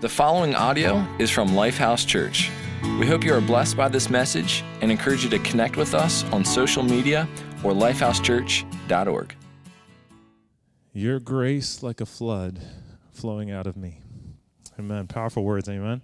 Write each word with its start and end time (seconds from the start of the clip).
The 0.00 0.08
following 0.08 0.54
audio 0.54 1.06
is 1.18 1.28
from 1.28 1.48
Lifehouse 1.48 2.06
Church. 2.06 2.50
We 2.98 3.06
hope 3.06 3.22
you 3.22 3.34
are 3.34 3.40
blessed 3.42 3.76
by 3.76 3.88
this 3.88 4.08
message 4.08 4.64
and 4.80 4.90
encourage 4.90 5.24
you 5.24 5.28
to 5.28 5.38
connect 5.40 5.76
with 5.76 5.92
us 5.92 6.24
on 6.32 6.42
social 6.42 6.82
media 6.82 7.28
or 7.62 7.72
lifehousechurch.org. 7.72 9.34
Your 10.94 11.20
grace 11.20 11.82
like 11.82 12.00
a 12.00 12.06
flood 12.06 12.62
flowing 13.12 13.50
out 13.50 13.66
of 13.66 13.76
me. 13.76 14.00
Amen. 14.78 15.06
Powerful 15.06 15.44
words, 15.44 15.68
amen. 15.68 16.00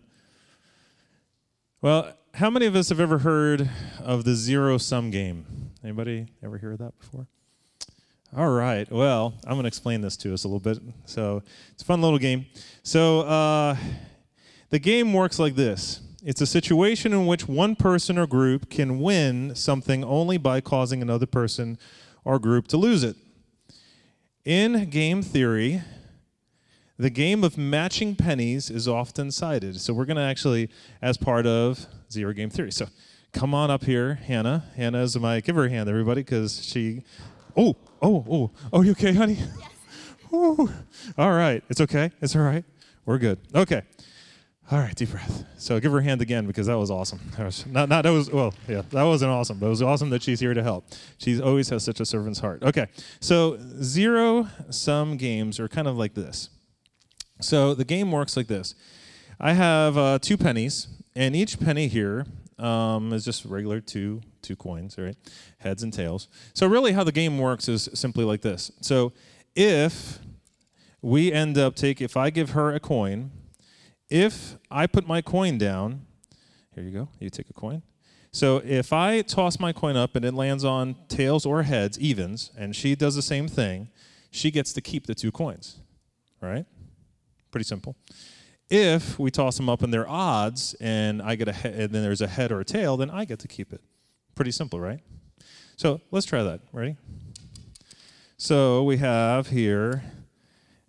Well, 1.80 2.12
how 2.34 2.50
many 2.50 2.66
of 2.66 2.76
us 2.76 2.90
have 2.90 3.00
ever 3.00 3.20
heard 3.20 3.70
of 3.98 4.24
the 4.24 4.34
zero 4.34 4.76
sum 4.76 5.10
game? 5.10 5.70
Anybody 5.82 6.26
ever 6.44 6.58
hear 6.58 6.72
of 6.72 6.80
that 6.80 6.98
before? 6.98 7.28
All 8.36 8.50
right. 8.50 8.90
Well, 8.92 9.32
I'm 9.46 9.54
going 9.54 9.62
to 9.62 9.68
explain 9.68 10.02
this 10.02 10.14
to 10.18 10.34
us 10.34 10.44
a 10.44 10.48
little 10.48 10.60
bit. 10.60 10.78
So 11.06 11.42
it's 11.70 11.82
a 11.82 11.86
fun 11.86 12.02
little 12.02 12.18
game. 12.18 12.44
So 12.82 13.20
uh, 13.20 13.76
the 14.68 14.78
game 14.78 15.14
works 15.14 15.38
like 15.38 15.54
this 15.54 16.02
it's 16.22 16.42
a 16.42 16.46
situation 16.46 17.14
in 17.14 17.26
which 17.26 17.48
one 17.48 17.76
person 17.76 18.18
or 18.18 18.26
group 18.26 18.68
can 18.68 19.00
win 19.00 19.54
something 19.54 20.04
only 20.04 20.36
by 20.36 20.60
causing 20.60 21.00
another 21.00 21.24
person 21.24 21.78
or 22.24 22.38
group 22.38 22.68
to 22.68 22.76
lose 22.76 23.04
it. 23.04 23.16
In 24.44 24.90
game 24.90 25.22
theory, 25.22 25.82
the 26.98 27.08
game 27.08 27.42
of 27.42 27.56
matching 27.56 28.16
pennies 28.16 28.68
is 28.68 28.86
often 28.86 29.30
cited. 29.30 29.80
So 29.80 29.94
we're 29.94 30.04
going 30.04 30.16
to 30.16 30.22
actually, 30.22 30.68
as 31.00 31.16
part 31.16 31.46
of 31.46 31.86
zero 32.12 32.34
game 32.34 32.50
theory. 32.50 32.72
So 32.72 32.88
come 33.32 33.54
on 33.54 33.70
up 33.70 33.84
here, 33.84 34.16
Hannah. 34.16 34.64
Hannah 34.76 35.02
is 35.02 35.18
my, 35.18 35.40
give 35.40 35.56
her 35.56 35.64
a 35.64 35.70
hand, 35.70 35.88
everybody, 35.88 36.20
because 36.20 36.62
she, 36.62 37.02
oh, 37.56 37.76
oh, 38.06 38.24
oh, 38.30 38.50
oh, 38.72 38.82
you 38.82 38.92
okay, 38.92 39.12
honey? 39.12 39.34
Yes. 39.34 39.70
Ooh. 40.32 40.70
All 41.18 41.32
right. 41.32 41.62
It's 41.68 41.80
okay. 41.80 42.10
It's 42.20 42.36
all 42.36 42.42
right. 42.42 42.64
We're 43.04 43.18
good. 43.18 43.38
Okay. 43.54 43.82
All 44.70 44.78
right, 44.78 44.94
deep 44.96 45.10
breath. 45.10 45.44
So 45.58 45.78
give 45.78 45.92
her 45.92 45.98
a 45.98 46.02
hand 46.02 46.20
again 46.20 46.46
because 46.46 46.66
that 46.66 46.76
was 46.76 46.90
awesome. 46.90 47.20
That 47.36 47.46
was 47.46 47.64
not, 47.66 47.88
not 47.88 48.02
that 48.02 48.10
was 48.10 48.30
well, 48.32 48.52
yeah, 48.66 48.82
that 48.90 49.04
wasn't 49.04 49.30
awesome, 49.30 49.60
but 49.60 49.66
it 49.66 49.68
was 49.68 49.80
awesome 49.80 50.10
that 50.10 50.24
she's 50.24 50.40
here 50.40 50.54
to 50.54 50.62
help. 50.62 50.88
She 51.18 51.40
always 51.40 51.68
has 51.68 51.84
such 51.84 52.00
a 52.00 52.04
servant's 52.04 52.40
heart. 52.40 52.64
Okay, 52.64 52.88
so 53.20 53.58
zero 53.80 54.48
sum 54.70 55.18
games 55.18 55.60
are 55.60 55.68
kind 55.68 55.86
of 55.86 55.96
like 55.96 56.14
this. 56.14 56.50
So 57.40 57.74
the 57.74 57.84
game 57.84 58.10
works 58.10 58.36
like 58.36 58.48
this. 58.48 58.74
I 59.38 59.52
have 59.52 59.96
uh, 59.96 60.18
two 60.20 60.36
pennies, 60.36 60.88
and 61.14 61.36
each 61.36 61.60
penny 61.60 61.86
here 61.86 62.26
um, 62.58 63.12
is 63.12 63.24
just 63.24 63.44
regular 63.44 63.80
two 63.80 64.22
two 64.42 64.56
coins, 64.56 64.96
right? 64.98 65.16
Heads 65.58 65.82
and 65.82 65.92
tails. 65.92 66.28
So 66.54 66.66
really, 66.66 66.92
how 66.92 67.04
the 67.04 67.12
game 67.12 67.38
works 67.38 67.68
is 67.68 67.88
simply 67.94 68.24
like 68.24 68.42
this. 68.42 68.70
So 68.80 69.12
if 69.54 70.18
we 71.02 71.32
end 71.32 71.58
up 71.58 71.74
take 71.74 72.00
if 72.00 72.16
I 72.16 72.30
give 72.30 72.50
her 72.50 72.74
a 72.74 72.80
coin 72.80 73.30
if 74.08 74.56
I 74.70 74.86
put 74.86 75.06
my 75.06 75.20
coin 75.20 75.58
down, 75.58 76.06
here 76.74 76.84
you 76.84 76.90
go, 76.90 77.08
you 77.18 77.30
take 77.30 77.50
a 77.50 77.52
coin. 77.52 77.82
So 78.32 78.62
if 78.64 78.92
I 78.92 79.22
toss 79.22 79.58
my 79.58 79.72
coin 79.72 79.96
up 79.96 80.14
and 80.14 80.24
it 80.24 80.34
lands 80.34 80.64
on 80.64 80.94
tails 81.08 81.46
or 81.46 81.62
heads, 81.62 81.98
evens, 81.98 82.50
and 82.56 82.76
she 82.76 82.94
does 82.94 83.14
the 83.14 83.22
same 83.22 83.48
thing, 83.48 83.88
she 84.30 84.50
gets 84.50 84.72
to 84.74 84.80
keep 84.80 85.06
the 85.06 85.14
two 85.14 85.32
coins, 85.32 85.78
right? 86.40 86.66
Pretty 87.50 87.64
simple. 87.64 87.96
If 88.68 89.18
we 89.18 89.30
toss 89.30 89.56
them 89.56 89.68
up 89.68 89.82
and 89.82 89.92
they're 89.92 90.08
odds, 90.08 90.74
and 90.80 91.22
I 91.22 91.36
get 91.36 91.48
a 91.48 91.52
he- 91.52 91.68
and 91.68 91.92
then 91.92 92.02
there's 92.02 92.20
a 92.20 92.26
head 92.26 92.50
or 92.50 92.60
a 92.60 92.64
tail, 92.64 92.96
then 92.96 93.10
I 93.10 93.24
get 93.24 93.38
to 93.40 93.48
keep 93.48 93.72
it. 93.72 93.80
Pretty 94.34 94.50
simple, 94.50 94.80
right? 94.80 95.00
So 95.76 96.00
let's 96.10 96.26
try 96.26 96.42
that. 96.42 96.60
Ready? 96.72 96.96
So 98.38 98.82
we 98.82 98.96
have 98.98 99.48
here 99.48 100.02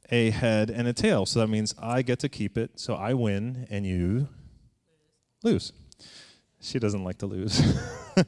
a 0.10 0.32
head 0.32 0.70
and 0.70 0.88
a 0.88 0.94
tail. 0.94 1.26
So 1.26 1.40
that 1.40 1.48
means 1.48 1.76
I 1.80 2.02
get 2.02 2.20
to 2.20 2.30
keep 2.30 2.58
it. 2.58 2.80
So 2.80 2.96
I 2.96 3.14
win 3.14 3.68
and 3.70 3.86
you 3.86 4.28
lose. 5.44 5.72
She 6.60 6.80
doesn't 6.80 7.04
like 7.04 7.20
to 7.20 7.28
lose. 7.28 7.62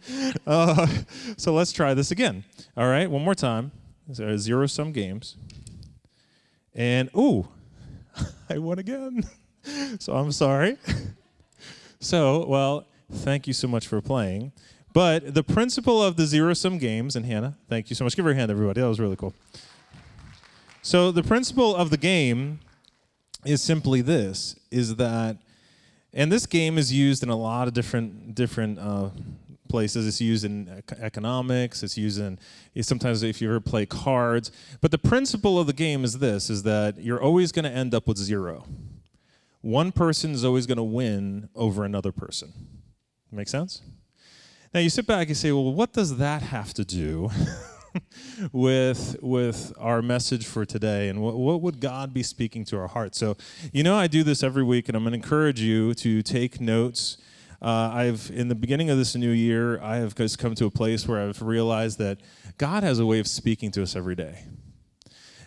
uh, 0.47 0.87
so 1.37 1.53
let's 1.53 1.71
try 1.71 1.93
this 1.93 2.11
again. 2.11 2.43
All 2.77 2.87
right, 2.87 3.09
one 3.09 3.23
more 3.23 3.35
time. 3.35 3.71
Zero 4.13 4.67
sum 4.67 4.91
games. 4.91 5.37
And, 6.73 7.09
ooh, 7.17 7.47
I 8.49 8.57
won 8.57 8.79
again. 8.79 9.23
so 9.99 10.13
I'm 10.13 10.31
sorry. 10.31 10.77
so, 11.99 12.45
well, 12.45 12.87
thank 13.11 13.47
you 13.47 13.53
so 13.53 13.67
much 13.67 13.87
for 13.87 14.01
playing. 14.01 14.51
But 14.91 15.35
the 15.35 15.43
principle 15.43 16.01
of 16.01 16.15
the 16.15 16.25
zero 16.25 16.53
sum 16.53 16.79
games, 16.79 17.15
and 17.15 17.25
Hannah, 17.25 17.55
thank 17.69 17.89
you 17.89 17.95
so 17.95 18.03
much. 18.03 18.15
Give 18.15 18.25
her 18.25 18.31
a 18.31 18.35
hand, 18.35 18.49
everybody. 18.49 18.81
That 18.81 18.87
was 18.87 18.99
really 18.99 19.15
cool. 19.15 19.33
So 20.81 21.11
the 21.11 21.21
principle 21.21 21.75
of 21.75 21.91
the 21.91 21.97
game 21.97 22.59
is 23.45 23.61
simply 23.61 24.01
this: 24.01 24.55
is 24.71 24.95
that, 24.95 25.37
and 26.11 26.31
this 26.31 26.47
game 26.47 26.79
is 26.79 26.91
used 26.91 27.21
in 27.21 27.29
a 27.29 27.35
lot 27.35 27.67
of 27.67 27.75
different 27.75 28.33
different 28.33 28.79
uh, 28.79 29.09
places. 29.69 30.07
It's 30.07 30.19
used 30.19 30.43
in 30.43 30.83
economics. 30.99 31.83
It's 31.83 31.97
used 31.97 32.19
in 32.19 32.39
sometimes 32.81 33.23
if 33.23 33.41
you 33.41 33.49
ever 33.49 33.59
play 33.59 33.85
cards. 33.85 34.51
But 34.81 34.91
the 34.91 34.97
principle 34.97 35.59
of 35.59 35.67
the 35.67 35.73
game 35.73 36.03
is 36.03 36.19
this: 36.19 36.49
is 36.49 36.63
that 36.63 36.99
you're 36.99 37.21
always 37.21 37.51
going 37.51 37.65
to 37.65 37.71
end 37.71 37.93
up 37.95 38.07
with 38.07 38.17
zero. 38.17 38.65
One 39.61 39.91
person 39.91 40.31
is 40.31 40.43
always 40.43 40.65
going 40.65 40.77
to 40.77 40.83
win 40.83 41.49
over 41.55 41.83
another 41.83 42.11
person. 42.11 42.53
Make 43.31 43.49
sense? 43.49 43.81
Now 44.73 44.79
you 44.79 44.89
sit 44.89 45.05
back 45.05 45.27
and 45.27 45.37
say, 45.37 45.51
well, 45.51 45.73
what 45.73 45.93
does 45.93 46.17
that 46.17 46.41
have 46.41 46.73
to 46.75 46.85
do 46.85 47.29
with 48.51 49.15
with 49.21 49.73
our 49.77 50.01
message 50.01 50.45
for 50.45 50.65
today 50.65 51.09
and 51.09 51.21
what, 51.21 51.35
what 51.35 51.61
would 51.61 51.79
God 51.79 52.13
be 52.13 52.23
speaking 52.23 52.65
to 52.65 52.77
our 52.77 52.87
hearts. 52.87 53.17
So, 53.17 53.37
you 53.71 53.83
know, 53.83 53.95
I 53.95 54.07
do 54.07 54.23
this 54.23 54.43
every 54.43 54.63
week, 54.63 54.89
and 54.89 54.95
I'm 54.95 55.03
going 55.03 55.11
to 55.11 55.17
encourage 55.17 55.61
you 55.61 55.93
to 55.95 56.21
take 56.21 56.61
notes. 56.61 57.17
Uh, 57.61 57.91
I've 57.93 58.31
in 58.33 58.47
the 58.47 58.55
beginning 58.55 58.89
of 58.89 58.97
this 58.97 59.15
new 59.15 59.31
year, 59.31 59.81
I 59.81 59.97
have 59.97 60.15
just 60.15 60.39
come 60.39 60.55
to 60.55 60.65
a 60.65 60.71
place 60.71 61.07
where 61.07 61.27
I've 61.27 61.41
realized 61.41 61.99
that 61.99 62.19
God 62.57 62.83
has 62.83 62.99
a 62.99 63.05
way 63.05 63.19
of 63.19 63.27
speaking 63.27 63.71
to 63.71 63.83
us 63.83 63.95
every 63.95 64.15
day. 64.15 64.45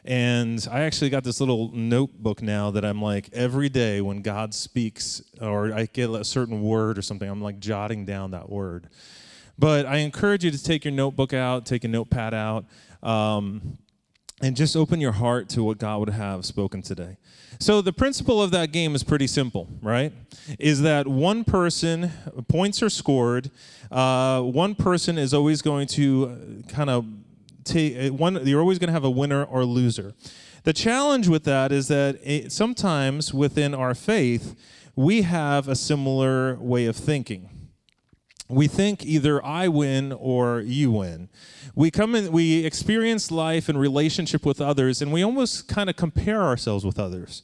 And 0.04 0.66
I 0.70 0.80
actually 0.80 1.10
got 1.10 1.22
this 1.24 1.38
little 1.40 1.70
notebook 1.72 2.42
now 2.42 2.70
that 2.72 2.84
I'm 2.84 3.00
like, 3.00 3.30
every 3.32 3.68
day 3.68 4.00
when 4.00 4.20
God 4.20 4.52
speaks 4.52 5.22
or 5.40 5.72
I 5.72 5.86
get 5.86 6.10
a 6.10 6.24
certain 6.24 6.60
word 6.62 6.98
or 6.98 7.02
something, 7.02 7.28
I'm 7.28 7.40
like 7.40 7.60
jotting 7.60 8.04
down 8.04 8.32
that 8.32 8.50
word. 8.50 8.88
But 9.58 9.86
I 9.86 9.98
encourage 9.98 10.44
you 10.44 10.50
to 10.50 10.62
take 10.62 10.84
your 10.84 10.92
notebook 10.92 11.32
out, 11.32 11.66
take 11.66 11.84
a 11.84 11.88
notepad 11.88 12.34
out, 12.34 12.64
um, 13.02 13.78
and 14.42 14.56
just 14.56 14.76
open 14.76 15.00
your 15.00 15.12
heart 15.12 15.48
to 15.50 15.62
what 15.62 15.78
God 15.78 16.00
would 16.00 16.08
have 16.10 16.44
spoken 16.44 16.82
today. 16.82 17.16
So 17.60 17.80
the 17.80 17.92
principle 17.92 18.42
of 18.42 18.50
that 18.50 18.72
game 18.72 18.94
is 18.96 19.04
pretty 19.04 19.28
simple, 19.28 19.68
right? 19.80 20.12
Is 20.58 20.82
that 20.82 21.06
one 21.06 21.44
person 21.44 22.10
points 22.48 22.82
are 22.82 22.90
scored. 22.90 23.52
Uh, 23.90 24.42
one 24.42 24.74
person 24.74 25.16
is 25.16 25.32
always 25.32 25.62
going 25.62 25.86
to 25.88 26.64
kind 26.68 26.90
of 26.90 27.06
take 27.62 28.12
one. 28.12 28.44
You're 28.44 28.60
always 28.60 28.80
going 28.80 28.88
to 28.88 28.92
have 28.92 29.04
a 29.04 29.10
winner 29.10 29.44
or 29.44 29.64
loser. 29.64 30.14
The 30.64 30.72
challenge 30.72 31.28
with 31.28 31.44
that 31.44 31.70
is 31.70 31.86
that 31.88 32.18
it, 32.22 32.50
sometimes 32.50 33.32
within 33.32 33.74
our 33.74 33.94
faith 33.94 34.56
we 34.94 35.22
have 35.22 35.68
a 35.68 35.76
similar 35.76 36.56
way 36.56 36.86
of 36.86 36.96
thinking 36.96 37.48
we 38.52 38.68
think 38.68 39.04
either 39.04 39.44
I 39.44 39.68
win 39.68 40.12
or 40.12 40.60
you 40.60 40.92
win. 40.92 41.30
We 41.74 41.90
come 41.90 42.14
in, 42.14 42.30
we 42.30 42.66
experience 42.66 43.30
life 43.30 43.68
and 43.70 43.80
relationship 43.80 44.44
with 44.44 44.60
others, 44.60 45.00
and 45.00 45.10
we 45.10 45.22
almost 45.22 45.68
kind 45.68 45.88
of 45.88 45.96
compare 45.96 46.42
ourselves 46.42 46.84
with 46.84 46.98
others. 46.98 47.42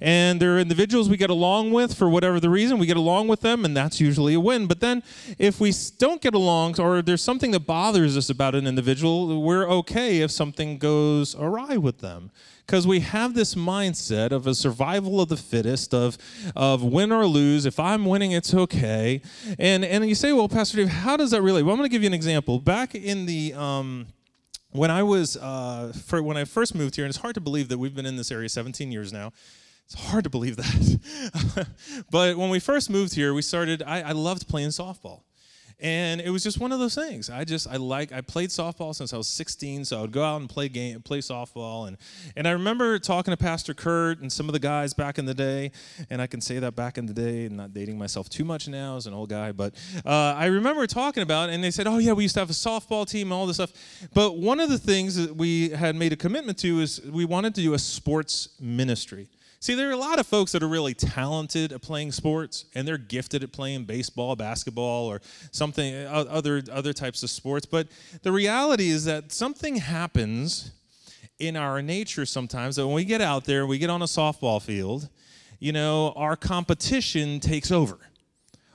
And 0.00 0.42
there 0.42 0.56
are 0.56 0.58
individuals 0.58 1.08
we 1.08 1.16
get 1.16 1.30
along 1.30 1.70
with 1.70 1.94
for 1.94 2.10
whatever 2.10 2.40
the 2.40 2.50
reason, 2.50 2.78
we 2.78 2.86
get 2.86 2.96
along 2.96 3.28
with 3.28 3.40
them, 3.40 3.64
and 3.64 3.76
that's 3.76 4.00
usually 4.00 4.34
a 4.34 4.40
win. 4.40 4.66
But 4.66 4.80
then 4.80 5.04
if 5.38 5.60
we 5.60 5.72
don't 5.98 6.20
get 6.20 6.34
along, 6.34 6.80
or 6.80 7.02
there's 7.02 7.22
something 7.22 7.52
that 7.52 7.60
bothers 7.60 8.16
us 8.16 8.28
about 8.28 8.56
an 8.56 8.66
individual, 8.66 9.40
we're 9.40 9.68
okay 9.68 10.20
if 10.22 10.32
something 10.32 10.78
goes 10.78 11.36
awry 11.36 11.76
with 11.76 11.98
them 11.98 12.32
because 12.68 12.86
we 12.86 13.00
have 13.00 13.32
this 13.32 13.54
mindset 13.54 14.30
of 14.30 14.46
a 14.46 14.54
survival 14.54 15.22
of 15.22 15.30
the 15.30 15.38
fittest, 15.38 15.94
of, 15.94 16.18
of 16.54 16.82
win 16.82 17.10
or 17.10 17.24
lose. 17.24 17.64
If 17.64 17.80
I'm 17.80 18.04
winning, 18.04 18.32
it's 18.32 18.52
okay. 18.52 19.22
And, 19.58 19.86
and 19.86 20.06
you 20.06 20.14
say, 20.14 20.34
well, 20.34 20.50
Pastor 20.50 20.76
Dave, 20.76 20.88
how 20.88 21.16
does 21.16 21.30
that 21.30 21.40
relate? 21.40 21.62
Well, 21.62 21.72
I'm 21.72 21.78
going 21.78 21.88
to 21.88 21.92
give 21.92 22.02
you 22.02 22.08
an 22.08 22.14
example. 22.14 22.58
Back 22.60 22.94
in 22.94 23.24
the. 23.24 23.54
Um, 23.54 24.08
when 24.72 24.90
I 24.90 25.02
was 25.02 25.38
uh, 25.38 25.94
for, 26.04 26.22
when 26.22 26.36
I 26.36 26.44
first 26.44 26.74
moved 26.74 26.94
here, 26.94 27.06
and 27.06 27.10
it's 27.10 27.22
hard 27.22 27.34
to 27.36 27.40
believe 27.40 27.70
that 27.70 27.78
we've 27.78 27.94
been 27.94 28.04
in 28.04 28.16
this 28.16 28.30
area 28.30 28.50
17 28.50 28.92
years 28.92 29.14
now. 29.14 29.32
It's 29.86 29.94
hard 29.94 30.24
to 30.24 30.30
believe 30.30 30.56
that. 30.56 31.66
but 32.10 32.36
when 32.36 32.50
we 32.50 32.60
first 32.60 32.90
moved 32.90 33.14
here, 33.14 33.32
we 33.32 33.40
started. 33.40 33.82
I, 33.82 34.02
I 34.02 34.12
loved 34.12 34.46
playing 34.46 34.68
softball 34.68 35.22
and 35.80 36.20
it 36.20 36.30
was 36.30 36.42
just 36.42 36.58
one 36.58 36.72
of 36.72 36.80
those 36.80 36.94
things. 36.94 37.30
I 37.30 37.44
just 37.44 37.68
I 37.68 37.76
like 37.76 38.12
I 38.12 38.20
played 38.20 38.50
softball 38.50 38.94
since 38.94 39.12
I 39.12 39.16
was 39.16 39.28
16, 39.28 39.84
so 39.84 39.98
I 39.98 40.00
would 40.02 40.12
go 40.12 40.24
out 40.24 40.40
and 40.40 40.48
play 40.48 40.68
game 40.68 41.00
play 41.02 41.18
softball 41.18 41.86
and 41.86 41.96
and 42.36 42.48
I 42.48 42.52
remember 42.52 42.98
talking 42.98 43.32
to 43.32 43.36
Pastor 43.36 43.74
Kurt 43.74 44.20
and 44.20 44.32
some 44.32 44.48
of 44.48 44.52
the 44.52 44.58
guys 44.58 44.92
back 44.92 45.18
in 45.18 45.24
the 45.24 45.34
day, 45.34 45.70
and 46.10 46.20
I 46.20 46.26
can 46.26 46.40
say 46.40 46.58
that 46.58 46.74
back 46.74 46.98
in 46.98 47.06
the 47.06 47.14
day, 47.14 47.46
and 47.46 47.56
not 47.56 47.72
dating 47.72 47.98
myself 47.98 48.28
too 48.28 48.44
much 48.44 48.68
now 48.68 48.96
as 48.96 49.06
an 49.06 49.14
old 49.14 49.28
guy, 49.28 49.52
but 49.52 49.74
uh, 50.04 50.34
I 50.36 50.46
remember 50.46 50.86
talking 50.86 51.22
about, 51.22 51.50
it, 51.50 51.54
and 51.54 51.62
they 51.62 51.70
said, 51.70 51.86
oh 51.86 51.98
yeah, 51.98 52.12
we 52.12 52.24
used 52.24 52.34
to 52.34 52.40
have 52.40 52.50
a 52.50 52.54
softball 52.54 53.08
team 53.08 53.28
and 53.28 53.32
all 53.32 53.46
this 53.46 53.56
stuff, 53.56 53.72
but 54.14 54.36
one 54.36 54.60
of 54.60 54.68
the 54.68 54.78
things 54.78 55.16
that 55.16 55.36
we 55.36 55.70
had 55.70 55.94
made 55.96 56.12
a 56.12 56.16
commitment 56.16 56.58
to 56.58 56.80
is 56.80 57.00
we 57.02 57.24
wanted 57.24 57.54
to 57.54 57.60
do 57.60 57.74
a 57.74 57.78
sports 57.78 58.48
ministry. 58.60 59.28
See, 59.60 59.74
there 59.74 59.88
are 59.88 59.92
a 59.92 59.96
lot 59.96 60.20
of 60.20 60.26
folks 60.26 60.52
that 60.52 60.62
are 60.62 60.68
really 60.68 60.94
talented 60.94 61.72
at 61.72 61.82
playing 61.82 62.12
sports, 62.12 62.66
and 62.76 62.86
they're 62.86 62.96
gifted 62.96 63.42
at 63.42 63.50
playing 63.50 63.84
baseball, 63.84 64.36
basketball, 64.36 65.06
or 65.06 65.20
something 65.50 65.94
uh, 65.94 66.26
other 66.28 66.62
other 66.70 66.92
types 66.92 67.24
of 67.24 67.30
sports. 67.30 67.66
But 67.66 67.88
the 68.22 68.30
reality 68.30 68.88
is 68.90 69.04
that 69.06 69.32
something 69.32 69.76
happens 69.76 70.70
in 71.40 71.56
our 71.56 71.82
nature 71.82 72.24
sometimes 72.24 72.76
that 72.76 72.86
when 72.86 72.94
we 72.94 73.04
get 73.04 73.20
out 73.20 73.44
there, 73.44 73.66
we 73.66 73.78
get 73.78 73.90
on 73.90 74.02
a 74.02 74.06
softball 74.06 74.62
field, 74.62 75.08
you 75.58 75.72
know, 75.72 76.12
our 76.14 76.36
competition 76.36 77.40
takes 77.40 77.72
over. 77.72 77.98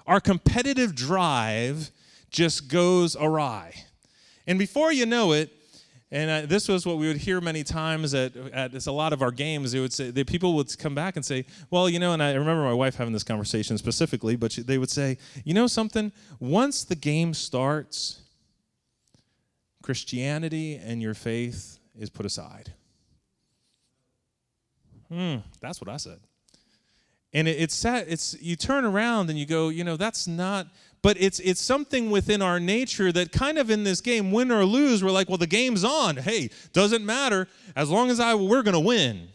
Our 0.05 0.19
competitive 0.19 0.95
drive 0.95 1.91
just 2.29 2.67
goes 2.67 3.15
awry. 3.15 3.73
And 4.45 4.59
before 4.59 4.91
you 4.91 5.05
know 5.05 5.31
it, 5.31 5.49
and 6.13 6.29
uh, 6.29 6.45
this 6.45 6.67
was 6.67 6.85
what 6.85 6.99
we 6.99 7.07
would 7.07 7.17
hear 7.17 7.41
many 7.41 7.63
times 7.63 8.13
at, 8.13 8.37
at 8.37 8.85
a 8.85 8.91
lot 8.91 9.13
of 9.13 9.23
our 9.23 9.31
games. 9.31 9.71
They 9.71 9.79
would 9.79 9.91
say, 9.91 10.11
the 10.11 10.23
people 10.23 10.53
would 10.53 10.77
come 10.77 10.93
back 10.93 11.15
and 11.15 11.25
say, 11.25 11.43
well, 11.71 11.89
you 11.89 11.97
know, 11.97 12.13
and 12.13 12.21
I 12.21 12.33
remember 12.33 12.63
my 12.63 12.73
wife 12.73 12.93
having 12.93 13.13
this 13.13 13.23
conversation 13.23 13.79
specifically, 13.79 14.35
but 14.35 14.51
she, 14.51 14.61
they 14.61 14.77
would 14.77 14.91
say, 14.91 15.17
you 15.43 15.55
know 15.55 15.65
something? 15.65 16.11
Once 16.39 16.83
the 16.83 16.93
game 16.95 17.33
starts, 17.33 18.21
Christianity 19.81 20.75
and 20.75 21.01
your 21.01 21.15
faith 21.15 21.79
is 21.97 22.11
put 22.11 22.27
aside. 22.27 22.73
Hmm, 25.09 25.37
that's 25.61 25.81
what 25.81 25.89
I 25.89 25.97
said. 25.97 26.19
And 27.33 27.47
it, 27.47 27.59
it's 27.59 27.73
sad. 27.73 28.05
It's 28.07 28.39
you 28.39 28.55
turn 28.55 28.85
around 28.85 29.31
and 29.31 29.39
you 29.39 29.47
go, 29.47 29.69
you 29.69 29.83
know, 29.83 29.97
that's 29.97 30.27
not 30.27 30.67
but 31.03 31.17
it's 31.19 31.39
it's 31.41 31.61
something 31.61 32.09
within 32.09 32.41
our 32.41 32.59
nature 32.59 33.11
that 33.11 33.31
kind 33.31 33.59
of 33.59 33.69
in 33.69 33.83
this 33.83 34.01
game 34.01 34.31
win 34.31 34.51
or 34.51 34.65
lose 34.65 35.03
we're 35.03 35.11
like 35.11 35.29
well 35.29 35.37
the 35.37 35.45
game's 35.45 35.83
on. 35.83 36.17
Hey 36.17 36.49
doesn't 36.71 37.05
matter. 37.05 37.47
As 37.75 37.91
long 37.91 38.09
as 38.09 38.19
i 38.19 38.33
we're 38.33 38.63
to 38.63 38.79
win. 38.79 39.27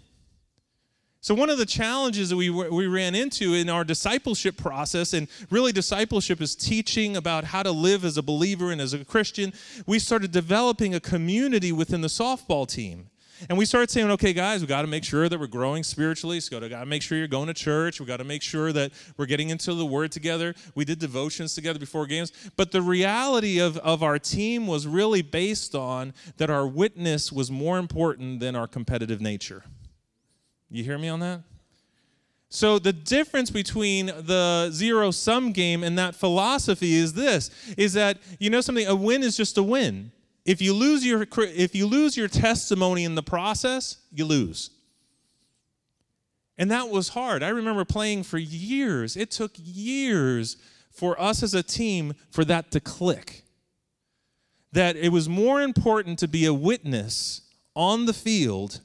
So 1.21 1.35
one 1.35 1.51
of 1.51 1.59
the 1.59 1.67
challenges 1.67 2.31
that 2.31 2.37
we 2.37 2.49
we 2.49 2.87
ran 2.87 3.15
into 3.15 3.53
in 3.55 3.69
our 3.69 3.85
discipleship 3.85 4.57
process 4.57 5.13
and 5.13 5.29
really 5.51 5.71
discipleship 5.71 6.41
is 6.41 6.57
teaching 6.57 7.17
about 7.17 7.45
how 7.45 7.63
to 7.63 7.71
live 7.71 8.05
as 8.05 8.17
a 8.17 8.23
believer 8.23 8.73
and 8.73 8.81
as 8.81 8.95
a 8.95 9.05
christian 9.05 9.53
we 9.87 9.99
started 9.99 10.33
developing 10.33 10.95
a 10.95 11.01
community 11.01 11.71
within 11.71 12.01
the 12.01 12.09
softball 12.09 12.67
team 12.67 13.11
and 13.49 13.57
we 13.57 13.65
started 13.65 13.91
saying, 13.91 14.11
okay, 14.13 14.33
guys, 14.33 14.61
we 14.61 14.67
got 14.67 14.83
to 14.83 14.89
make 14.89 15.05
sure 15.05 15.29
that 15.29 15.39
we're 15.39 15.47
growing 15.47 15.83
spiritually. 15.83 16.41
So 16.41 16.59
we 16.59 16.69
got 16.69 16.81
to 16.81 16.87
make 16.87 17.03
sure 17.03 17.19
you're 17.19 17.29
going 17.29 17.47
to 17.47 17.55
church. 17.55 18.01
We 18.01 18.07
got 18.07 18.19
to 18.19 18.25
make 18.25 18.43
sure 18.43 18.73
that 18.73 18.93
we're 19.17 19.27
getting 19.27 19.51
into 19.51 19.75
the 19.75 19.87
Word 19.87 20.13
together. 20.13 20.55
We 20.75 20.85
did 20.85 20.99
devotions 20.99 21.55
together 21.55 21.79
before 21.79 22.07
games. 22.07 22.33
But 22.57 22.73
the 22.73 22.83
reality 22.83 23.59
of, 23.59 23.77
of 23.79 24.03
our 24.03 24.19
team 24.19 24.67
was 24.67 24.87
really 24.87 25.23
based 25.23 25.75
on 25.75 26.15
that 26.39 26.51
our 26.51 26.67
witness 26.67 27.33
was 27.33 27.51
more 27.51 27.79
important 27.79 28.41
than 28.41 28.57
our 28.57 28.67
competitive 28.67 29.21
nature. 29.21 29.65
You 30.71 30.85
hear 30.85 30.99
me 30.99 31.09
on 31.09 31.21
that? 31.21 31.43
So 32.51 32.79
the 32.79 32.93
difference 32.93 33.51
between 33.51 34.07
the 34.07 34.71
zero 34.73 35.11
sum 35.11 35.53
game 35.53 35.85
and 35.85 35.99
that 35.99 36.15
philosophy 36.15 36.95
is 36.95 37.13
this 37.13 37.51
is 37.77 37.93
that 37.93 38.19
you 38.39 38.49
know 38.49 38.63
something 38.63 38.87
a 38.87 38.95
win 38.95 39.23
is 39.23 39.37
just 39.37 39.59
a 39.59 39.63
win. 39.63 40.13
If 40.49 40.63
you 40.63 40.73
lose 40.73 41.05
your 41.05 41.27
if 41.37 41.75
you 41.75 41.87
lose 41.87 42.17
your 42.17 42.27
testimony 42.27 43.05
in 43.05 43.17
the 43.17 43.23
process, 43.23 43.99
you 44.11 44.25
lose. 44.25 44.71
And 46.57 46.71
that 46.71 46.89
was 46.89 47.11
hard. 47.11 47.43
I 47.43 47.51
remember 47.51 47.85
playing 47.85 48.23
for 48.23 48.39
years. 48.39 49.15
It 49.15 49.31
took 49.31 49.53
years 49.57 50.57
for 50.91 51.21
us 51.21 51.43
as 51.43 51.53
a 51.53 51.63
team 51.63 52.15
for 52.31 52.47
that 52.47 52.71
to 52.71 52.81
click. 52.81 53.45
That 54.73 54.97
it 54.97 55.11
was 55.11 55.29
more 55.29 55.61
important 55.61 56.19
to 56.21 56.29
be 56.29 56.47
a 56.47 56.55
witness 56.55 57.43
on 57.77 58.07
the 58.07 58.15
field 58.15 58.81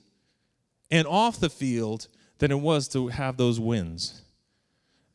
and 0.92 1.08
off 1.08 1.40
the 1.40 1.50
field 1.50 2.10
than 2.40 2.52
it 2.52 2.60
was 2.60 2.90
to 2.90 3.08
have 3.08 3.38
those 3.38 3.58
wins. 3.58 4.22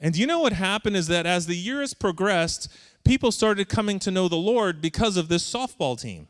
And 0.00 0.16
you 0.16 0.26
know 0.26 0.38
what 0.38 0.54
happened 0.54 0.96
is 0.96 1.08
that 1.08 1.26
as 1.26 1.44
the 1.44 1.58
years 1.58 1.92
progressed, 1.92 2.72
people 3.04 3.32
started 3.32 3.68
coming 3.68 3.98
to 3.98 4.10
know 4.10 4.28
the 4.28 4.36
Lord 4.36 4.80
because 4.80 5.18
of 5.18 5.28
this 5.28 5.44
softball 5.44 6.00
team. 6.00 6.26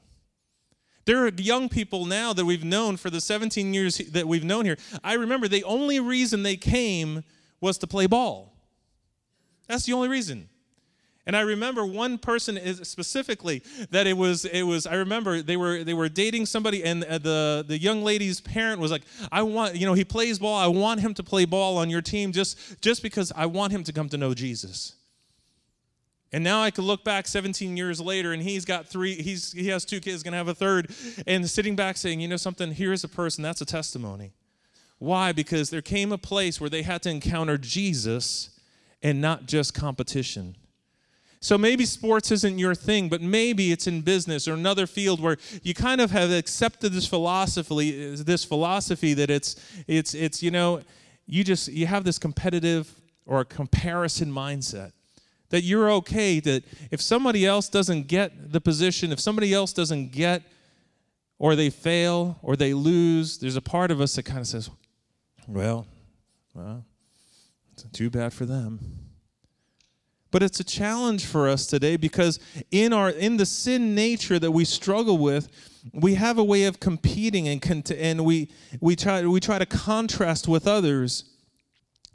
There 1.08 1.24
are 1.24 1.30
young 1.38 1.70
people 1.70 2.04
now 2.04 2.34
that 2.34 2.44
we've 2.44 2.64
known 2.64 2.98
for 2.98 3.08
the 3.08 3.22
17 3.22 3.72
years 3.72 3.96
that 3.96 4.28
we've 4.28 4.44
known 4.44 4.66
here. 4.66 4.76
I 5.02 5.14
remember 5.14 5.48
the 5.48 5.64
only 5.64 6.00
reason 6.00 6.42
they 6.42 6.58
came 6.58 7.24
was 7.62 7.78
to 7.78 7.86
play 7.86 8.06
ball. 8.06 8.52
That's 9.68 9.86
the 9.86 9.94
only 9.94 10.08
reason. 10.08 10.50
And 11.24 11.34
I 11.34 11.40
remember 11.40 11.86
one 11.86 12.18
person 12.18 12.58
specifically 12.84 13.62
that 13.88 14.06
it 14.06 14.18
was 14.18 14.44
it 14.44 14.64
was 14.64 14.86
I 14.86 14.96
remember 14.96 15.40
they 15.40 15.56
were 15.56 15.82
they 15.82 15.94
were 15.94 16.10
dating 16.10 16.44
somebody 16.44 16.84
and 16.84 17.02
uh, 17.02 17.16
the 17.16 17.64
the 17.66 17.78
young 17.78 18.04
lady's 18.04 18.42
parent 18.42 18.78
was 18.78 18.90
like 18.90 19.04
I 19.32 19.40
want 19.40 19.76
you 19.76 19.86
know 19.86 19.94
he 19.94 20.04
plays 20.04 20.38
ball 20.38 20.58
I 20.58 20.66
want 20.66 21.00
him 21.00 21.14
to 21.14 21.22
play 21.22 21.46
ball 21.46 21.78
on 21.78 21.88
your 21.88 22.02
team 22.02 22.32
just 22.32 22.82
just 22.82 23.02
because 23.02 23.32
I 23.34 23.46
want 23.46 23.72
him 23.72 23.82
to 23.84 23.94
come 23.94 24.10
to 24.10 24.18
know 24.18 24.34
Jesus. 24.34 24.97
And 26.32 26.44
now 26.44 26.62
I 26.62 26.70
could 26.70 26.84
look 26.84 27.04
back 27.04 27.26
17 27.26 27.76
years 27.76 28.00
later 28.00 28.32
and 28.32 28.42
he's 28.42 28.64
got 28.64 28.86
three, 28.86 29.14
he's, 29.14 29.52
he 29.52 29.68
has 29.68 29.84
two 29.84 30.00
kids, 30.00 30.22
gonna 30.22 30.36
have 30.36 30.48
a 30.48 30.54
third, 30.54 30.90
and 31.26 31.48
sitting 31.48 31.74
back 31.74 31.96
saying, 31.96 32.20
you 32.20 32.28
know 32.28 32.36
something, 32.36 32.72
here's 32.72 33.02
a 33.02 33.08
person, 33.08 33.42
that's 33.42 33.60
a 33.60 33.66
testimony. 33.66 34.32
Why? 34.98 35.32
Because 35.32 35.70
there 35.70 35.80
came 35.80 36.12
a 36.12 36.18
place 36.18 36.60
where 36.60 36.68
they 36.68 36.82
had 36.82 37.02
to 37.02 37.10
encounter 37.10 37.56
Jesus 37.56 38.50
and 39.02 39.20
not 39.20 39.46
just 39.46 39.72
competition. 39.72 40.56
So 41.40 41.56
maybe 41.56 41.86
sports 41.86 42.32
isn't 42.32 42.58
your 42.58 42.74
thing, 42.74 43.08
but 43.08 43.22
maybe 43.22 43.70
it's 43.70 43.86
in 43.86 44.00
business 44.00 44.48
or 44.48 44.54
another 44.54 44.88
field 44.88 45.20
where 45.20 45.36
you 45.62 45.72
kind 45.72 46.00
of 46.00 46.10
have 46.10 46.32
accepted 46.32 46.92
this 46.92 47.06
philosophy, 47.06 48.16
this 48.16 48.44
philosophy 48.44 49.14
that 49.14 49.30
it's, 49.30 49.54
it's, 49.86 50.14
it's, 50.14 50.42
you 50.42 50.50
know, 50.50 50.82
you 51.26 51.44
just, 51.44 51.68
you 51.68 51.86
have 51.86 52.02
this 52.02 52.18
competitive 52.18 52.92
or 53.24 53.44
comparison 53.44 54.32
mindset 54.32 54.92
that 55.50 55.62
you're 55.62 55.90
okay 55.90 56.40
that 56.40 56.64
if 56.90 57.00
somebody 57.00 57.46
else 57.46 57.68
doesn't 57.68 58.06
get 58.06 58.52
the 58.52 58.60
position, 58.60 59.12
if 59.12 59.20
somebody 59.20 59.52
else 59.54 59.72
doesn't 59.72 60.12
get, 60.12 60.42
or 61.38 61.54
they 61.54 61.70
fail, 61.70 62.38
or 62.42 62.56
they 62.56 62.74
lose, 62.74 63.38
there's 63.38 63.56
a 63.56 63.62
part 63.62 63.90
of 63.90 64.00
us 64.00 64.16
that 64.16 64.24
kind 64.24 64.40
of 64.40 64.46
says, 64.46 64.70
well, 65.46 65.86
well, 66.54 66.84
it's 67.72 67.84
too 67.92 68.10
bad 68.10 68.32
for 68.32 68.44
them. 68.44 69.08
But 70.30 70.42
it's 70.42 70.60
a 70.60 70.64
challenge 70.64 71.24
for 71.24 71.48
us 71.48 71.66
today 71.66 71.96
because 71.96 72.38
in 72.70 72.92
our 72.92 73.08
in 73.08 73.38
the 73.38 73.46
sin 73.46 73.94
nature 73.94 74.38
that 74.38 74.50
we 74.50 74.64
struggle 74.66 75.16
with, 75.16 75.48
we 75.94 76.14
have 76.14 76.36
a 76.36 76.44
way 76.44 76.64
of 76.64 76.80
competing 76.80 77.48
and 77.48 77.90
and 77.92 78.24
we 78.24 78.50
we 78.80 78.94
try 78.94 79.24
we 79.24 79.40
try 79.40 79.58
to 79.58 79.64
contrast 79.64 80.46
with 80.46 80.66
others. 80.66 81.24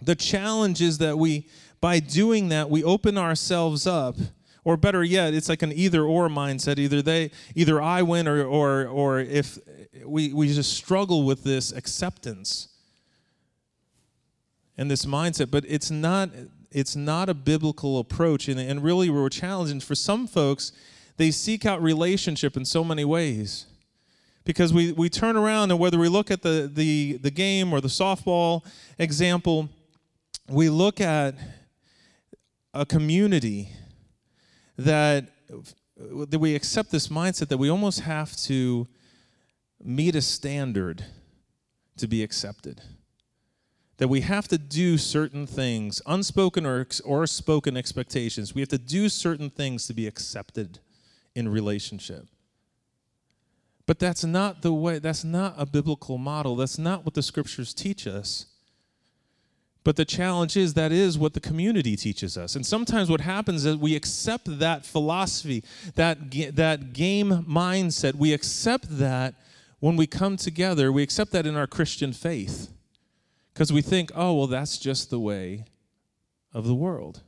The 0.01 0.15
challenge 0.15 0.81
is 0.81 1.00
that 1.00 1.18
we 1.18 1.47
by 1.83 2.00
doing 2.00 2.48
that, 2.48 2.69
we 2.69 2.81
open 2.81 3.17
ourselves 3.17 3.86
up 3.86 4.15
or 4.63 4.77
better 4.77 5.03
yet 5.03 5.34
it's 5.34 5.50
like 5.50 5.62
an 5.63 5.74
either 5.74 6.05
or 6.05 6.29
mindset. 6.29 6.79
Either 6.79 7.01
they 7.01 7.29
either 7.55 7.81
i 7.81 8.01
win 8.01 8.25
or 8.25 8.41
or 8.46 8.88
or 8.88 9.19
if 9.19 9.60
we 10.05 10.31
we 10.31 10.48
just 10.48 10.72
struggle 10.72 11.24
with 11.24 11.43
this 11.43 11.74
acceptance 11.74 12.69
and 14.77 14.89
this 14.89 15.05
mindset. 15.05 15.51
But 15.51 15.65
it's 15.67 15.91
not 15.91 16.29
it's 16.72 16.96
not 16.96 17.27
a 17.27 17.34
biblical 17.34 18.00
approach 18.00 18.48
and, 18.48 18.57
and 18.57 18.81
really 18.81 19.10
we're 19.10 19.27
challenging. 19.27 19.81
For 19.81 19.93
some 19.93 20.25
folks 20.25 20.72
they 21.17 21.31
seek 21.31 21.65
out 21.65 21.84
relationship 21.84 22.55
in 22.55 22.63
so 22.63 22.86
many 22.86 23.03
ways. 23.03 23.65
Because 24.46 24.72
we 24.72 24.93
we 24.93 25.10
turn 25.10 25.36
around 25.36 25.72
and 25.72 25.81
whether 25.81 26.00
we 26.00 26.07
look 26.07 26.31
at 26.31 26.43
the 26.43 26.72
the 26.74 27.17
the 27.22 27.31
game 27.31 27.74
or 27.74 27.81
the 27.81 27.89
softball 27.89 28.65
example 28.98 29.67
we 30.48 30.69
look 30.69 31.01
at 31.01 31.36
a 32.74 32.86
community 32.86 33.70
that, 34.77 35.25
that 35.98 36.39
we 36.39 36.56
accept 36.56 36.92
this 36.92 37.08
mindset 37.08 37.50
that 37.50 37.58
we 37.58 37.70
almost 37.70 38.01
have 38.01 38.36
to 38.36 38.88
meet 39.84 40.15
a 40.15 40.22
standard 40.22 41.06
to 41.98 42.08
be 42.08 42.24
accepted. 42.24 42.82
That 43.98 44.08
we 44.08 44.22
have 44.22 44.48
to 44.48 44.58
do 44.58 44.98
certain 44.98 45.46
things, 45.46 46.01
unspoken 46.08 46.65
or, 46.65 46.88
or 47.06 47.27
spoken 47.27 47.77
expectations. 47.77 48.56
We 48.56 48.62
have 48.62 48.70
to 48.70 48.80
do 48.80 49.08
certain 49.08 49.50
things 49.50 49.86
to 49.88 49.94
be 49.94 50.08
accepted 50.08 50.80
in 51.36 51.48
relationship. 51.48 52.27
But 53.86 54.00
that's 54.00 54.24
not 54.24 54.62
the 54.62 54.74
way, 54.74 55.00
that's 55.00 55.24
not 55.24 55.56
a 55.58 55.65
biblical 55.65 56.18
model. 56.18 56.56
That's 56.56 56.80
not 56.80 57.06
what 57.06 57.13
the 57.13 57.22
scriptures 57.22 57.74
teach 57.74 58.08
us. 58.08 58.48
But 59.83 59.97
the 59.97 60.05
challenge 60.05 60.55
is 60.55 60.75
that 60.75 60.91
is 60.91 61.17
what 61.17 61.33
the 61.33 61.41
community 61.41 61.95
teaches 61.95 62.37
us. 62.37 62.55
And 62.55 62.65
sometimes 62.65 63.09
what 63.09 63.21
happens 63.21 63.65
is 63.65 63.75
we 63.75 63.95
accept 63.95 64.59
that 64.59 64.85
philosophy, 64.85 65.63
that, 65.95 66.31
that 66.55 66.93
game 66.93 67.45
mindset, 67.49 68.15
we 68.15 68.31
accept 68.31 68.97
that 68.97 69.35
when 69.79 69.97
we 69.97 70.07
come 70.07 70.37
together, 70.37 70.91
we 70.91 71.03
accept 71.03 71.31
that 71.31 71.45
in 71.45 71.57
our 71.57 71.67
Christian 71.67 72.13
faith. 72.13 72.69
Because 73.53 73.73
we 73.73 73.81
think, 73.81 74.11
oh, 74.15 74.33
well, 74.33 74.47
that's 74.47 74.77
just 74.77 75.09
the 75.09 75.19
way 75.19 75.65
of 76.53 76.65
the 76.65 76.73
world. 76.73 77.21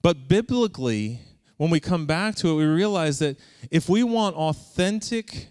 But 0.00 0.28
biblically, 0.28 1.20
when 1.56 1.70
we 1.70 1.80
come 1.80 2.06
back 2.06 2.36
to 2.36 2.48
it, 2.48 2.54
we 2.54 2.64
realize 2.64 3.18
that 3.18 3.36
if 3.70 3.88
we 3.88 4.04
want 4.04 4.36
authentic 4.36 5.48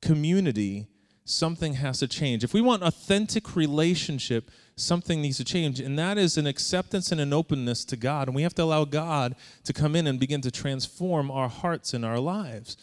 community, 0.00 0.86
something 1.24 1.74
has 1.74 1.98
to 1.98 2.06
change. 2.06 2.44
If 2.44 2.54
we 2.54 2.60
want 2.60 2.82
authentic 2.82 3.56
relationship, 3.56 4.50
something 4.78 5.20
needs 5.20 5.36
to 5.38 5.44
change. 5.44 5.80
And 5.80 5.98
that 5.98 6.18
is 6.18 6.36
an 6.36 6.46
acceptance 6.46 7.12
and 7.12 7.20
an 7.20 7.32
openness 7.32 7.84
to 7.86 7.96
God. 7.96 8.28
And 8.28 8.34
we 8.34 8.42
have 8.42 8.54
to 8.54 8.62
allow 8.62 8.84
God 8.84 9.34
to 9.64 9.72
come 9.72 9.96
in 9.96 10.06
and 10.06 10.18
begin 10.18 10.40
to 10.42 10.50
transform 10.50 11.30
our 11.30 11.48
hearts 11.48 11.94
and 11.94 12.04
our 12.04 12.18
lives. 12.18 12.76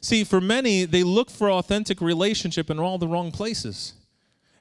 See, 0.00 0.24
for 0.24 0.40
many, 0.40 0.84
they 0.84 1.02
look 1.02 1.30
for 1.30 1.50
authentic 1.50 2.00
relationship 2.00 2.70
in 2.70 2.78
all 2.78 2.98
the 2.98 3.08
wrong 3.08 3.32
places. 3.32 3.94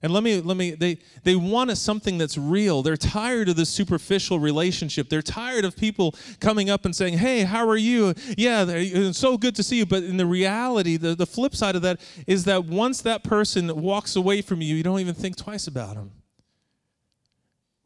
And 0.01 0.13
let 0.13 0.23
me 0.23 0.39
let 0.39 0.55
me 0.55 0.71
they 0.71 0.97
they 1.23 1.35
want 1.35 1.77
something 1.77 2.17
that's 2.17 2.37
real. 2.37 2.81
They're 2.81 2.95
tired 2.95 3.49
of 3.49 3.57
the 3.57 3.65
superficial 3.65 4.39
relationship. 4.39 5.09
They're 5.09 5.21
tired 5.21 5.65
of 5.65 5.75
people 5.75 6.15
coming 6.39 6.69
up 6.69 6.85
and 6.85 6.95
saying, 6.95 7.17
"Hey, 7.17 7.41
how 7.41 7.67
are 7.67 7.77
you? 7.77 8.13
Yeah, 8.37 8.65
it's 8.69 9.19
so 9.19 9.37
good 9.37 9.57
to 9.57 9.63
see 9.63 9.77
you." 9.77 9.85
But 9.85 10.03
in 10.03 10.15
the 10.15 10.25
reality, 10.25 10.95
the, 10.95 11.15
the 11.15 11.25
flip 11.25 11.53
side 11.53 11.75
of 11.75 11.81
that 11.81 11.99
is 12.27 12.45
that 12.45 12.63
once 12.63 13.01
that 13.01 13.25
person 13.25 13.81
walks 13.81 14.15
away 14.15 14.41
from 14.41 14.61
you, 14.61 14.73
you 14.73 14.83
don't 14.83 15.01
even 15.01 15.15
think 15.15 15.35
twice 15.35 15.67
about 15.67 15.95
them. 15.95 16.11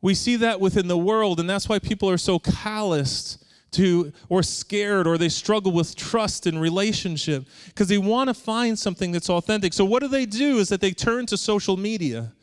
We 0.03 0.15
see 0.15 0.35
that 0.35 0.59
within 0.59 0.89
the 0.89 0.97
world, 0.97 1.39
and 1.39 1.49
that's 1.49 1.69
why 1.69 1.79
people 1.79 2.09
are 2.09 2.17
so 2.17 2.37
calloused 2.37 3.43
to 3.71 4.11
or 4.27 4.43
scared 4.43 5.07
or 5.07 5.17
they 5.17 5.29
struggle 5.29 5.71
with 5.71 5.95
trust 5.95 6.45
in 6.45 6.59
relationship 6.59 7.45
because 7.67 7.87
they 7.87 7.97
want 7.97 8.27
to 8.27 8.33
find 8.33 8.77
something 8.77 9.13
that's 9.13 9.29
authentic. 9.29 9.73
So 9.73 9.85
what 9.85 10.01
do 10.01 10.09
they 10.09 10.25
do 10.25 10.57
is 10.57 10.67
that 10.69 10.81
they 10.81 10.91
turn 10.91 11.25
to 11.27 11.37
social 11.37 11.77
media. 11.77 12.33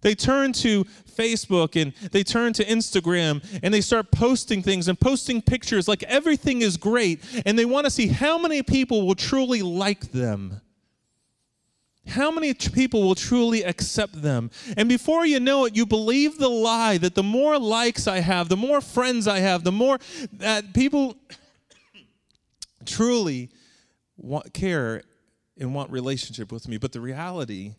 They 0.00 0.14
turn 0.14 0.54
to 0.54 0.84
Facebook 0.84 1.80
and 1.80 1.92
they 2.12 2.22
turn 2.22 2.54
to 2.54 2.64
Instagram 2.64 3.44
and 3.62 3.72
they 3.72 3.82
start 3.82 4.10
posting 4.10 4.62
things 4.62 4.88
and 4.88 4.98
posting 4.98 5.42
pictures 5.42 5.86
like 5.86 6.02
everything 6.04 6.62
is 6.62 6.78
great 6.78 7.22
and 7.44 7.58
they 7.58 7.66
want 7.66 7.84
to 7.84 7.90
see 7.90 8.08
how 8.08 8.38
many 8.38 8.62
people 8.62 9.06
will 9.06 9.14
truly 9.14 9.60
like 9.60 10.12
them. 10.12 10.62
How 12.08 12.30
many 12.30 12.54
people 12.54 13.02
will 13.02 13.14
truly 13.14 13.62
accept 13.62 14.22
them? 14.22 14.50
And 14.76 14.88
before 14.88 15.26
you 15.26 15.40
know 15.40 15.64
it, 15.64 15.74
you 15.76 15.86
believe 15.86 16.38
the 16.38 16.48
lie 16.48 16.98
that 16.98 17.14
the 17.14 17.22
more 17.22 17.58
likes 17.58 18.06
I 18.06 18.20
have, 18.20 18.48
the 18.48 18.56
more 18.56 18.80
friends 18.80 19.26
I 19.26 19.40
have, 19.40 19.64
the 19.64 19.72
more 19.72 19.98
that 20.34 20.72
people 20.72 21.16
truly 22.86 23.50
want, 24.16 24.54
care 24.54 25.02
and 25.58 25.74
want 25.74 25.90
relationship 25.90 26.52
with 26.52 26.68
me. 26.68 26.78
But 26.78 26.92
the 26.92 27.00
reality 27.00 27.74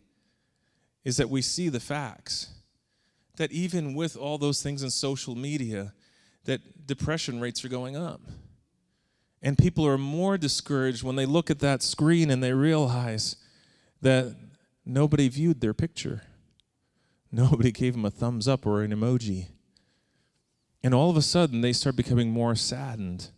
is 1.04 1.16
that 1.16 1.30
we 1.30 1.40
see 1.40 1.68
the 1.68 1.80
facts 1.80 2.48
that 3.36 3.52
even 3.52 3.94
with 3.94 4.16
all 4.16 4.36
those 4.36 4.62
things 4.62 4.82
in 4.82 4.90
social 4.90 5.34
media, 5.34 5.94
that 6.44 6.86
depression 6.86 7.40
rates 7.40 7.64
are 7.64 7.68
going 7.68 7.96
up. 7.96 8.20
And 9.40 9.56
people 9.56 9.86
are 9.86 9.98
more 9.98 10.36
discouraged 10.36 11.02
when 11.02 11.16
they 11.16 11.26
look 11.26 11.50
at 11.50 11.60
that 11.60 11.82
screen 11.82 12.30
and 12.30 12.42
they 12.42 12.52
realize 12.52 13.36
that 14.00 14.36
nobody 14.84 15.28
viewed 15.28 15.60
their 15.60 15.74
picture. 15.74 16.22
Nobody 17.30 17.72
gave 17.72 17.94
them 17.94 18.04
a 18.04 18.10
thumbs 18.10 18.48
up 18.48 18.64
or 18.64 18.82
an 18.82 18.90
emoji. 18.90 19.48
And 20.82 20.94
all 20.94 21.10
of 21.10 21.16
a 21.16 21.22
sudden, 21.22 21.60
they 21.60 21.72
start 21.72 21.96
becoming 21.96 22.30
more 22.30 22.54
saddened. 22.54 23.30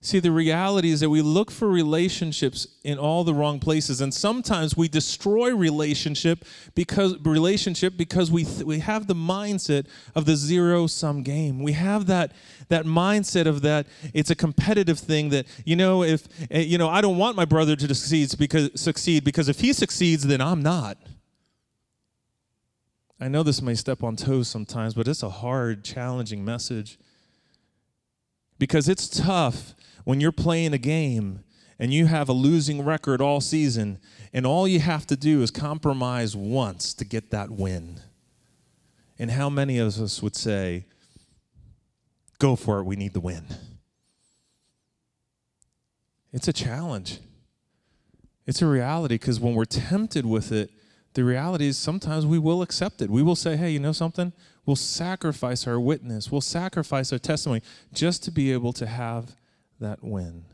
See, 0.00 0.20
the 0.20 0.30
reality 0.30 0.90
is 0.90 1.00
that 1.00 1.10
we 1.10 1.22
look 1.22 1.50
for 1.50 1.68
relationships 1.68 2.68
in 2.84 2.98
all 2.98 3.24
the 3.24 3.34
wrong 3.34 3.58
places, 3.58 4.00
and 4.00 4.14
sometimes 4.14 4.76
we 4.76 4.86
destroy 4.86 5.52
relationship 5.52 6.44
because 6.76 7.18
relationship 7.24 7.96
because 7.96 8.30
we 8.30 8.44
th- 8.44 8.62
we 8.62 8.78
have 8.78 9.08
the 9.08 9.16
mindset 9.16 9.86
of 10.14 10.24
the 10.24 10.36
zero 10.36 10.86
sum 10.86 11.24
game. 11.24 11.64
We 11.64 11.72
have 11.72 12.06
that 12.06 12.32
that 12.68 12.84
mindset 12.84 13.46
of 13.46 13.62
that 13.62 13.88
it's 14.14 14.30
a 14.30 14.36
competitive 14.36 15.00
thing. 15.00 15.30
That 15.30 15.46
you 15.64 15.74
know, 15.74 16.04
if 16.04 16.28
eh, 16.48 16.60
you 16.60 16.78
know, 16.78 16.88
I 16.88 17.00
don't 17.00 17.18
want 17.18 17.34
my 17.34 17.44
brother 17.44 17.74
to 17.74 17.92
succeed 17.92 18.38
because 18.38 18.70
succeed 18.80 19.24
because 19.24 19.48
if 19.48 19.58
he 19.58 19.72
succeeds, 19.72 20.24
then 20.24 20.40
I'm 20.40 20.62
not. 20.62 20.96
I 23.20 23.26
know 23.26 23.42
this 23.42 23.60
may 23.60 23.74
step 23.74 24.04
on 24.04 24.14
toes 24.14 24.46
sometimes, 24.46 24.94
but 24.94 25.08
it's 25.08 25.24
a 25.24 25.30
hard, 25.30 25.82
challenging 25.82 26.44
message 26.44 27.00
because 28.60 28.88
it's 28.88 29.08
tough 29.08 29.74
when 30.08 30.22
you're 30.22 30.32
playing 30.32 30.72
a 30.72 30.78
game 30.78 31.44
and 31.78 31.92
you 31.92 32.06
have 32.06 32.30
a 32.30 32.32
losing 32.32 32.82
record 32.82 33.20
all 33.20 33.42
season, 33.42 33.98
and 34.32 34.46
all 34.46 34.66
you 34.66 34.80
have 34.80 35.06
to 35.06 35.14
do 35.14 35.42
is 35.42 35.50
compromise 35.50 36.34
once 36.34 36.94
to 36.94 37.04
get 37.04 37.30
that 37.30 37.50
win. 37.50 38.00
And 39.18 39.32
how 39.32 39.50
many 39.50 39.78
of 39.78 40.00
us 40.00 40.22
would 40.22 40.34
say, 40.34 40.86
Go 42.38 42.56
for 42.56 42.78
it, 42.78 42.84
we 42.84 42.96
need 42.96 43.12
the 43.12 43.20
win? 43.20 43.44
It's 46.32 46.48
a 46.48 46.54
challenge. 46.54 47.18
It's 48.46 48.62
a 48.62 48.66
reality 48.66 49.16
because 49.16 49.38
when 49.38 49.52
we're 49.54 49.66
tempted 49.66 50.24
with 50.24 50.52
it, 50.52 50.70
the 51.12 51.22
reality 51.22 51.66
is 51.66 51.76
sometimes 51.76 52.24
we 52.24 52.38
will 52.38 52.62
accept 52.62 53.02
it. 53.02 53.10
We 53.10 53.22
will 53.22 53.36
say, 53.36 53.58
hey, 53.58 53.72
you 53.72 53.78
know 53.78 53.92
something? 53.92 54.32
We'll 54.64 54.76
sacrifice 54.76 55.66
our 55.66 55.78
witness, 55.78 56.32
we'll 56.32 56.40
sacrifice 56.40 57.12
our 57.12 57.18
testimony 57.18 57.60
just 57.92 58.24
to 58.24 58.30
be 58.30 58.54
able 58.54 58.72
to 58.72 58.86
have 58.86 59.34
that 59.80 60.02
win. 60.02 60.44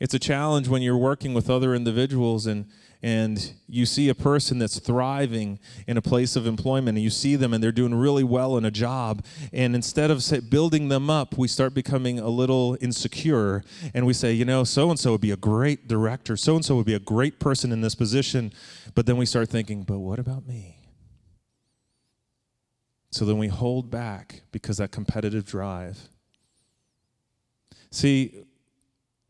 It's 0.00 0.14
a 0.14 0.18
challenge 0.18 0.68
when 0.68 0.80
you're 0.80 0.96
working 0.96 1.34
with 1.34 1.50
other 1.50 1.74
individuals 1.74 2.46
and 2.46 2.66
and 3.00 3.52
you 3.68 3.86
see 3.86 4.08
a 4.08 4.14
person 4.14 4.58
that's 4.58 4.80
thriving 4.80 5.60
in 5.86 5.96
a 5.96 6.02
place 6.02 6.34
of 6.34 6.48
employment 6.48 6.98
and 6.98 7.04
you 7.04 7.10
see 7.10 7.36
them 7.36 7.54
and 7.54 7.62
they're 7.62 7.70
doing 7.70 7.94
really 7.94 8.24
well 8.24 8.56
in 8.56 8.64
a 8.64 8.72
job 8.72 9.24
and 9.52 9.76
instead 9.76 10.10
of 10.10 10.20
say, 10.20 10.40
building 10.40 10.88
them 10.88 11.08
up 11.08 11.38
we 11.38 11.46
start 11.46 11.74
becoming 11.74 12.18
a 12.18 12.28
little 12.28 12.76
insecure 12.80 13.62
and 13.94 14.04
we 14.04 14.12
say 14.12 14.32
you 14.32 14.44
know 14.44 14.64
so 14.64 14.90
and 14.90 14.98
so 14.98 15.12
would 15.12 15.20
be 15.20 15.30
a 15.30 15.36
great 15.36 15.86
director. 15.86 16.36
So 16.36 16.56
and 16.56 16.64
so 16.64 16.76
would 16.76 16.86
be 16.86 16.94
a 16.94 17.00
great 17.00 17.38
person 17.38 17.70
in 17.70 17.82
this 17.82 17.94
position. 17.94 18.52
But 18.94 19.06
then 19.06 19.16
we 19.16 19.26
start 19.26 19.48
thinking 19.48 19.82
but 19.82 19.98
what 19.98 20.18
about 20.18 20.46
me? 20.46 20.78
So 23.10 23.24
then 23.24 23.38
we 23.38 23.48
hold 23.48 23.90
back 23.90 24.42
because 24.52 24.76
that 24.78 24.90
competitive 24.90 25.44
drive 25.44 26.08
See, 27.90 28.44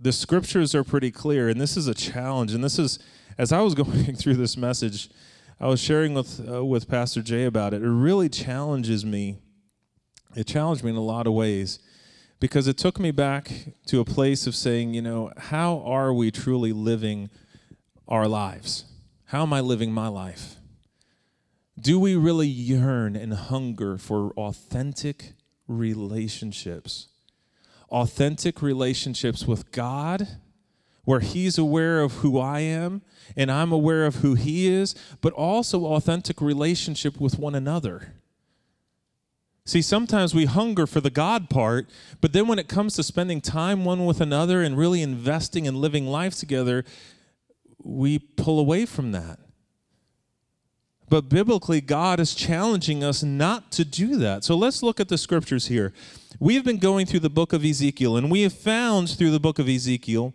the 0.01 0.13
scriptures 0.13 0.75
are 0.75 0.85
pretty 0.85 1.11
clear, 1.11 1.49
and 1.49 1.61
this 1.61 1.77
is 1.77 1.89
a 1.89 1.95
challenge. 1.95 2.53
And 2.53 2.63
this 2.63 2.79
is, 2.79 2.99
as 3.37 3.53
I 3.53 3.61
was 3.61 3.75
going 3.83 4.17
through 4.17 4.35
this 4.35 4.57
message, 4.57 5.11
I 5.61 5.67
was 5.67 5.81
sharing 5.81 6.15
with 6.15 6.49
uh, 6.49 6.65
with 6.65 6.89
Pastor 6.89 7.21
Jay 7.21 7.45
about 7.45 7.75
it. 7.75 7.83
It 7.83 7.89
really 7.89 8.29
challenges 8.29 9.05
me. 9.05 9.39
It 10.37 10.47
challenged 10.47 10.85
me 10.85 10.91
in 10.91 10.97
a 10.97 11.01
lot 11.01 11.27
of 11.27 11.33
ways 11.33 11.81
because 12.41 12.69
it 12.69 12.77
took 12.77 13.01
me 13.01 13.11
back 13.11 13.51
to 13.87 13.99
a 14.01 14.05
place 14.05 14.47
of 14.47 14.55
saying, 14.55 14.95
you 14.95 15.03
know, 15.03 15.33
how 15.37 15.83
are 15.85 16.13
we 16.13 16.31
truly 16.31 16.73
living 16.73 17.31
our 18.07 18.29
lives? 18.29 18.85
How 19.27 19.43
am 19.43 19.53
I 19.53 19.61
living 19.61 19.93
my 19.93 20.09
life? 20.09 20.57
Do 21.81 21.99
we 21.99 22.15
really 22.15 22.49
yearn 22.49 23.17
and 23.17 23.35
hunger 23.35 23.99
for 23.99 24.33
authentic 24.33 25.33
relationships? 25.67 27.09
Authentic 27.91 28.63
relationships 28.63 29.47
with 29.47 29.73
God, 29.73 30.29
where 31.05 31.21
He's 31.21 31.57
aware 31.59 32.01
of 32.01 32.15
who 32.15 32.39
I 32.39 32.61
am 32.61 33.03
and 33.37 33.51
I'm 33.51 33.73
aware 33.73 34.05
of 34.05 34.17
who 34.17 34.35
He 34.35 34.69
is, 34.69 34.95
but 35.21 35.33
also 35.33 35.87
authentic 35.87 36.41
relationship 36.41 37.21
with 37.21 37.39
one 37.39 37.55
another. 37.55 38.15
See, 39.65 39.83
sometimes 39.83 40.35
we 40.35 40.47
hunger 40.47 40.87
for 40.87 41.01
the 41.01 41.11
God 41.11 41.51
part, 41.51 41.91
but 42.23 42.33
then 42.33 42.47
when 42.47 42.59
it 42.59 42.69
comes 42.69 42.95
to 42.97 43.03
spending 43.03 43.43
time 43.43 43.85
one 43.85 44.07
with 44.07 44.21
another 44.21 44.63
and 44.63 44.79
really 44.79 45.03
investing 45.03 45.69
and 45.69 45.77
living 45.77 46.07
life 46.07 46.35
together, 46.35 46.87
we 47.83 48.19
pull 48.19 48.59
away 48.59 48.87
from 48.87 49.13
that. 49.13 49.39
But 51.09 51.29
biblically, 51.29 51.81
God 51.81 52.21
is 52.21 52.35
challenging 52.35 53.03
us 53.03 53.23
not 53.23 53.73
to 53.73 53.85
do 53.85 54.17
that. 54.17 54.45
So 54.45 54.57
let's 54.57 54.83
look 54.83 55.01
at 55.01 55.09
the 55.09 55.19
scriptures 55.19 55.67
here. 55.67 55.93
We 56.39 56.55
have 56.55 56.65
been 56.65 56.79
going 56.79 57.07
through 57.07 57.21
the 57.21 57.31
book 57.31 57.53
of 57.53 57.65
Ezekiel, 57.65 58.17
and 58.17 58.31
we 58.31 58.43
have 58.43 58.53
found 58.53 59.09
through 59.09 59.31
the 59.31 59.41
book 59.41 59.59
of 59.59 59.69
Ezekiel 59.69 60.35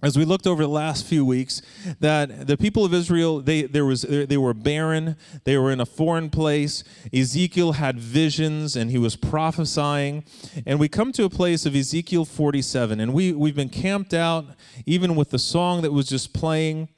as 0.00 0.16
we 0.16 0.24
looked 0.24 0.46
over 0.46 0.62
the 0.62 0.68
last 0.68 1.04
few 1.04 1.24
weeks 1.24 1.60
that 1.98 2.46
the 2.46 2.56
people 2.56 2.84
of 2.84 2.94
israel 2.94 3.40
they, 3.40 3.62
there 3.62 3.84
was, 3.84 4.02
they 4.02 4.36
were 4.36 4.54
barren 4.54 5.16
they 5.44 5.58
were 5.58 5.72
in 5.72 5.80
a 5.80 5.86
foreign 5.86 6.30
place 6.30 6.84
ezekiel 7.12 7.72
had 7.72 7.98
visions 7.98 8.76
and 8.76 8.92
he 8.92 8.98
was 8.98 9.16
prophesying 9.16 10.24
and 10.66 10.78
we 10.78 10.88
come 10.88 11.10
to 11.10 11.24
a 11.24 11.30
place 11.30 11.66
of 11.66 11.74
ezekiel 11.74 12.24
47 12.24 13.00
and 13.00 13.12
we, 13.12 13.32
we've 13.32 13.56
been 13.56 13.68
camped 13.68 14.14
out 14.14 14.46
even 14.86 15.16
with 15.16 15.30
the 15.30 15.38
song 15.38 15.82
that 15.82 15.92
was 15.92 16.08
just 16.08 16.32
playing 16.32 16.88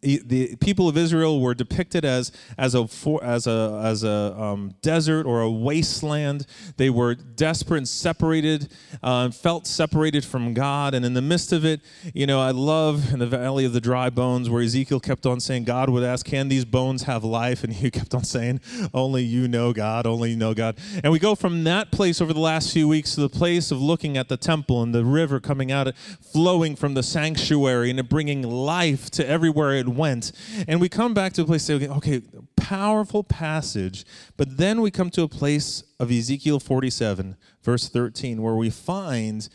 the 0.00 0.56
people 0.56 0.88
of 0.88 0.96
Israel 0.96 1.40
were 1.40 1.54
depicted 1.54 2.04
as 2.04 2.32
as 2.56 2.74
a 2.74 2.88
as 3.22 3.46
a 3.46 3.80
as 3.84 4.02
a 4.02 4.36
um, 4.40 4.74
desert 4.82 5.24
or 5.26 5.40
a 5.40 5.50
wasteland. 5.50 6.46
They 6.76 6.90
were 6.90 7.14
desperate 7.14 7.78
and 7.78 7.88
separated, 7.88 8.72
uh, 9.02 9.30
felt 9.30 9.66
separated 9.66 10.24
from 10.24 10.54
God. 10.54 10.94
And 10.94 11.04
in 11.04 11.14
the 11.14 11.22
midst 11.22 11.52
of 11.52 11.64
it, 11.64 11.80
you 12.12 12.26
know, 12.26 12.40
I 12.40 12.50
love 12.50 13.12
in 13.12 13.20
the 13.20 13.26
valley 13.26 13.64
of 13.64 13.72
the 13.72 13.80
dry 13.80 14.10
bones 14.10 14.50
where 14.50 14.62
Ezekiel 14.62 15.00
kept 15.00 15.26
on 15.26 15.38
saying, 15.38 15.64
God 15.64 15.90
would 15.90 16.02
ask, 16.02 16.26
"Can 16.26 16.48
these 16.48 16.64
bones 16.64 17.04
have 17.04 17.22
life?" 17.22 17.62
And 17.62 17.72
he 17.72 17.90
kept 17.98 18.14
on 18.14 18.24
saying, 18.24 18.60
"Only 18.92 19.22
you 19.22 19.46
know 19.46 19.72
God. 19.72 20.06
Only 20.06 20.30
you 20.30 20.36
know 20.36 20.54
God." 20.54 20.76
And 21.04 21.12
we 21.12 21.18
go 21.18 21.34
from 21.34 21.64
that 21.64 21.92
place 21.92 22.20
over 22.20 22.32
the 22.32 22.40
last 22.40 22.72
few 22.72 22.88
weeks 22.88 23.14
to 23.14 23.20
the 23.20 23.28
place 23.28 23.70
of 23.70 23.80
looking 23.80 24.16
at 24.16 24.28
the 24.28 24.36
temple 24.36 24.82
and 24.82 24.94
the 24.94 25.04
river 25.04 25.38
coming 25.38 25.70
out, 25.70 25.94
flowing 26.20 26.74
from 26.74 26.94
the 26.94 27.02
sanctuary 27.02 27.90
and 27.90 28.08
bringing 28.08 28.42
life 28.42 29.10
to 29.10 29.26
everywhere 29.26 29.67
everywhere 29.72 29.94
it 29.94 29.98
went. 29.98 30.32
And 30.66 30.80
we 30.80 30.88
come 30.88 31.14
back 31.14 31.32
to 31.34 31.42
a 31.42 31.44
place, 31.44 31.62
say, 31.62 31.74
okay, 31.74 31.88
okay, 31.88 32.22
powerful 32.56 33.24
passage. 33.24 34.04
But 34.36 34.56
then 34.56 34.80
we 34.80 34.90
come 34.90 35.10
to 35.10 35.22
a 35.22 35.28
place 35.28 35.82
of 35.98 36.10
Ezekiel 36.10 36.60
47, 36.60 37.36
verse 37.62 37.88
13, 37.88 38.42
where 38.42 38.54
we 38.54 38.70
find 38.70 39.48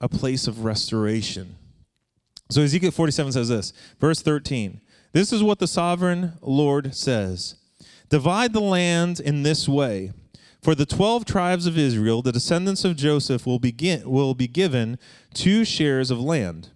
a 0.00 0.08
place 0.08 0.46
of 0.46 0.64
restoration. 0.64 1.56
So 2.50 2.62
Ezekiel 2.62 2.90
47 2.90 3.32
says 3.32 3.48
this, 3.48 3.72
verse 4.00 4.20
13. 4.20 4.80
This 5.12 5.32
is 5.32 5.42
what 5.42 5.58
the 5.58 5.66
sovereign 5.66 6.34
Lord 6.40 6.94
says 6.94 7.56
Divide 8.08 8.52
the 8.52 8.60
land 8.60 9.20
in 9.20 9.42
this 9.42 9.68
way. 9.68 10.12
For 10.60 10.76
the 10.76 10.86
12 10.86 11.24
tribes 11.24 11.66
of 11.66 11.76
Israel, 11.76 12.22
the 12.22 12.30
descendants 12.30 12.84
of 12.84 12.94
Joseph 12.94 13.46
will, 13.46 13.58
begin, 13.58 14.08
will 14.08 14.32
be 14.32 14.46
given 14.46 14.96
two 15.34 15.64
shares 15.64 16.08
of 16.08 16.20
land. 16.20 16.68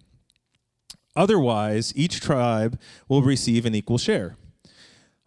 Otherwise, 1.17 1.91
each 1.95 2.21
tribe 2.21 2.79
will 3.09 3.23
receive 3.23 3.65
an 3.65 3.73
equal 3.73 3.97
share. 3.97 4.37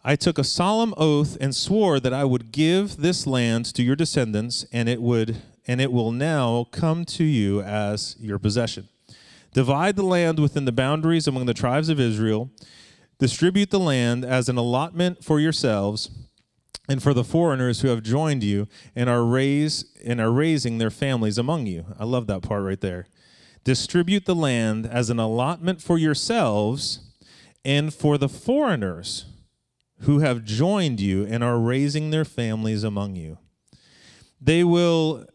I 0.04 0.16
took 0.16 0.38
a 0.38 0.44
solemn 0.44 0.94
oath 0.96 1.36
and 1.40 1.54
swore 1.54 1.98
that 2.00 2.14
I 2.14 2.24
would 2.24 2.52
give 2.52 2.98
this 2.98 3.26
land 3.26 3.66
to 3.74 3.82
your 3.82 3.96
descendants, 3.96 4.64
and 4.72 4.88
it 4.88 5.02
would 5.02 5.42
and 5.66 5.80
it 5.80 5.92
will 5.92 6.10
now 6.10 6.66
come 6.70 7.04
to 7.04 7.24
you 7.24 7.60
as 7.60 8.16
your 8.18 8.38
possession. 8.38 8.88
Divide 9.52 9.96
the 9.96 10.02
land 10.02 10.38
within 10.38 10.64
the 10.64 10.72
boundaries 10.72 11.26
among 11.26 11.46
the 11.46 11.54
tribes 11.54 11.88
of 11.88 12.00
Israel. 12.00 12.50
Distribute 13.18 13.70
the 13.70 13.78
land 13.78 14.24
as 14.24 14.48
an 14.48 14.56
allotment 14.56 15.22
for 15.22 15.38
yourselves 15.38 16.10
and 16.88 17.02
for 17.02 17.12
the 17.12 17.24
foreigners 17.24 17.82
who 17.82 17.88
have 17.88 18.02
joined 18.02 18.42
you 18.42 18.66
and 18.96 19.10
are 19.10 19.22
and 19.36 20.20
are 20.20 20.32
raising 20.32 20.78
their 20.78 20.90
families 20.90 21.36
among 21.36 21.66
you. 21.66 21.84
I 21.98 22.04
love 22.04 22.26
that 22.28 22.42
part 22.42 22.64
right 22.64 22.80
there. 22.80 23.06
Distribute 23.64 24.24
the 24.24 24.34
land 24.34 24.86
as 24.86 25.10
an 25.10 25.18
allotment 25.18 25.82
for 25.82 25.98
yourselves 25.98 27.00
and 27.64 27.92
for 27.92 28.16
the 28.16 28.28
foreigners 28.28 29.26
who 30.00 30.20
have 30.20 30.44
joined 30.44 31.00
you 31.00 31.26
and 31.26 31.44
are 31.44 31.58
raising 31.58 32.10
their 32.10 32.24
families 32.24 32.84
among 32.84 33.16
you. 33.16 33.38
They 34.40 34.64
will 34.64 35.26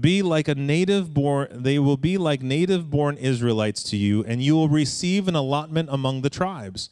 be 0.00 0.20
like 0.20 0.48
a 0.48 0.54
native 0.54 1.14
born 1.14 1.48
they 1.50 1.78
will 1.78 1.96
be 1.96 2.18
like 2.18 2.42
native 2.42 2.90
born 2.90 3.16
Israelites 3.16 3.84
to 3.84 3.96
you 3.96 4.24
and 4.24 4.42
you 4.42 4.54
will 4.54 4.68
receive 4.68 5.28
an 5.28 5.36
allotment 5.36 5.88
among 5.92 6.22
the 6.22 6.30
tribes. 6.30 6.90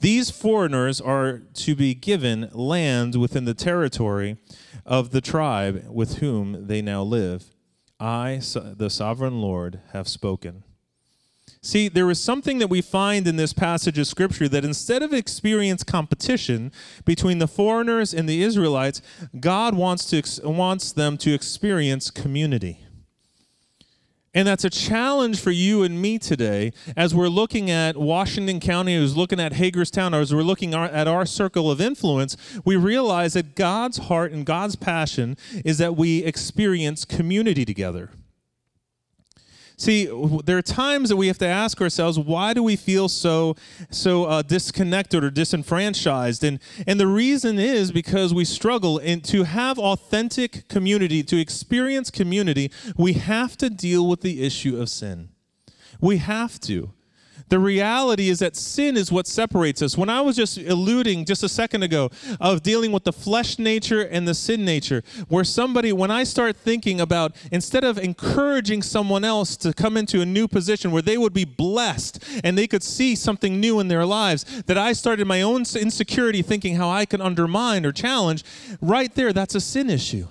These 0.00 0.30
foreigners 0.30 1.00
are 1.00 1.42
to 1.54 1.76
be 1.76 1.94
given 1.94 2.48
land 2.52 3.14
within 3.14 3.44
the 3.44 3.54
territory 3.54 4.38
of 4.84 5.10
the 5.10 5.20
tribe 5.20 5.86
with 5.88 6.18
whom 6.18 6.66
they 6.66 6.82
now 6.82 7.02
live. 7.02 7.51
I, 8.02 8.40
the 8.76 8.90
sovereign 8.90 9.40
Lord, 9.40 9.80
have 9.92 10.08
spoken. 10.08 10.64
See, 11.60 11.88
there 11.88 12.10
is 12.10 12.20
something 12.20 12.58
that 12.58 12.66
we 12.66 12.82
find 12.82 13.28
in 13.28 13.36
this 13.36 13.52
passage 13.52 13.96
of 13.96 14.08
Scripture 14.08 14.48
that 14.48 14.64
instead 14.64 15.04
of 15.04 15.12
experience 15.12 15.84
competition 15.84 16.72
between 17.04 17.38
the 17.38 17.46
foreigners 17.46 18.12
and 18.12 18.28
the 18.28 18.42
Israelites, 18.42 19.00
God 19.38 19.76
wants, 19.76 20.06
to, 20.06 20.50
wants 20.50 20.90
them 20.90 21.16
to 21.18 21.32
experience 21.32 22.10
community. 22.10 22.81
And 24.34 24.48
that's 24.48 24.64
a 24.64 24.70
challenge 24.70 25.40
for 25.40 25.50
you 25.50 25.82
and 25.82 26.00
me 26.00 26.18
today 26.18 26.72
as 26.96 27.14
we're 27.14 27.28
looking 27.28 27.70
at 27.70 27.98
Washington 27.98 28.60
County, 28.60 28.94
as 28.94 29.14
we're 29.14 29.20
looking 29.20 29.40
at 29.40 29.52
Hagerstown, 29.52 30.14
or 30.14 30.20
as 30.20 30.34
we're 30.34 30.42
looking 30.42 30.72
at 30.72 31.06
our 31.06 31.26
circle 31.26 31.70
of 31.70 31.82
influence. 31.82 32.36
We 32.64 32.76
realize 32.76 33.34
that 33.34 33.54
God's 33.54 33.98
heart 33.98 34.32
and 34.32 34.46
God's 34.46 34.74
passion 34.74 35.36
is 35.66 35.76
that 35.78 35.96
we 35.96 36.24
experience 36.24 37.04
community 37.04 37.66
together. 37.66 38.10
See, 39.76 40.06
there 40.44 40.58
are 40.58 40.62
times 40.62 41.08
that 41.08 41.16
we 41.16 41.26
have 41.26 41.38
to 41.38 41.46
ask 41.46 41.80
ourselves, 41.80 42.18
why 42.18 42.54
do 42.54 42.62
we 42.62 42.76
feel 42.76 43.08
so 43.08 43.56
so 43.90 44.24
uh, 44.24 44.42
disconnected 44.42 45.24
or 45.24 45.30
disenfranchised? 45.30 46.44
And 46.44 46.60
and 46.86 47.00
the 47.00 47.06
reason 47.06 47.58
is 47.58 47.92
because 47.92 48.32
we 48.32 48.44
struggle. 48.44 48.98
And 48.98 49.24
to 49.24 49.44
have 49.44 49.78
authentic 49.78 50.68
community, 50.68 51.22
to 51.24 51.40
experience 51.40 52.10
community, 52.10 52.70
we 52.96 53.14
have 53.14 53.56
to 53.58 53.70
deal 53.70 54.06
with 54.06 54.20
the 54.20 54.42
issue 54.44 54.80
of 54.80 54.88
sin. 54.88 55.30
We 56.00 56.18
have 56.18 56.60
to. 56.60 56.92
The 57.52 57.58
reality 57.58 58.30
is 58.30 58.38
that 58.38 58.56
sin 58.56 58.96
is 58.96 59.12
what 59.12 59.26
separates 59.26 59.82
us. 59.82 59.94
When 59.94 60.08
I 60.08 60.22
was 60.22 60.36
just 60.36 60.56
alluding 60.56 61.26
just 61.26 61.42
a 61.42 61.50
second 61.50 61.82
ago 61.82 62.10
of 62.40 62.62
dealing 62.62 62.92
with 62.92 63.04
the 63.04 63.12
flesh 63.12 63.58
nature 63.58 64.00
and 64.00 64.26
the 64.26 64.32
sin 64.32 64.64
nature, 64.64 65.02
where 65.28 65.44
somebody, 65.44 65.92
when 65.92 66.10
I 66.10 66.24
start 66.24 66.56
thinking 66.56 66.98
about 66.98 67.36
instead 67.50 67.84
of 67.84 67.98
encouraging 67.98 68.80
someone 68.80 69.22
else 69.22 69.54
to 69.58 69.74
come 69.74 69.98
into 69.98 70.22
a 70.22 70.24
new 70.24 70.48
position 70.48 70.92
where 70.92 71.02
they 71.02 71.18
would 71.18 71.34
be 71.34 71.44
blessed 71.44 72.24
and 72.42 72.56
they 72.56 72.66
could 72.66 72.82
see 72.82 73.14
something 73.14 73.60
new 73.60 73.80
in 73.80 73.88
their 73.88 74.06
lives, 74.06 74.62
that 74.62 74.78
I 74.78 74.94
started 74.94 75.26
my 75.26 75.42
own 75.42 75.64
insecurity 75.78 76.40
thinking 76.40 76.76
how 76.76 76.88
I 76.88 77.04
can 77.04 77.20
undermine 77.20 77.84
or 77.84 77.92
challenge, 77.92 78.44
right 78.80 79.14
there, 79.14 79.30
that's 79.30 79.54
a 79.54 79.60
sin 79.60 79.90
issue. 79.90 80.26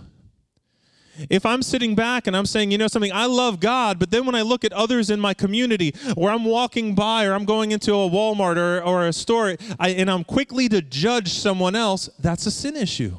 If 1.30 1.46
I'm 1.46 1.62
sitting 1.62 1.96
back 1.96 2.28
and 2.28 2.36
I'm 2.36 2.46
saying, 2.46 2.72
you 2.72 2.78
know 2.78 2.88
something, 2.88 3.12
I 3.12 3.26
love 3.26 3.60
God, 3.60 4.00
but 4.00 4.12
then 4.12 4.26
when 4.26 4.36
I 4.36 4.42
look 4.42 4.64
at 4.64 4.74
others 4.74 5.10
in 5.10 5.20
my 5.20 5.34
community, 5.34 5.94
or 6.16 6.30
I'm 6.30 6.46
walking 6.46 6.96
by, 6.96 7.26
or 7.26 7.34
I'm 7.34 7.46
going 7.46 7.72
into 7.72 7.94
a 7.94 8.10
Walmart 8.10 8.58
or, 8.58 8.82
or 8.82 9.08
a 9.08 9.14
store, 9.14 9.56
I, 9.80 9.90
and 9.90 10.10
I'm 10.10 10.24
quickly 10.24 10.70
to 10.70 10.82
judge 10.82 11.34
someone 11.34 11.76
else, 11.76 12.10
that's 12.20 12.46
a 12.46 12.52
sin 12.52 12.76
issue. 12.76 13.18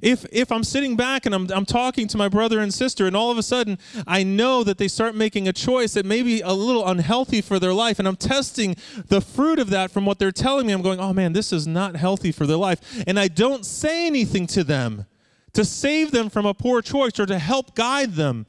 If, 0.00 0.26
if 0.32 0.50
I'm 0.50 0.64
sitting 0.64 0.96
back 0.96 1.26
and 1.26 1.34
I'm, 1.34 1.48
I'm 1.52 1.64
talking 1.64 2.08
to 2.08 2.18
my 2.18 2.28
brother 2.28 2.58
and 2.58 2.74
sister, 2.74 3.06
and 3.06 3.16
all 3.16 3.30
of 3.30 3.38
a 3.38 3.42
sudden 3.42 3.78
I 4.04 4.24
know 4.24 4.64
that 4.64 4.76
they 4.78 4.88
start 4.88 5.14
making 5.14 5.46
a 5.46 5.52
choice 5.52 5.94
that 5.94 6.04
may 6.04 6.22
be 6.22 6.40
a 6.40 6.52
little 6.52 6.86
unhealthy 6.86 7.40
for 7.40 7.60
their 7.60 7.72
life, 7.72 8.00
and 8.00 8.08
I'm 8.08 8.16
testing 8.16 8.74
the 9.06 9.20
fruit 9.20 9.60
of 9.60 9.70
that 9.70 9.92
from 9.92 10.04
what 10.04 10.18
they're 10.18 10.32
telling 10.32 10.66
me, 10.66 10.72
I'm 10.72 10.82
going, 10.82 10.98
oh 10.98 11.12
man, 11.12 11.32
this 11.32 11.52
is 11.52 11.68
not 11.68 11.94
healthy 11.94 12.32
for 12.32 12.46
their 12.46 12.56
life. 12.56 13.04
And 13.06 13.18
I 13.20 13.28
don't 13.28 13.64
say 13.64 14.06
anything 14.06 14.48
to 14.48 14.64
them 14.64 15.06
to 15.54 15.64
save 15.64 16.10
them 16.10 16.30
from 16.30 16.46
a 16.46 16.54
poor 16.54 16.80
choice 16.82 17.18
or 17.18 17.26
to 17.26 17.38
help 17.38 17.74
guide 17.74 18.14
them, 18.14 18.46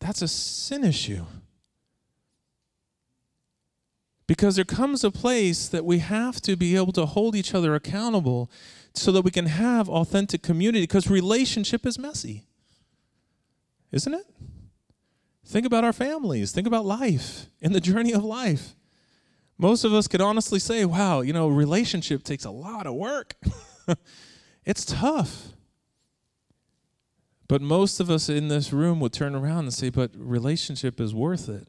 that's 0.00 0.22
a 0.22 0.28
sin 0.28 0.84
issue. 0.84 1.24
Because 4.26 4.56
there 4.56 4.64
comes 4.64 5.04
a 5.04 5.10
place 5.10 5.68
that 5.68 5.84
we 5.84 5.98
have 5.98 6.40
to 6.42 6.56
be 6.56 6.76
able 6.76 6.92
to 6.92 7.06
hold 7.06 7.36
each 7.36 7.54
other 7.54 7.74
accountable 7.74 8.50
so 8.94 9.12
that 9.12 9.22
we 9.22 9.30
can 9.30 9.46
have 9.46 9.88
authentic 9.88 10.42
community 10.42 10.82
because 10.82 11.08
relationship 11.08 11.86
is 11.86 11.98
messy. 11.98 12.44
Isn't 13.90 14.14
it? 14.14 14.26
Think 15.44 15.66
about 15.66 15.84
our 15.84 15.92
families, 15.92 16.52
think 16.52 16.66
about 16.66 16.86
life 16.86 17.46
and 17.60 17.74
the 17.74 17.80
journey 17.80 18.12
of 18.12 18.24
life. 18.24 18.74
Most 19.58 19.84
of 19.84 19.92
us 19.92 20.08
could 20.08 20.20
honestly 20.20 20.58
say, 20.58 20.84
wow, 20.84 21.20
you 21.20 21.32
know, 21.32 21.48
relationship 21.48 22.24
takes 22.24 22.44
a 22.44 22.50
lot 22.50 22.86
of 22.86 22.94
work. 22.94 23.34
it's 24.64 24.84
tough. 24.84 25.48
But 27.48 27.60
most 27.60 28.00
of 28.00 28.10
us 28.10 28.28
in 28.28 28.48
this 28.48 28.72
room 28.72 29.00
would 29.00 29.12
turn 29.12 29.34
around 29.34 29.64
and 29.64 29.74
say, 29.74 29.90
but 29.90 30.10
relationship 30.14 31.00
is 31.00 31.14
worth 31.14 31.48
it. 31.48 31.68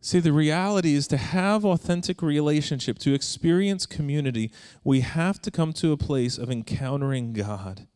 See, 0.00 0.18
the 0.18 0.32
reality 0.32 0.94
is 0.94 1.06
to 1.08 1.16
have 1.16 1.64
authentic 1.64 2.22
relationship, 2.22 2.98
to 2.98 3.14
experience 3.14 3.86
community, 3.86 4.50
we 4.82 5.00
have 5.00 5.40
to 5.42 5.50
come 5.50 5.72
to 5.74 5.92
a 5.92 5.96
place 5.96 6.38
of 6.38 6.50
encountering 6.50 7.32
God. 7.32 7.86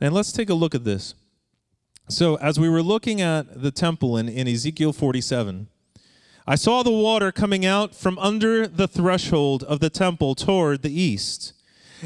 And 0.00 0.12
let's 0.12 0.32
take 0.32 0.50
a 0.50 0.54
look 0.54 0.74
at 0.74 0.84
this. 0.84 1.14
So, 2.08 2.34
as 2.36 2.58
we 2.58 2.68
were 2.68 2.82
looking 2.82 3.20
at 3.20 3.62
the 3.62 3.70
temple 3.70 4.16
in, 4.16 4.28
in 4.28 4.48
Ezekiel 4.48 4.92
47, 4.92 5.68
I 6.50 6.56
saw 6.56 6.82
the 6.82 6.90
water 6.90 7.30
coming 7.30 7.64
out 7.64 7.94
from 7.94 8.18
under 8.18 8.66
the 8.66 8.88
threshold 8.88 9.62
of 9.62 9.78
the 9.78 9.88
temple 9.88 10.34
toward 10.34 10.82
the 10.82 10.90
east. 10.90 11.52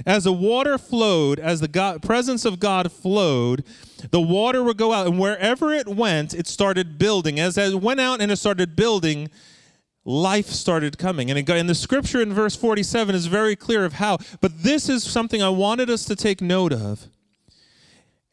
As 0.04 0.24
the 0.24 0.34
water 0.34 0.76
flowed, 0.76 1.38
as 1.38 1.60
the 1.60 1.68
God, 1.68 2.02
presence 2.02 2.44
of 2.44 2.60
God 2.60 2.92
flowed, 2.92 3.64
the 4.10 4.20
water 4.20 4.62
would 4.62 4.76
go 4.76 4.92
out, 4.92 5.06
and 5.06 5.18
wherever 5.18 5.72
it 5.72 5.88
went, 5.88 6.34
it 6.34 6.46
started 6.46 6.98
building. 6.98 7.40
As 7.40 7.56
it 7.56 7.80
went 7.80 8.00
out 8.00 8.20
and 8.20 8.30
it 8.30 8.36
started 8.36 8.76
building, 8.76 9.30
life 10.04 10.50
started 10.50 10.98
coming. 10.98 11.30
And, 11.30 11.38
it, 11.38 11.48
and 11.48 11.66
the 11.66 11.74
scripture 11.74 12.20
in 12.20 12.34
verse 12.34 12.54
47 12.54 13.14
is 13.14 13.24
very 13.24 13.56
clear 13.56 13.86
of 13.86 13.94
how. 13.94 14.18
But 14.42 14.62
this 14.62 14.90
is 14.90 15.04
something 15.04 15.42
I 15.42 15.48
wanted 15.48 15.88
us 15.88 16.04
to 16.04 16.14
take 16.14 16.42
note 16.42 16.74
of. 16.74 17.06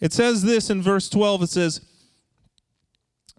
It 0.02 0.12
says 0.12 0.44
this 0.44 0.70
in 0.70 0.82
verse 0.82 1.08
12 1.08 1.44
it 1.44 1.50
says, 1.52 1.80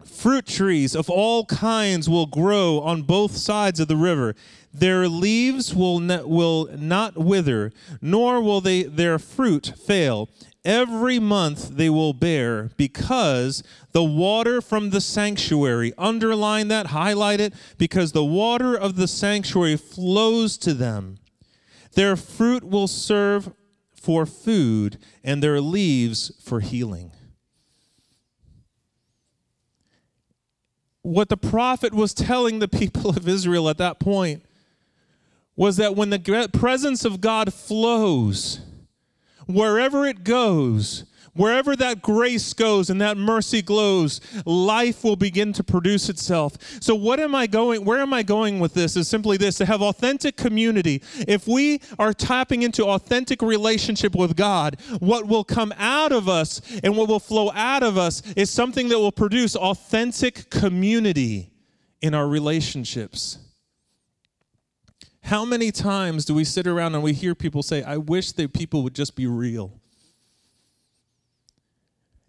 Fruit 0.05 0.45
trees 0.45 0.95
of 0.95 1.09
all 1.09 1.45
kinds 1.45 2.09
will 2.09 2.25
grow 2.25 2.79
on 2.79 3.03
both 3.03 3.35
sides 3.35 3.79
of 3.79 3.87
the 3.87 3.95
river. 3.95 4.35
Their 4.73 5.07
leaves 5.07 5.73
will 5.73 5.99
not, 5.99 6.27
will 6.27 6.69
not 6.77 7.17
wither, 7.17 7.71
nor 8.01 8.41
will 8.41 8.61
they, 8.61 8.83
their 8.83 9.19
fruit 9.19 9.73
fail. 9.85 10.29
Every 10.65 11.19
month 11.19 11.75
they 11.75 11.89
will 11.89 12.13
bear, 12.13 12.71
because 12.77 13.63
the 13.91 14.03
water 14.03 14.61
from 14.61 14.91
the 14.91 15.01
sanctuary, 15.01 15.93
underline 15.97 16.69
that, 16.69 16.87
highlight 16.87 17.41
it, 17.41 17.53
because 17.77 18.13
the 18.13 18.23
water 18.23 18.75
of 18.75 18.95
the 18.95 19.07
sanctuary 19.07 19.75
flows 19.75 20.57
to 20.59 20.73
them. 20.73 21.17
Their 21.95 22.15
fruit 22.15 22.63
will 22.63 22.87
serve 22.87 23.51
for 23.93 24.25
food, 24.25 24.97
and 25.23 25.43
their 25.43 25.61
leaves 25.61 26.31
for 26.41 26.61
healing. 26.61 27.11
What 31.03 31.29
the 31.29 31.37
prophet 31.37 31.93
was 31.93 32.13
telling 32.13 32.59
the 32.59 32.67
people 32.79 33.11
of 33.11 33.27
Israel 33.27 33.69
at 33.69 33.77
that 33.77 33.99
point 33.99 34.43
was 35.55 35.77
that 35.77 35.95
when 35.95 36.09
the 36.09 36.49
presence 36.51 37.05
of 37.05 37.21
God 37.21 37.53
flows, 37.53 38.59
wherever 39.45 40.05
it 40.07 40.23
goes, 40.23 41.05
Wherever 41.35 41.75
that 41.75 42.01
grace 42.03 42.53
goes 42.53 42.91
and 42.91 43.01
that 43.01 43.17
mercy 43.17 43.63
glows, 43.63 44.21
life 44.45 45.03
will 45.03 45.15
begin 45.15 45.51
to 45.53 45.63
produce 45.63 46.07
itself. 46.07 46.57
So 46.79 46.93
what 46.93 47.19
am 47.19 47.33
I 47.33 47.47
going 47.47 47.85
where 47.85 47.99
am 47.99 48.13
I 48.13 48.21
going 48.21 48.59
with 48.59 48.75
this 48.75 48.95
is 48.95 49.07
simply 49.07 49.37
this 49.37 49.57
to 49.57 49.65
have 49.65 49.81
authentic 49.81 50.37
community. 50.37 51.01
If 51.27 51.47
we 51.47 51.81
are 51.97 52.13
tapping 52.13 52.61
into 52.61 52.85
authentic 52.85 53.41
relationship 53.41 54.15
with 54.15 54.35
God, 54.35 54.79
what 54.99 55.27
will 55.27 55.43
come 55.43 55.73
out 55.77 56.11
of 56.11 56.29
us 56.29 56.61
and 56.83 56.95
what 56.95 57.07
will 57.07 57.19
flow 57.19 57.51
out 57.51 57.81
of 57.81 57.97
us 57.97 58.21
is 58.33 58.51
something 58.51 58.89
that 58.89 58.99
will 58.99 59.11
produce 59.11 59.55
authentic 59.55 60.51
community 60.51 61.51
in 62.01 62.13
our 62.13 62.27
relationships. 62.27 63.39
How 65.23 65.45
many 65.45 65.71
times 65.71 66.25
do 66.25 66.33
we 66.35 66.43
sit 66.43 66.67
around 66.67 66.93
and 66.93 67.03
we 67.03 67.13
hear 67.13 67.33
people 67.33 67.63
say, 67.63 67.81
I 67.81 67.97
wish 67.97 68.33
that 68.33 68.53
people 68.53 68.83
would 68.83 68.93
just 68.93 69.15
be 69.15 69.25
real? 69.25 69.79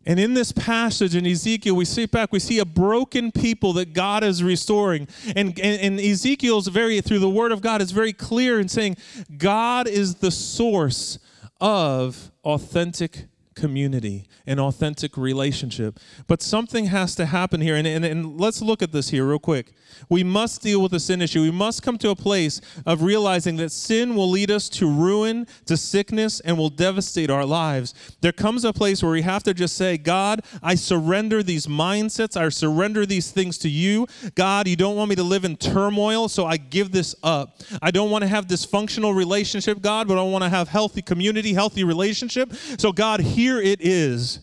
And 0.07 0.21
in 0.21 0.35
this 0.35 0.53
passage 0.53 1.14
in 1.14 1.27
Ezekiel, 1.27 1.75
we 1.75 1.85
see 1.85 2.07
back, 2.07 2.33
we 2.33 2.38
see 2.38 2.59
a 2.59 2.64
broken 2.64 3.33
people 3.33 3.73
that 3.75 3.93
God 3.93 4.23
is 4.23 4.43
restoring. 4.43 5.09
And, 5.35 5.59
and, 5.59 5.81
and 5.81 6.01
Ezekiel's 6.01 6.69
very, 6.69 7.01
through 7.01 7.21
the 7.21 7.31
word 7.31 7.53
of 7.53 7.61
God, 7.61 7.81
is 7.81 7.90
very 7.90 8.12
clear 8.12 8.61
in 8.61 8.69
saying 8.69 8.97
God 9.38 9.88
is 9.88 10.17
the 10.17 10.31
source 10.31 11.19
of 11.61 12.31
authentic 12.45 13.27
community, 13.55 14.27
an 14.47 14.59
authentic 14.59 15.17
relationship. 15.17 15.99
But 16.27 16.43
something 16.43 16.87
has 16.87 17.14
to 17.17 17.27
happen 17.27 17.61
here. 17.61 17.77
And, 17.77 17.87
and, 17.87 18.05
and 18.05 18.40
let's 18.40 18.61
look 18.61 18.83
at 18.83 18.93
this 18.93 19.11
here 19.11 19.25
real 19.25 19.38
quick. 19.38 19.73
We 20.09 20.25
must 20.25 20.62
deal 20.62 20.83
with 20.83 20.93
the 20.93 21.01
sin 21.01 21.23
issue. 21.23 21.43
We 21.43 21.51
must 21.51 21.83
come 21.83 21.99
to 21.99 22.11
a 22.11 22.17
place 22.17 22.61
of 22.85 23.03
realizing 23.03 23.57
that 23.57 23.71
sin 23.71 24.14
will 24.14 24.29
lead 24.29 24.51
us 24.51 24.69
to 24.71 24.90
ruin, 24.90 25.47
to 25.67 25.77
sickness, 25.77 26.40
and 26.40 26.59
will 26.59 26.69
devastate 26.69 27.31
our 27.31 27.45
lives. 27.45 27.95
There 28.21 28.33
comes 28.33 28.64
a 28.64 28.73
place 28.73 29.03
where 29.03 29.12
we 29.12 29.23
have 29.23 29.43
to 29.45 29.55
just 29.55 29.77
say, 29.77 29.97
God, 29.97 30.43
I 30.62 30.75
surrender 30.75 31.43
these 31.43 31.67
mindsets. 31.67 32.37
I 32.37 32.49
surrender 32.49 33.07
these 33.07 33.31
things 33.31 33.59
to 33.59 33.69
you. 33.69 34.07
God, 34.35 34.69
you 34.69 34.77
don't 34.77 34.97
want 34.97 35.11
me 35.11 35.17
to 35.17 35.23
live 35.23 35.45
in 35.45 35.57
turmoil, 35.57 36.29
so 36.29 36.47
I 36.47 36.57
give 36.57 36.93
this 36.93 37.14
up. 37.23 37.61
I 37.81 37.90
don't 37.90 38.11
want 38.11 38.23
to 38.23 38.29
have 38.29 38.47
dysfunctional 38.47 39.14
relationship, 39.14 39.81
God, 39.81 40.09
but 40.09 40.19
I 40.19 40.23
want 40.23 40.45
to 40.45 40.51
have 40.51 40.69
healthy 40.69 41.03
community, 41.03 41.55
healthy 41.55 41.85
relationship. 41.85 42.53
So, 42.79 42.93
God, 42.93 43.21
here 43.44 43.61
it 43.61 43.83
is. 43.83 44.40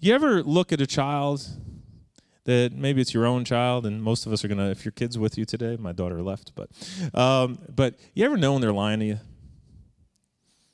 You 0.00 0.14
ever 0.14 0.42
look 0.42 0.72
at 0.72 0.80
a 0.80 0.86
child 0.86 1.46
that 2.44 2.72
maybe 2.72 3.02
it's 3.02 3.12
your 3.12 3.26
own 3.26 3.44
child, 3.44 3.84
and 3.84 4.02
most 4.02 4.24
of 4.24 4.32
us 4.32 4.42
are 4.42 4.48
gonna. 4.48 4.70
If 4.70 4.86
your 4.86 4.92
kid's 4.92 5.18
with 5.18 5.36
you 5.36 5.44
today, 5.44 5.76
my 5.78 5.92
daughter 5.92 6.22
left, 6.22 6.52
but 6.54 6.70
um, 7.12 7.58
but 7.76 7.96
you 8.14 8.24
ever 8.24 8.38
know 8.38 8.52
when 8.52 8.62
they're 8.62 8.72
lying 8.72 9.00
to 9.00 9.04
you? 9.04 9.18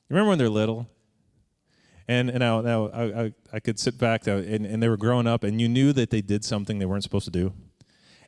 You 0.07 0.11
remember 0.11 0.29
when 0.29 0.39
they're 0.39 0.49
little, 0.49 0.89
and 2.07 2.31
and 2.31 2.39
now, 2.39 2.61
now 2.61 2.87
I, 2.91 3.25
I, 3.25 3.33
I 3.55 3.59
could 3.59 3.81
sit 3.81 3.99
back 3.99 4.29
and, 4.29 4.65
and 4.65 4.81
they 4.81 4.89
were 4.89 4.97
growing 4.97 5.27
up, 5.27 5.43
and 5.43 5.61
you 5.61 5.69
knew 5.69 5.93
that 5.95 6.11
they 6.11 6.21
did 6.21 6.45
something 6.45 6.79
they 6.79 6.87
weren't 6.87 7.03
supposed 7.03 7.25
to 7.25 7.33
do, 7.33 7.55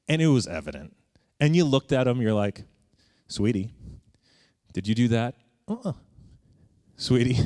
and 0.09 0.21
it 0.21 0.27
was 0.27 0.49
evident. 0.49 0.97
And 1.39 1.55
you 1.55 1.65
looked 1.65 1.93
at 1.93 2.05
them, 2.05 2.21
you're 2.21 2.35
like, 2.35 2.65
"Sweetie, 3.29 3.71
did 4.73 4.89
you 4.89 4.97
do 4.97 5.07
that?" 5.07 5.37
Uh-uh. 5.69 5.93
Sweetie, 6.97 7.39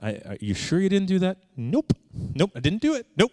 I, 0.00 0.10
are 0.26 0.36
you 0.40 0.54
sure 0.54 0.80
you 0.80 0.88
didn't 0.88 1.08
do 1.08 1.18
that? 1.20 1.38
Nope. 1.56 1.92
Nope, 2.12 2.52
I 2.54 2.60
didn't 2.60 2.82
do 2.82 2.94
it. 2.94 3.06
Nope. 3.16 3.32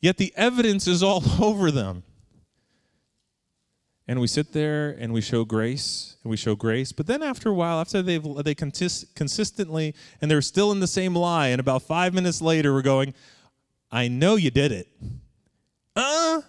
Yet 0.00 0.18
the 0.18 0.32
evidence 0.36 0.86
is 0.86 1.02
all 1.02 1.22
over 1.42 1.70
them. 1.70 2.02
And 4.08 4.20
we 4.20 4.28
sit 4.28 4.52
there 4.52 4.90
and 4.90 5.12
we 5.12 5.20
show 5.20 5.44
grace 5.44 6.16
and 6.22 6.30
we 6.30 6.36
show 6.36 6.54
grace. 6.54 6.92
But 6.92 7.08
then 7.08 7.22
after 7.22 7.48
a 7.48 7.54
while, 7.54 7.80
after 7.80 8.02
they've 8.02 8.22
they 8.44 8.54
consist, 8.54 9.16
consistently 9.16 9.94
and 10.20 10.30
they're 10.30 10.42
still 10.42 10.70
in 10.70 10.78
the 10.78 10.86
same 10.86 11.16
lie, 11.16 11.48
and 11.48 11.58
about 11.58 11.82
five 11.82 12.14
minutes 12.14 12.40
later, 12.40 12.72
we're 12.72 12.82
going, 12.82 13.14
I 13.90 14.06
know 14.06 14.36
you 14.36 14.50
did 14.50 14.70
it. 14.70 14.88
Uh 15.96 16.42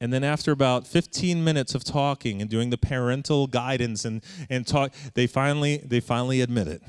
and 0.00 0.12
then 0.12 0.24
after 0.24 0.52
about 0.52 0.86
15 0.86 1.42
minutes 1.42 1.74
of 1.74 1.82
talking 1.82 2.42
and 2.42 2.50
doing 2.50 2.70
the 2.70 2.76
parental 2.76 3.46
guidance 3.46 4.04
and, 4.04 4.22
and 4.50 4.66
talk, 4.66 4.92
they 5.14 5.26
finally 5.26 5.78
they 5.78 6.00
finally 6.00 6.40
admit 6.40 6.68
it. 6.68 6.82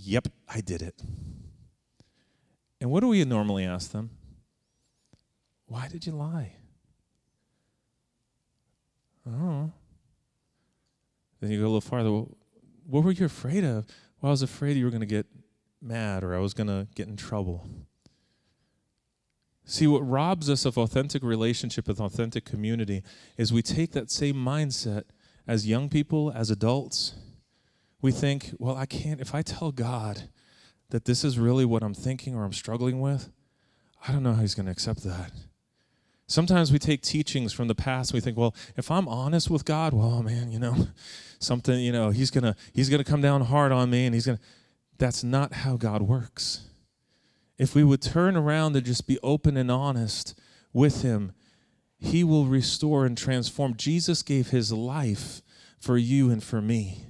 Yep, 0.00 0.28
I 0.48 0.60
did 0.60 0.80
it. 0.80 1.02
And 2.80 2.90
what 2.90 3.00
do 3.00 3.08
we 3.08 3.24
normally 3.24 3.64
ask 3.64 3.90
them? 3.90 4.10
Why 5.66 5.88
did 5.88 6.06
you 6.06 6.12
lie? 6.12 6.52
Oh. 9.28 9.72
Then 11.40 11.50
you 11.50 11.58
go 11.58 11.64
a 11.64 11.66
little 11.66 11.80
farther. 11.80 12.12
Well, 12.12 12.36
what 12.86 13.02
were 13.02 13.10
you 13.10 13.26
afraid 13.26 13.64
of? 13.64 13.86
Well, 14.20 14.30
I 14.30 14.30
was 14.30 14.42
afraid 14.42 14.76
you 14.76 14.84
were 14.84 14.90
going 14.90 15.00
to 15.00 15.06
get 15.06 15.26
mad 15.82 16.22
or 16.22 16.34
I 16.34 16.38
was 16.38 16.54
going 16.54 16.68
to 16.68 16.86
get 16.94 17.08
in 17.08 17.16
trouble. 17.16 17.68
See, 19.64 19.86
what 19.86 20.00
robs 20.00 20.48
us 20.48 20.64
of 20.64 20.78
authentic 20.78 21.22
relationship 21.24 21.88
with 21.88 22.00
authentic 22.00 22.44
community 22.44 23.02
is 23.36 23.52
we 23.52 23.62
take 23.62 23.92
that 23.92 24.10
same 24.10 24.36
mindset 24.36 25.04
as 25.46 25.66
young 25.66 25.88
people, 25.88 26.32
as 26.34 26.50
adults. 26.50 27.14
We 28.00 28.12
think, 28.12 28.50
well, 28.58 28.76
I 28.76 28.86
can't, 28.86 29.20
if 29.20 29.34
I 29.34 29.42
tell 29.42 29.72
God 29.72 30.28
that 30.90 31.04
this 31.04 31.24
is 31.24 31.38
really 31.38 31.64
what 31.64 31.82
I'm 31.82 31.94
thinking 31.94 32.34
or 32.34 32.44
I'm 32.44 32.52
struggling 32.52 33.00
with, 33.00 33.30
I 34.06 34.12
don't 34.12 34.22
know 34.22 34.34
how 34.34 34.42
He's 34.42 34.54
going 34.54 34.66
to 34.66 34.72
accept 34.72 35.02
that. 35.04 35.32
Sometimes 36.26 36.70
we 36.70 36.78
take 36.78 37.00
teachings 37.00 37.54
from 37.54 37.68
the 37.68 37.74
past. 37.74 38.12
We 38.12 38.20
think, 38.20 38.36
well, 38.36 38.54
if 38.76 38.90
I'm 38.90 39.08
honest 39.08 39.48
with 39.48 39.64
God, 39.64 39.94
well, 39.94 40.16
oh, 40.18 40.22
man, 40.22 40.52
you 40.52 40.58
know, 40.58 40.88
something, 41.38 41.80
you 41.80 41.90
know, 41.90 42.10
he's 42.10 42.30
gonna 42.30 42.54
he's 42.74 42.90
gonna 42.90 43.02
come 43.04 43.22
down 43.22 43.40
hard 43.42 43.72
on 43.72 43.88
me, 43.88 44.04
and 44.04 44.14
he's 44.14 44.26
gonna. 44.26 44.40
That's 44.98 45.24
not 45.24 45.52
how 45.54 45.76
God 45.76 46.02
works. 46.02 46.68
If 47.56 47.74
we 47.74 47.82
would 47.82 48.02
turn 48.02 48.36
around 48.36 48.76
and 48.76 48.84
just 48.84 49.06
be 49.06 49.18
open 49.22 49.56
and 49.56 49.70
honest 49.70 50.38
with 50.72 51.02
Him, 51.02 51.32
He 51.98 52.22
will 52.22 52.46
restore 52.46 53.04
and 53.04 53.16
transform. 53.16 53.74
Jesus 53.76 54.22
gave 54.22 54.50
His 54.50 54.72
life 54.72 55.42
for 55.80 55.96
you 55.96 56.30
and 56.30 56.42
for 56.42 56.60
me. 56.60 57.07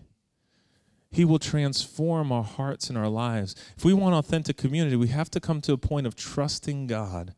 He 1.10 1.24
will 1.24 1.38
transform 1.38 2.30
our 2.30 2.44
hearts 2.44 2.88
and 2.88 2.98
our 2.98 3.08
lives. 3.08 3.54
If 3.76 3.84
we 3.84 3.94
want 3.94 4.14
authentic 4.14 4.56
community, 4.56 4.96
we 4.96 5.08
have 5.08 5.30
to 5.30 5.40
come 5.40 5.60
to 5.62 5.72
a 5.72 5.78
point 5.78 6.06
of 6.06 6.14
trusting 6.14 6.86
God 6.86 7.34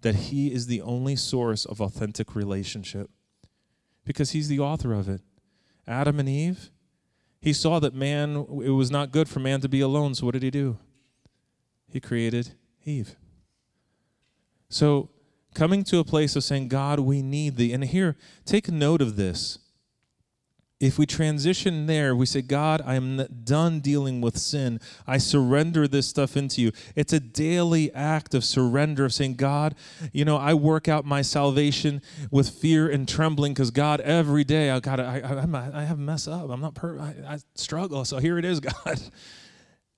that 0.00 0.14
He 0.14 0.52
is 0.52 0.66
the 0.66 0.82
only 0.82 1.16
source 1.16 1.64
of 1.64 1.80
authentic 1.80 2.34
relationship 2.34 3.10
because 4.04 4.32
He's 4.32 4.48
the 4.48 4.58
author 4.58 4.92
of 4.92 5.08
it. 5.08 5.20
Adam 5.86 6.18
and 6.18 6.28
Eve, 6.28 6.70
He 7.40 7.52
saw 7.52 7.78
that 7.78 7.94
man, 7.94 8.46
it 8.62 8.70
was 8.70 8.90
not 8.90 9.12
good 9.12 9.28
for 9.28 9.40
man 9.40 9.60
to 9.60 9.68
be 9.68 9.80
alone, 9.80 10.14
so 10.14 10.26
what 10.26 10.32
did 10.32 10.42
He 10.42 10.50
do? 10.50 10.78
He 11.88 12.00
created 12.00 12.54
Eve. 12.84 13.16
So, 14.68 15.10
coming 15.54 15.84
to 15.84 15.98
a 15.98 16.04
place 16.04 16.34
of 16.34 16.42
saying, 16.42 16.68
God, 16.68 16.98
we 16.98 17.20
need 17.20 17.56
thee. 17.56 17.72
And 17.72 17.84
here, 17.84 18.16
take 18.46 18.70
note 18.70 19.02
of 19.02 19.16
this 19.16 19.58
if 20.82 20.98
we 20.98 21.06
transition 21.06 21.86
there, 21.86 22.16
we 22.16 22.26
say, 22.26 22.42
God, 22.42 22.82
I 22.84 22.96
am 22.96 23.24
done 23.44 23.78
dealing 23.78 24.20
with 24.20 24.36
sin. 24.36 24.80
I 25.06 25.18
surrender 25.18 25.86
this 25.86 26.08
stuff 26.08 26.36
into 26.36 26.60
you. 26.60 26.72
It's 26.96 27.12
a 27.12 27.20
daily 27.20 27.94
act 27.94 28.34
of 28.34 28.44
surrender, 28.44 29.04
of 29.04 29.14
saying, 29.14 29.34
God, 29.34 29.76
you 30.12 30.24
know, 30.24 30.36
I 30.36 30.54
work 30.54 30.88
out 30.88 31.04
my 31.04 31.22
salvation 31.22 32.02
with 32.32 32.50
fear 32.50 32.90
and 32.90 33.08
trembling 33.08 33.54
because 33.54 33.70
God, 33.70 34.00
every 34.00 34.42
day, 34.42 34.70
I 34.70 34.80
got 34.80 34.98
I, 34.98 35.20
I, 35.20 35.70
I 35.72 35.84
have 35.84 36.00
mess 36.00 36.26
up. 36.26 36.50
I'm 36.50 36.60
not 36.60 36.74
perfect. 36.74 37.24
I, 37.24 37.34
I 37.34 37.38
struggle. 37.54 38.04
So 38.04 38.18
here 38.18 38.36
it 38.36 38.44
is, 38.44 38.58
God 38.84 39.00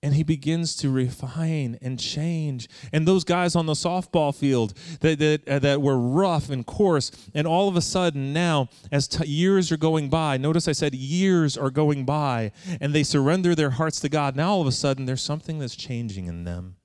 and 0.05 0.15
he 0.15 0.23
begins 0.23 0.77
to 0.77 0.91
refine 0.91 1.79
and 1.81 1.99
change. 1.99 2.69
And 2.93 3.09
those 3.09 3.25
guys 3.25 3.57
on 3.57 3.65
the 3.65 3.73
softball 3.73 4.35
field 4.35 4.75
that, 5.01 5.19
that, 5.19 5.49
uh, 5.49 5.59
that 5.61 5.81
were 5.81 5.99
rough 5.99 6.51
and 6.51 6.67
coarse, 6.67 7.11
and 7.33 7.47
all 7.47 7.71
of 7.71 7.77
a 7.77 7.81
sudden 7.81 8.35
now, 8.35 8.69
as 8.93 9.09
t- 9.09 9.27
years 9.27 9.73
are 9.73 9.79
going 9.79 10.11
by, 10.11 10.37
notice 10.37 10.69
I 10.69 10.73
said 10.73 10.95
years 10.95 11.57
are 11.57 11.71
going 11.71 12.05
by, 12.05 12.53
and 12.83 12.95
they 12.95 13.03
surrender 13.03 13.55
their 13.55 13.71
hearts 13.71 13.99
to 14.01 14.11
God. 14.11 14.37
Now 14.37 14.51
all 14.51 14.61
of 14.61 14.67
a 14.67 14.73
sudden, 14.73 15.07
there's 15.07 15.23
something 15.23 15.59
that's 15.59 15.75
changing 15.75 16.27
in 16.27 16.45
them. 16.45 16.77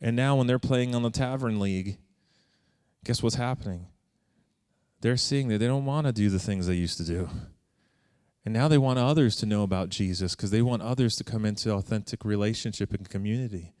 And 0.00 0.14
now 0.14 0.36
when 0.36 0.46
they're 0.46 0.60
playing 0.60 0.94
on 0.94 1.02
the 1.02 1.10
Tavern 1.10 1.58
League, 1.58 1.98
guess 3.04 3.20
what's 3.20 3.34
happening? 3.34 3.88
They're 5.00 5.16
seeing 5.16 5.48
that 5.48 5.58
they 5.58 5.66
don't 5.66 5.84
want 5.84 6.06
to 6.06 6.12
do 6.12 6.30
the 6.30 6.38
things 6.38 6.68
they 6.68 6.74
used 6.74 6.98
to 6.98 7.04
do. 7.04 7.28
And 8.46 8.54
now 8.54 8.68
they 8.68 8.78
want 8.78 9.00
others 9.00 9.34
to 9.38 9.46
know 9.46 9.64
about 9.64 9.88
Jesus 9.88 10.36
because 10.36 10.52
they 10.52 10.62
want 10.62 10.80
others 10.80 11.16
to 11.16 11.24
come 11.24 11.44
into 11.44 11.72
authentic 11.72 12.24
relationship 12.24 12.94
and 12.94 13.10
community. 13.10 13.72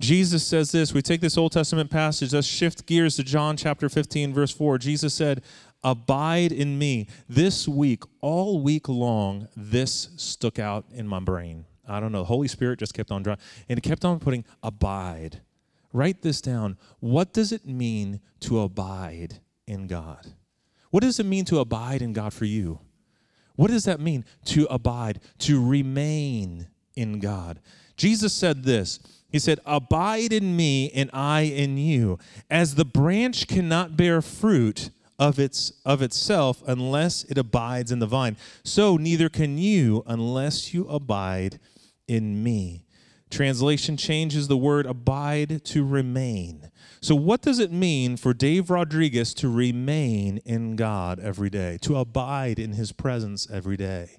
Jesus 0.00 0.44
says 0.44 0.72
this. 0.72 0.92
We 0.92 1.00
take 1.00 1.20
this 1.20 1.38
Old 1.38 1.52
Testament 1.52 1.90
passage, 1.90 2.32
let's 2.32 2.46
shift 2.48 2.86
gears 2.86 3.14
to 3.16 3.22
John 3.22 3.56
chapter 3.56 3.88
15, 3.88 4.34
verse 4.34 4.50
4. 4.50 4.78
Jesus 4.78 5.14
said, 5.14 5.42
Abide 5.84 6.50
in 6.50 6.76
me. 6.76 7.06
This 7.28 7.68
week, 7.68 8.02
all 8.20 8.60
week 8.62 8.88
long, 8.88 9.46
this 9.56 10.08
stuck 10.16 10.58
out 10.58 10.86
in 10.90 11.06
my 11.06 11.20
brain. 11.20 11.66
I 11.86 12.00
don't 12.00 12.10
know. 12.10 12.20
The 12.20 12.24
Holy 12.24 12.48
Spirit 12.48 12.80
just 12.80 12.94
kept 12.94 13.12
on 13.12 13.22
drawing, 13.22 13.38
and 13.68 13.78
it 13.78 13.82
kept 13.82 14.04
on 14.04 14.18
putting 14.18 14.44
abide, 14.62 15.40
Write 15.92 16.22
this 16.22 16.40
down. 16.40 16.78
What 16.98 17.32
does 17.32 17.52
it 17.52 17.64
mean 17.64 18.20
to 18.40 18.60
abide 18.60 19.40
in 19.68 19.86
God? 19.86 20.34
What 20.90 21.04
does 21.04 21.20
it 21.20 21.26
mean 21.26 21.44
to 21.46 21.60
abide 21.60 22.02
in 22.02 22.12
God 22.12 22.32
for 22.32 22.44
you? 22.44 22.80
What 23.60 23.70
does 23.70 23.84
that 23.84 24.00
mean 24.00 24.24
to 24.46 24.66
abide, 24.70 25.20
to 25.40 25.62
remain 25.62 26.68
in 26.96 27.18
God? 27.18 27.60
Jesus 27.94 28.32
said 28.32 28.62
this 28.62 29.00
He 29.28 29.38
said, 29.38 29.60
Abide 29.66 30.32
in 30.32 30.56
me 30.56 30.90
and 30.92 31.10
I 31.12 31.42
in 31.42 31.76
you. 31.76 32.18
As 32.48 32.76
the 32.76 32.86
branch 32.86 33.48
cannot 33.48 33.98
bear 33.98 34.22
fruit 34.22 34.88
of, 35.18 35.38
its, 35.38 35.74
of 35.84 36.00
itself 36.00 36.62
unless 36.66 37.24
it 37.24 37.36
abides 37.36 37.92
in 37.92 37.98
the 37.98 38.06
vine, 38.06 38.38
so 38.64 38.96
neither 38.96 39.28
can 39.28 39.58
you 39.58 40.04
unless 40.06 40.72
you 40.72 40.88
abide 40.88 41.60
in 42.08 42.42
me. 42.42 42.86
Translation 43.28 43.98
changes 43.98 44.48
the 44.48 44.56
word 44.56 44.86
abide 44.86 45.66
to 45.66 45.84
remain. 45.84 46.69
So, 47.02 47.14
what 47.14 47.40
does 47.40 47.58
it 47.58 47.72
mean 47.72 48.18
for 48.18 48.34
Dave 48.34 48.68
Rodriguez 48.68 49.32
to 49.34 49.48
remain 49.48 50.38
in 50.44 50.76
God 50.76 51.18
every 51.18 51.48
day, 51.48 51.78
to 51.82 51.96
abide 51.96 52.58
in 52.58 52.72
his 52.72 52.92
presence 52.92 53.48
every 53.50 53.78
day? 53.78 54.18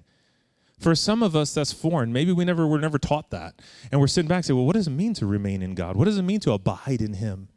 For 0.80 0.96
some 0.96 1.22
of 1.22 1.36
us, 1.36 1.54
that's 1.54 1.72
foreign. 1.72 2.12
Maybe 2.12 2.32
we 2.32 2.44
never 2.44 2.66
were 2.66 2.80
never 2.80 2.98
taught 2.98 3.30
that. 3.30 3.54
And 3.92 4.00
we're 4.00 4.08
sitting 4.08 4.28
back 4.28 4.38
and 4.38 4.46
say, 4.46 4.52
well, 4.52 4.66
what 4.66 4.74
does 4.74 4.88
it 4.88 4.92
mean 4.92 5.14
to 5.14 5.26
remain 5.26 5.62
in 5.62 5.76
God? 5.76 5.94
What 5.94 6.06
does 6.06 6.18
it 6.18 6.22
mean 6.22 6.40
to 6.40 6.52
abide 6.52 7.00
in 7.00 7.14
him? 7.14 7.48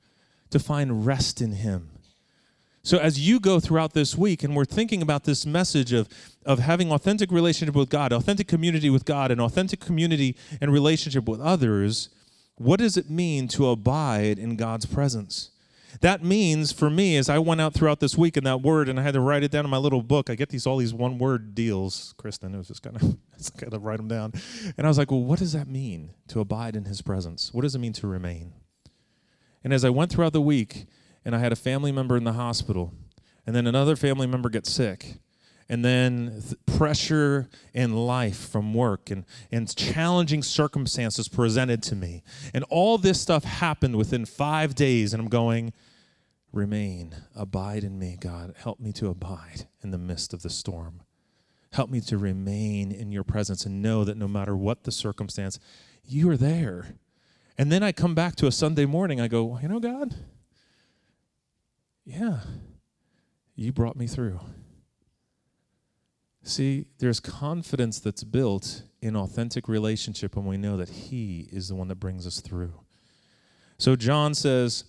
To 0.52 0.60
find 0.60 1.08
rest 1.08 1.42
in 1.42 1.54
him? 1.54 1.90
So 2.84 3.00
as 3.00 3.28
you 3.28 3.40
go 3.40 3.60
throughout 3.60 3.94
this 3.94 4.16
week 4.16 4.44
and 4.44 4.56
we're 4.56 4.64
thinking 4.64 5.02
about 5.02 5.24
this 5.24 5.44
message 5.44 5.92
of, 5.92 6.08
of 6.46 6.60
having 6.60 6.92
authentic 6.92 7.32
relationship 7.32 7.74
with 7.74 7.90
God, 7.90 8.14
authentic 8.14 8.48
community 8.48 8.92
with 8.92 9.06
God, 9.06 9.32
and 9.32 9.42
authentic 9.42 9.80
community 9.80 10.36
and 10.62 10.72
relationship 10.72 11.28
with 11.28 11.42
others, 11.42 12.10
what 12.58 12.80
does 12.80 12.98
it 12.98 13.10
mean 13.10 13.48
to 13.50 13.70
abide 13.70 14.40
in 14.40 14.56
God's 14.56 14.86
presence? 14.86 15.52
That 16.02 16.24
means 16.24 16.72
for 16.72 16.90
me, 16.90 17.16
as 17.16 17.30
I 17.30 17.40
went 17.40 17.62
out 17.62 17.74
throughout 17.74 18.00
this 18.00 18.18
week 18.18 18.36
in 18.36 18.44
that 18.44 18.62
word, 18.62 18.90
and 18.90 19.00
I 19.00 19.04
had 19.04 19.14
to 19.14 19.22
write 19.22 19.44
it 19.44 19.52
down 19.52 19.66
in 19.66 19.72
my 19.72 19.78
little 19.78 20.02
book. 20.02 20.30
I 20.30 20.36
get 20.36 20.50
these 20.50 20.68
all 20.68 20.78
these 20.78 20.94
one 20.94 21.18
word 21.18 21.56
deals. 21.56 22.14
Kristen, 22.18 22.54
it 22.54 22.58
was 22.58 22.68
just 22.68 22.84
kind 22.84 22.98
of 22.98 23.18
just 23.38 23.58
kind 23.58 23.74
of 23.74 23.84
write 23.84 23.98
them 23.98 24.08
down, 24.08 24.34
and 24.78 24.86
I 24.86 24.90
was 24.90 24.98
like, 24.98 25.12
well, 25.12 25.24
what 25.24 25.40
does 25.40 25.54
that 25.54 25.68
mean 25.68 26.12
to 26.28 26.40
abide 26.40 26.76
in 26.76 26.86
His 26.86 27.02
presence? 27.02 27.54
What 27.54 27.62
does 27.62 27.76
it 27.76 27.80
mean 27.80 27.94
to 27.94 28.08
remain? 28.08 28.54
And 29.64 29.74
as 29.74 29.86
I 29.86 29.90
went 29.90 30.12
throughout 30.12 30.34
the 30.34 30.42
week, 30.42 30.86
and 31.24 31.36
I 31.36 31.40
had 31.40 31.52
a 31.52 31.56
family 31.56 31.92
member 31.92 32.18
in 32.18 32.24
the 32.24 32.34
hospital, 32.34 32.94
and 33.48 33.56
then 33.56 33.66
another 33.66 33.96
family 33.96 34.28
member 34.28 34.50
gets 34.50 34.72
sick, 34.72 35.20
and 35.68 35.84
then 35.84 36.42
th- 36.42 36.78
pressure 36.78 37.50
in 37.74 37.96
life 37.96 38.50
from 38.50 38.74
work 38.74 39.10
and, 39.10 39.26
and 39.52 39.74
challenging 39.76 40.44
circumstances 40.44 41.28
presented 41.28 41.82
to 41.84 41.96
me. 41.96 42.24
And 42.54 42.64
all 42.70 42.98
this 42.98 43.20
stuff 43.20 43.44
happened 43.44 43.96
within 43.96 44.26
five 44.26 44.76
days, 44.76 45.14
and 45.14 45.22
I'm 45.22 45.30
going, 45.30 45.74
remain, 46.52 47.16
abide 47.36 47.84
in 47.84 47.98
me, 47.98 48.18
God. 48.20 48.54
Help 48.58 48.80
me 48.80 48.92
to 48.94 49.08
abide 49.08 49.68
in 49.84 49.92
the 49.92 49.98
midst 49.98 50.34
of 50.34 50.42
the 50.42 50.50
storm. 50.50 51.02
Help 51.74 51.90
me 51.90 52.00
to 52.02 52.18
remain 52.18 52.92
in 52.92 53.12
your 53.12 53.24
presence 53.24 53.66
and 53.66 53.82
know 53.82 54.04
that 54.04 54.18
no 54.18 54.28
matter 54.28 54.56
what 54.56 54.84
the 54.84 54.92
circumstance, 54.92 55.60
you 56.06 56.30
are 56.30 56.38
there. 56.38 56.96
And 57.58 57.72
then 57.72 57.84
I 57.84 57.92
come 57.92 58.16
back 58.16 58.36
to 58.38 58.48
a 58.48 58.52
Sunday 58.52 58.86
morning, 58.86 59.20
I 59.20 59.28
go, 59.28 59.60
you 59.62 59.68
know, 59.68 59.80
God, 59.80 60.16
yeah, 62.06 62.40
you 63.56 63.72
brought 63.72 63.96
me 63.96 64.08
through. 64.08 64.40
See, 66.48 66.86
there's 67.00 67.20
confidence 67.20 68.00
that's 68.00 68.24
built 68.24 68.84
in 69.02 69.16
authentic 69.16 69.68
relationship 69.68 70.36
when 70.36 70.46
we 70.46 70.58
know 70.58 70.78
that 70.78 70.90
He 70.90 71.50
is 71.52 71.70
the 71.70 71.76
one 71.76 71.88
that 71.88 71.96
brings 71.96 72.28
us 72.28 72.40
through. 72.40 72.74
So 73.80 73.96
John 73.96 74.36
says, 74.36 74.84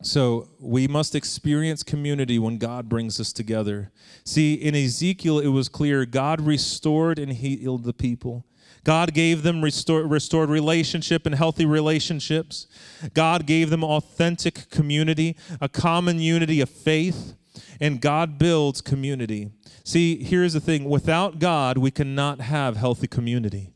so 0.00 0.48
we 0.58 0.88
must 0.88 1.14
experience 1.14 1.82
community 1.82 2.38
when 2.38 2.56
God 2.56 2.88
brings 2.88 3.20
us 3.20 3.34
together. 3.34 3.92
See, 4.24 4.54
in 4.54 4.74
Ezekiel, 4.74 5.38
it 5.38 5.48
was 5.48 5.68
clear 5.68 6.06
God 6.06 6.40
restored 6.40 7.18
and 7.18 7.34
healed 7.34 7.84
the 7.84 7.92
people. 7.92 8.46
God 8.82 9.12
gave 9.12 9.42
them 9.42 9.62
restored, 9.62 10.10
restored 10.10 10.48
relationship 10.48 11.26
and 11.26 11.34
healthy 11.34 11.66
relationships. 11.66 12.66
God 13.12 13.46
gave 13.46 13.68
them 13.68 13.84
authentic 13.84 14.70
community, 14.70 15.36
a 15.60 15.68
common 15.68 16.18
unity 16.18 16.62
of 16.62 16.70
faith, 16.70 17.34
and 17.80 18.00
God 18.00 18.38
builds 18.38 18.80
community. 18.80 19.50
See, 19.84 20.22
here's 20.22 20.52
the 20.52 20.60
thing 20.60 20.84
without 20.88 21.38
God, 21.38 21.78
we 21.78 21.90
cannot 21.90 22.40
have 22.40 22.76
healthy 22.76 23.06
community. 23.06 23.72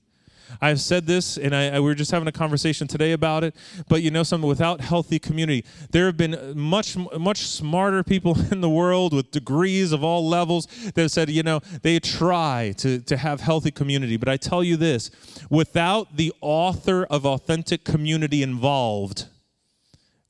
I've 0.60 0.80
said 0.80 1.06
this, 1.06 1.36
and 1.36 1.54
I, 1.54 1.68
I, 1.68 1.80
we 1.80 1.86
were 1.86 1.94
just 1.94 2.10
having 2.10 2.28
a 2.28 2.32
conversation 2.32 2.86
today 2.86 3.12
about 3.12 3.44
it. 3.44 3.54
But 3.88 4.02
you 4.02 4.10
know, 4.10 4.22
something 4.22 4.48
without 4.48 4.80
healthy 4.80 5.18
community, 5.18 5.64
there 5.90 6.06
have 6.06 6.16
been 6.16 6.56
much, 6.56 6.96
much 6.96 7.46
smarter 7.46 8.02
people 8.02 8.36
in 8.52 8.60
the 8.60 8.70
world 8.70 9.12
with 9.12 9.30
degrees 9.30 9.92
of 9.92 10.02
all 10.04 10.26
levels 10.26 10.66
that 10.66 10.96
have 10.96 11.10
said, 11.10 11.30
you 11.30 11.42
know, 11.42 11.60
they 11.82 11.98
try 11.98 12.74
to, 12.78 13.00
to 13.00 13.16
have 13.16 13.40
healthy 13.40 13.70
community. 13.70 14.16
But 14.16 14.28
I 14.28 14.36
tell 14.36 14.62
you 14.62 14.76
this 14.76 15.10
without 15.50 16.16
the 16.16 16.32
author 16.40 17.04
of 17.04 17.26
authentic 17.26 17.84
community 17.84 18.42
involved, 18.42 19.26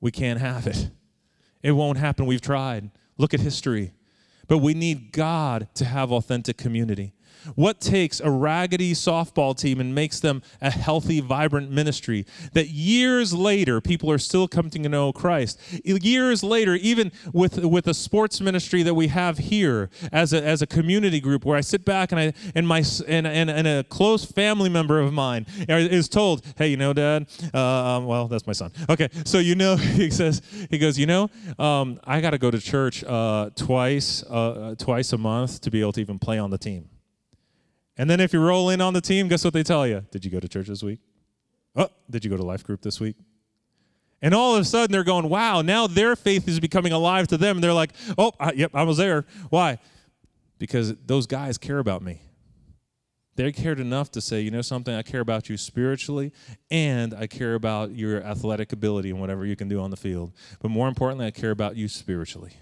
we 0.01 0.11
can't 0.11 0.41
have 0.41 0.67
it. 0.67 0.91
It 1.63 1.73
won't 1.73 1.99
happen. 1.99 2.27
We've 2.27 2.41
tried. 2.41 2.91
Look 3.19 3.35
at 3.35 3.41
history. 3.41 3.93
But 4.49 4.59
we 4.59 4.75
need 4.75 5.13
God 5.13 5.69
to 5.75 5.85
have 5.85 6.13
authentic 6.13 6.57
community. 6.57 7.13
What 7.55 7.81
takes 7.81 8.21
a 8.21 8.31
raggedy 8.31 8.93
softball 8.93 9.57
team 9.57 9.81
and 9.81 9.95
makes 9.95 10.21
them 10.21 10.43
a 10.61 10.71
healthy, 10.71 11.21
vibrant 11.21 11.71
ministry 11.71 12.27
that 12.53 12.69
years 12.69 13.33
later 13.33 13.81
people 13.81 14.11
are 14.11 14.19
still 14.19 14.49
coming 14.49 14.71
to 14.71 14.89
know 14.89 15.13
Christ? 15.13 15.61
Years 15.85 16.43
later, 16.43 16.75
even 16.75 17.13
with, 17.33 17.65
with 17.65 17.87
a 17.87 17.95
sports 17.95 18.41
ministry 18.41 18.83
that 18.83 18.95
we 18.95 19.09
have 19.09 19.39
here 19.39 19.91
as 20.13 20.33
a, 20.33 20.43
as 20.43 20.63
a 20.63 20.67
community 20.67 21.21
group 21.21 21.45
where 21.45 21.57
I 21.57 21.61
sit 21.61 21.85
back 21.85 22.13
and 22.13 22.21
I 22.21 22.33
and 22.55 22.67
my 22.67 22.83
and, 23.07 23.27
and, 23.27 23.51
and 23.51 23.67
a 23.67 23.85
close 23.85 24.25
family 24.25 24.69
member 24.69 25.01
of 25.01 25.13
mine 25.13 25.47
is 25.69 26.09
told, 26.09 26.45
hey, 26.57 26.69
you 26.69 26.77
know, 26.77 26.93
Dad, 26.93 27.29
uh, 27.55 27.59
um, 27.59 28.07
well, 28.07 28.29
that's 28.29 28.47
my 28.47 28.53
son. 28.53 28.73
Okay, 28.89 29.09
so 29.25 29.39
you 29.39 29.55
know, 29.55 29.77
he 30.01 30.11
says, 30.11 30.43
he 30.71 30.79
goes, 30.79 30.99
you 30.99 31.07
know, 31.07 31.31
um, 31.59 32.01
I 32.05 32.21
got 32.21 32.31
to 32.31 32.39
go 32.39 32.51
to 32.51 32.61
church 32.61 33.05
uh, 33.05 33.51
twice 33.55 34.23
uh, 34.25 34.75
twice 34.79 35.13
a 35.13 35.19
month 35.19 35.61
to 35.63 35.71
be 35.71 35.81
able 35.81 35.93
to 35.93 36.01
even 36.01 36.19
play 36.19 36.39
on 36.39 36.51
the 36.51 36.59
team. 36.59 36.89
And 37.99 38.11
then 38.11 38.21
if 38.21 38.33
you 38.33 38.41
roll 38.41 38.71
in 38.71 38.81
on 38.81 38.93
the 38.93 39.01
team, 39.01 39.29
guess 39.29 39.45
what 39.45 39.55
they 39.55 39.63
tell 39.63 39.87
you? 39.87 40.05
Did 40.11 40.25
you 40.25 40.31
go 40.31 40.41
to 40.41 40.49
church 40.49 40.67
this 40.67 40.83
week? 40.83 41.01
Oh, 41.75 41.89
did 42.11 42.25
you 42.25 42.31
go 42.31 42.37
to 42.37 42.43
life 42.43 42.65
group 42.65 42.83
this 42.83 43.01
week? 43.01 43.17
And 44.23 44.35
all 44.35 44.55
of 44.55 44.63
a 44.63 44.65
sudden 44.65 44.93
they're 44.93 45.05
going, 45.05 45.29
wow, 45.29 45.63
now 45.63 45.87
their 45.87 46.17
faith 46.17 46.49
is 46.49 46.59
becoming 46.61 46.93
alive 46.93 47.29
to 47.29 47.37
them. 47.37 47.57
And 47.57 47.65
they're 47.65 47.73
like, 47.73 47.93
oh, 48.17 48.33
I, 48.41 48.53
yep, 48.53 48.73
I 48.75 48.83
was 48.83 48.97
there. 48.97 49.25
Why? 49.51 49.79
Because 50.59 50.95
those 51.05 51.27
guys 51.27 51.59
care 51.59 51.79
about 51.79 52.03
me. 52.03 52.23
They 53.37 53.53
cared 53.53 53.81
enough 53.81 54.11
to 54.13 54.23
say, 54.23 54.41
you 54.41 54.51
know 54.51 54.63
something, 54.63 54.95
I 54.95 55.03
care 55.03 55.21
about 55.21 55.51
you 55.51 55.59
spiritually 55.59 56.33
and 56.71 57.13
I 57.13 57.27
care 57.27 57.55
about 57.55 57.95
your 57.95 58.23
athletic 58.23 58.73
ability 58.73 59.11
and 59.11 59.21
whatever 59.21 59.45
you 59.45 59.57
can 59.57 59.69
do 59.69 59.79
on 59.79 59.91
the 59.91 59.97
field. 59.97 60.33
But 60.61 60.71
more 60.71 60.89
importantly, 60.89 61.27
I 61.27 61.31
care 61.31 61.51
about 61.51 61.77
you 61.77 61.87
spiritually 61.87 62.55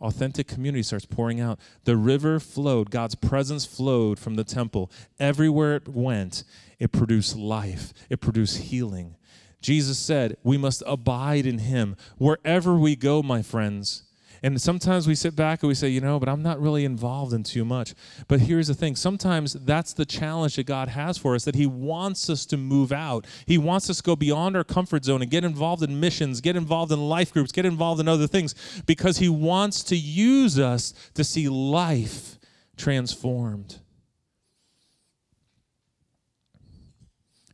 authentic 0.00 0.46
community 0.46 0.82
starts 0.82 1.06
pouring 1.06 1.40
out. 1.40 1.58
The 1.84 1.96
river 1.96 2.40
flowed, 2.40 2.90
God's 2.90 3.14
presence 3.14 3.64
flowed 3.64 4.18
from 4.18 4.34
the 4.34 4.44
temple. 4.44 4.90
Everywhere 5.18 5.76
it 5.76 5.88
went, 5.88 6.44
it 6.78 6.92
produced 6.92 7.36
life, 7.36 7.92
it 8.08 8.20
produced 8.20 8.58
healing. 8.58 9.16
Jesus 9.60 9.98
said, 9.98 10.36
We 10.42 10.56
must 10.56 10.82
abide 10.86 11.46
in 11.46 11.58
Him. 11.58 11.96
Wherever 12.16 12.76
we 12.76 12.94
go, 12.94 13.22
my 13.22 13.42
friends, 13.42 14.04
and 14.42 14.60
sometimes 14.60 15.06
we 15.06 15.14
sit 15.14 15.34
back 15.34 15.62
and 15.62 15.68
we 15.68 15.74
say, 15.74 15.88
you 15.88 16.00
know, 16.00 16.18
but 16.20 16.28
I'm 16.28 16.42
not 16.42 16.60
really 16.60 16.84
involved 16.84 17.32
in 17.32 17.42
too 17.42 17.64
much. 17.64 17.94
But 18.28 18.40
here's 18.40 18.68
the 18.68 18.74
thing 18.74 18.96
sometimes 18.96 19.54
that's 19.54 19.92
the 19.92 20.04
challenge 20.04 20.56
that 20.56 20.66
God 20.66 20.88
has 20.88 21.18
for 21.18 21.34
us 21.34 21.44
that 21.44 21.54
He 21.54 21.66
wants 21.66 22.30
us 22.30 22.46
to 22.46 22.56
move 22.56 22.92
out. 22.92 23.26
He 23.46 23.58
wants 23.58 23.90
us 23.90 23.98
to 23.98 24.02
go 24.02 24.16
beyond 24.16 24.56
our 24.56 24.64
comfort 24.64 25.04
zone 25.04 25.22
and 25.22 25.30
get 25.30 25.44
involved 25.44 25.82
in 25.82 25.98
missions, 26.00 26.40
get 26.40 26.56
involved 26.56 26.92
in 26.92 27.08
life 27.08 27.32
groups, 27.32 27.52
get 27.52 27.66
involved 27.66 28.00
in 28.00 28.08
other 28.08 28.26
things 28.26 28.54
because 28.86 29.18
He 29.18 29.28
wants 29.28 29.82
to 29.84 29.96
use 29.96 30.58
us 30.58 30.92
to 31.14 31.24
see 31.24 31.48
life 31.48 32.38
transformed. 32.76 33.80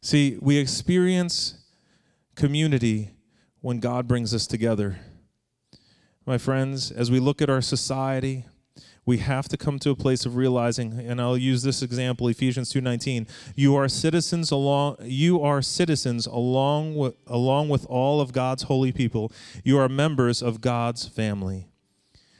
See, 0.02 0.38
we 0.42 0.58
experience 0.58 1.64
community 2.34 3.12
when 3.62 3.80
God 3.80 4.06
brings 4.06 4.34
us 4.34 4.46
together. 4.46 4.98
My 6.26 6.38
friends, 6.38 6.90
as 6.90 7.10
we 7.10 7.20
look 7.20 7.42
at 7.42 7.50
our 7.50 7.60
society, 7.60 8.46
we 9.04 9.18
have 9.18 9.46
to 9.48 9.58
come 9.58 9.78
to 9.80 9.90
a 9.90 9.94
place 9.94 10.24
of 10.24 10.36
realizing 10.36 10.98
and 10.98 11.20
I'll 11.20 11.36
use 11.36 11.62
this 11.62 11.82
example 11.82 12.26
Ephesians 12.28 12.72
2:19 12.72 13.28
you 13.54 13.76
are 13.76 13.86
citizens 13.86 14.50
along 14.50 14.96
you 15.02 15.42
are 15.42 15.60
citizens 15.60 16.26
along 16.26 16.94
with 16.94 17.14
along 17.26 17.68
with 17.68 17.84
all 17.84 18.22
of 18.22 18.32
God's 18.32 18.62
holy 18.62 18.92
people 18.92 19.30
you 19.62 19.78
are 19.78 19.90
members 19.90 20.42
of 20.42 20.62
God's 20.62 21.06
family 21.06 21.68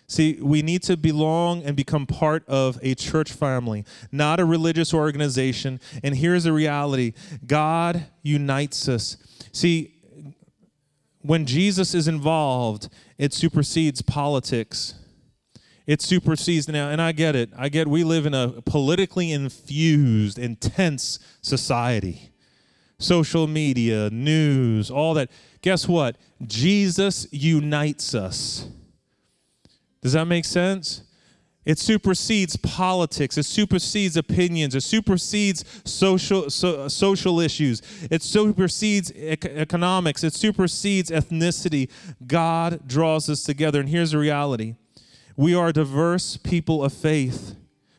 See, 0.07 0.39
we 0.41 0.63
need 0.63 0.83
to 0.83 0.97
belong 0.97 1.63
and 1.63 1.75
become 1.75 2.07
part 2.07 2.47
of 2.47 2.79
a 2.83 2.95
church 2.95 3.33
family, 3.33 3.87
not 4.13 4.39
a 4.39 4.45
religious 4.45 4.93
organization. 4.93 5.81
And 6.03 6.15
here's 6.15 6.45
the 6.45 6.53
reality 6.53 7.15
God 7.47 8.05
unites 8.23 8.87
us. 8.87 9.17
See, 9.53 9.94
when 11.25 11.47
Jesus 11.47 11.95
is 11.95 12.07
involved, 12.07 12.91
it 13.17 13.33
supersedes 13.33 14.03
politics. 14.03 14.95
It 15.87 16.03
supersedes 16.03 16.69
now, 16.69 16.91
and 16.91 17.01
I 17.01 17.13
get 17.13 17.35
it. 17.35 17.51
I 17.57 17.71
get 17.71 17.89
we 17.89 18.05
live 18.05 18.27
in 18.27 18.35
a 18.35 18.61
politically 18.63 19.33
infused, 19.33 20.39
intense 20.39 21.19
society. 21.41 22.31
Social 22.99 23.47
media, 23.47 24.11
news, 24.11 24.91
all 24.91 25.15
that. 25.15 25.31
Guess 25.63 25.89
what? 25.89 26.17
Jesus 26.47 27.27
unites 27.33 28.15
us. 28.15 28.69
Does 30.03 30.13
that 30.13 30.27
make 30.27 30.45
sense? 30.45 31.03
It 31.65 31.79
supersedes 31.79 32.57
politics. 32.57 33.39
It 33.39 33.45
supersedes 33.45 34.17
opinions. 34.17 34.75
It 34.75 34.83
supersedes 34.83 35.65
social 35.85 36.51
so, 36.51 36.89
social 36.89 37.41
issues. 37.41 37.81
It 38.11 38.23
supersedes 38.23 39.11
ec- 39.11 39.47
economics. 39.47 40.23
It 40.23 40.35
supersedes 40.35 41.11
ethnicity. 41.11 41.91
God 42.27 42.87
draws 42.87 43.31
us 43.31 43.43
together. 43.43 43.81
And 43.81 43.89
here's 43.89 44.11
the 44.11 44.19
reality: 44.19 44.77
we 45.37 45.55
are 45.55 45.73
diverse 45.73 46.37
people 46.37 46.85
of 46.85 46.93
faith. 46.93 47.57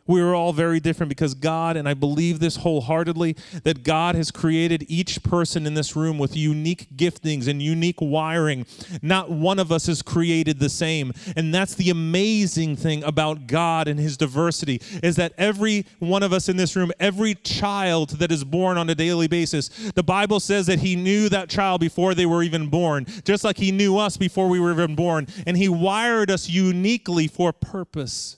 We 0.07 0.21
are 0.21 0.35
all 0.35 0.53
very 0.53 0.79
different 0.79 1.09
because 1.09 1.33
God, 1.33 1.75
and 1.75 1.89
I 1.89 1.95
believe 1.95 2.39
this 2.39 2.57
wholeheartedly, 2.57 3.35
that 3.63 3.83
God 3.83 4.13
has 4.13 4.29
created 4.29 4.85
each 4.87 5.23
person 5.23 5.65
in 5.65 5.73
this 5.73 5.95
room 5.95 6.19
with 6.19 6.37
unique 6.37 6.87
giftings 6.95 7.47
and 7.47 7.59
unique 7.59 7.99
wiring. 7.99 8.67
Not 9.01 9.31
one 9.31 9.57
of 9.57 9.71
us 9.71 9.87
is 9.87 10.03
created 10.03 10.59
the 10.59 10.69
same. 10.69 11.11
And 11.35 11.53
that's 11.53 11.73
the 11.73 11.89
amazing 11.89 12.75
thing 12.75 13.03
about 13.03 13.47
God 13.47 13.87
and 13.87 13.99
his 13.99 14.15
diversity 14.15 14.79
is 15.01 15.15
that 15.15 15.33
every 15.39 15.87
one 15.97 16.21
of 16.21 16.33
us 16.33 16.49
in 16.49 16.57
this 16.57 16.75
room, 16.75 16.91
every 16.99 17.33
child 17.33 18.11
that 18.19 18.31
is 18.31 18.43
born 18.43 18.77
on 18.77 18.87
a 18.91 18.95
daily 18.95 19.27
basis, 19.27 19.69
the 19.95 20.03
Bible 20.03 20.39
says 20.39 20.67
that 20.67 20.79
he 20.79 20.95
knew 20.95 21.29
that 21.29 21.49
child 21.49 21.81
before 21.81 22.13
they 22.13 22.27
were 22.27 22.43
even 22.43 22.67
born, 22.67 23.07
just 23.23 23.43
like 23.43 23.57
he 23.57 23.71
knew 23.71 23.97
us 23.97 24.17
before 24.17 24.49
we 24.49 24.59
were 24.59 24.71
even 24.71 24.95
born. 24.95 25.25
And 25.47 25.57
he 25.57 25.67
wired 25.67 26.29
us 26.29 26.47
uniquely 26.47 27.27
for 27.27 27.51
purpose. 27.51 28.37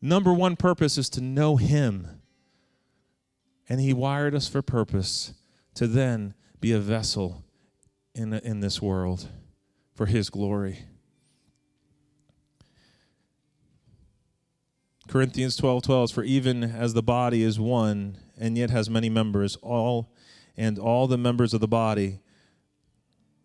Number 0.00 0.32
one 0.32 0.56
purpose 0.56 0.96
is 0.96 1.08
to 1.10 1.20
know 1.20 1.56
Him. 1.56 2.20
And 3.68 3.80
He 3.80 3.92
wired 3.92 4.34
us 4.34 4.48
for 4.48 4.62
purpose 4.62 5.34
to 5.74 5.86
then 5.86 6.34
be 6.60 6.72
a 6.72 6.78
vessel 6.78 7.44
in, 8.14 8.32
in 8.32 8.60
this 8.60 8.80
world 8.80 9.28
for 9.94 10.06
His 10.06 10.30
glory. 10.30 10.80
Corinthians 15.08 15.56
12 15.56 15.82
12 15.82 16.12
For 16.12 16.22
even 16.22 16.62
as 16.62 16.94
the 16.94 17.02
body 17.02 17.42
is 17.42 17.58
one 17.58 18.18
and 18.38 18.56
yet 18.58 18.70
has 18.70 18.90
many 18.90 19.08
members, 19.08 19.56
all 19.56 20.12
and 20.56 20.78
all 20.78 21.06
the 21.06 21.16
members 21.16 21.54
of 21.54 21.60
the 21.60 21.68
body, 21.68 22.20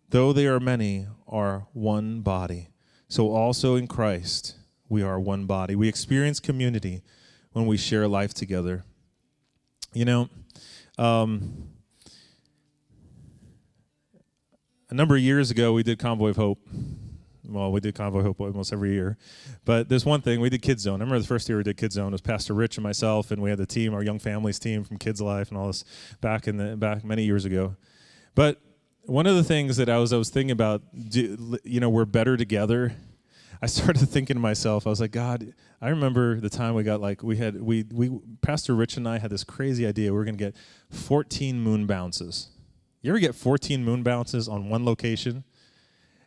though 0.09 0.33
they 0.33 0.45
are 0.45 0.59
many, 0.59 1.07
are 1.27 1.67
one 1.71 2.21
body. 2.21 2.69
So 3.07 3.31
also 3.31 3.75
in 3.75 3.87
Christ 3.87 4.55
we 4.93 5.01
are 5.01 5.19
one 5.19 5.45
body. 5.45 5.75
We 5.75 5.89
experience 5.89 6.39
community 6.39 7.01
when 7.51 7.65
we 7.65 7.77
share 7.77 8.08
life 8.08 8.32
together. 8.36 8.86
You 9.91 10.06
know, 10.06 10.29
um, 10.99 11.69
a 14.91 14.93
number 14.93 15.15
of 15.15 15.21
years 15.21 15.49
ago, 15.49 15.73
we 15.73 15.82
did 15.82 15.97
Convoy 15.97 16.29
of 16.29 16.36
Hope. 16.36 16.60
Well, 17.43 17.71
we 17.71 17.79
did 17.79 17.95
Convoy 17.95 18.19
of 18.19 18.25
Hope 18.25 18.39
almost 18.39 18.71
every 18.71 18.93
year. 18.93 19.17
But 19.65 19.89
there's 19.89 20.06
one 20.06 20.21
thing, 20.21 20.39
we 20.39 20.51
did 20.51 20.62
Kids 20.62 20.84
Zone. 20.84 21.01
I 21.01 21.03
remember 21.03 21.19
the 21.19 21.27
first 21.27 21.49
year 21.49 21.58
we 21.58 21.63
did 21.63 21.75
Kids 21.75 21.95
Zone 21.95 22.12
was 22.12 22.21
Pastor 22.21 22.53
Rich 22.53 22.77
and 22.77 22.84
myself, 22.84 23.32
and 23.32 23.41
we 23.41 23.49
had 23.49 23.58
the 23.58 23.65
team, 23.65 23.95
our 23.95 24.03
Young 24.03 24.19
Families 24.19 24.60
team 24.60 24.84
from 24.84 24.97
Kids 24.97 25.19
Life 25.19 25.49
and 25.49 25.58
all 25.58 25.67
this 25.67 25.84
back 26.21 26.47
in 26.47 26.58
the 26.58 26.77
back 26.77 27.03
many 27.03 27.23
years 27.23 27.45
ago. 27.45 27.75
But 28.36 28.62
one 29.06 29.25
of 29.25 29.36
the 29.36 29.43
things 29.43 29.77
that 29.77 29.89
I 29.89 29.97
was 29.97 30.13
I 30.13 30.17
was 30.17 30.29
thinking 30.29 30.51
about, 30.51 30.84
do, 31.10 31.58
you 31.63 31.79
know, 31.79 31.89
we're 31.89 32.06
better 32.06 32.38
together 32.38 32.93
I 33.63 33.65
started 33.67 34.10
thinking 34.10 34.36
to 34.36 34.41
myself, 34.41 34.86
I 34.86 34.89
was 34.89 34.99
like, 34.99 35.12
God, 35.12 35.54
I 35.82 35.88
remember 35.88 36.41
the 36.41 36.49
time 36.49 36.76
we 36.76 36.84
got 36.84 36.99
like 36.99 37.23
we 37.23 37.38
had 37.38 37.62
we 37.62 37.86
we 37.93 38.12
Pastor 38.41 38.76
Rich 38.76 38.97
and 38.97 39.08
I 39.08 39.19
had 39.19 39.32
this 39.32 39.45
crazy 39.45 39.88
idea. 39.88 40.12
We 40.12 40.19
are 40.19 40.26
gonna 40.26 40.36
get 40.36 40.58
14 40.89 41.62
moon 41.62 41.86
bounces. 41.86 42.49
You 43.02 43.12
ever 43.12 43.19
get 43.19 43.36
14 43.36 43.84
moon 43.84 44.04
bounces 44.04 44.49
on 44.49 44.69
one 44.69 44.84
location? 44.84 45.45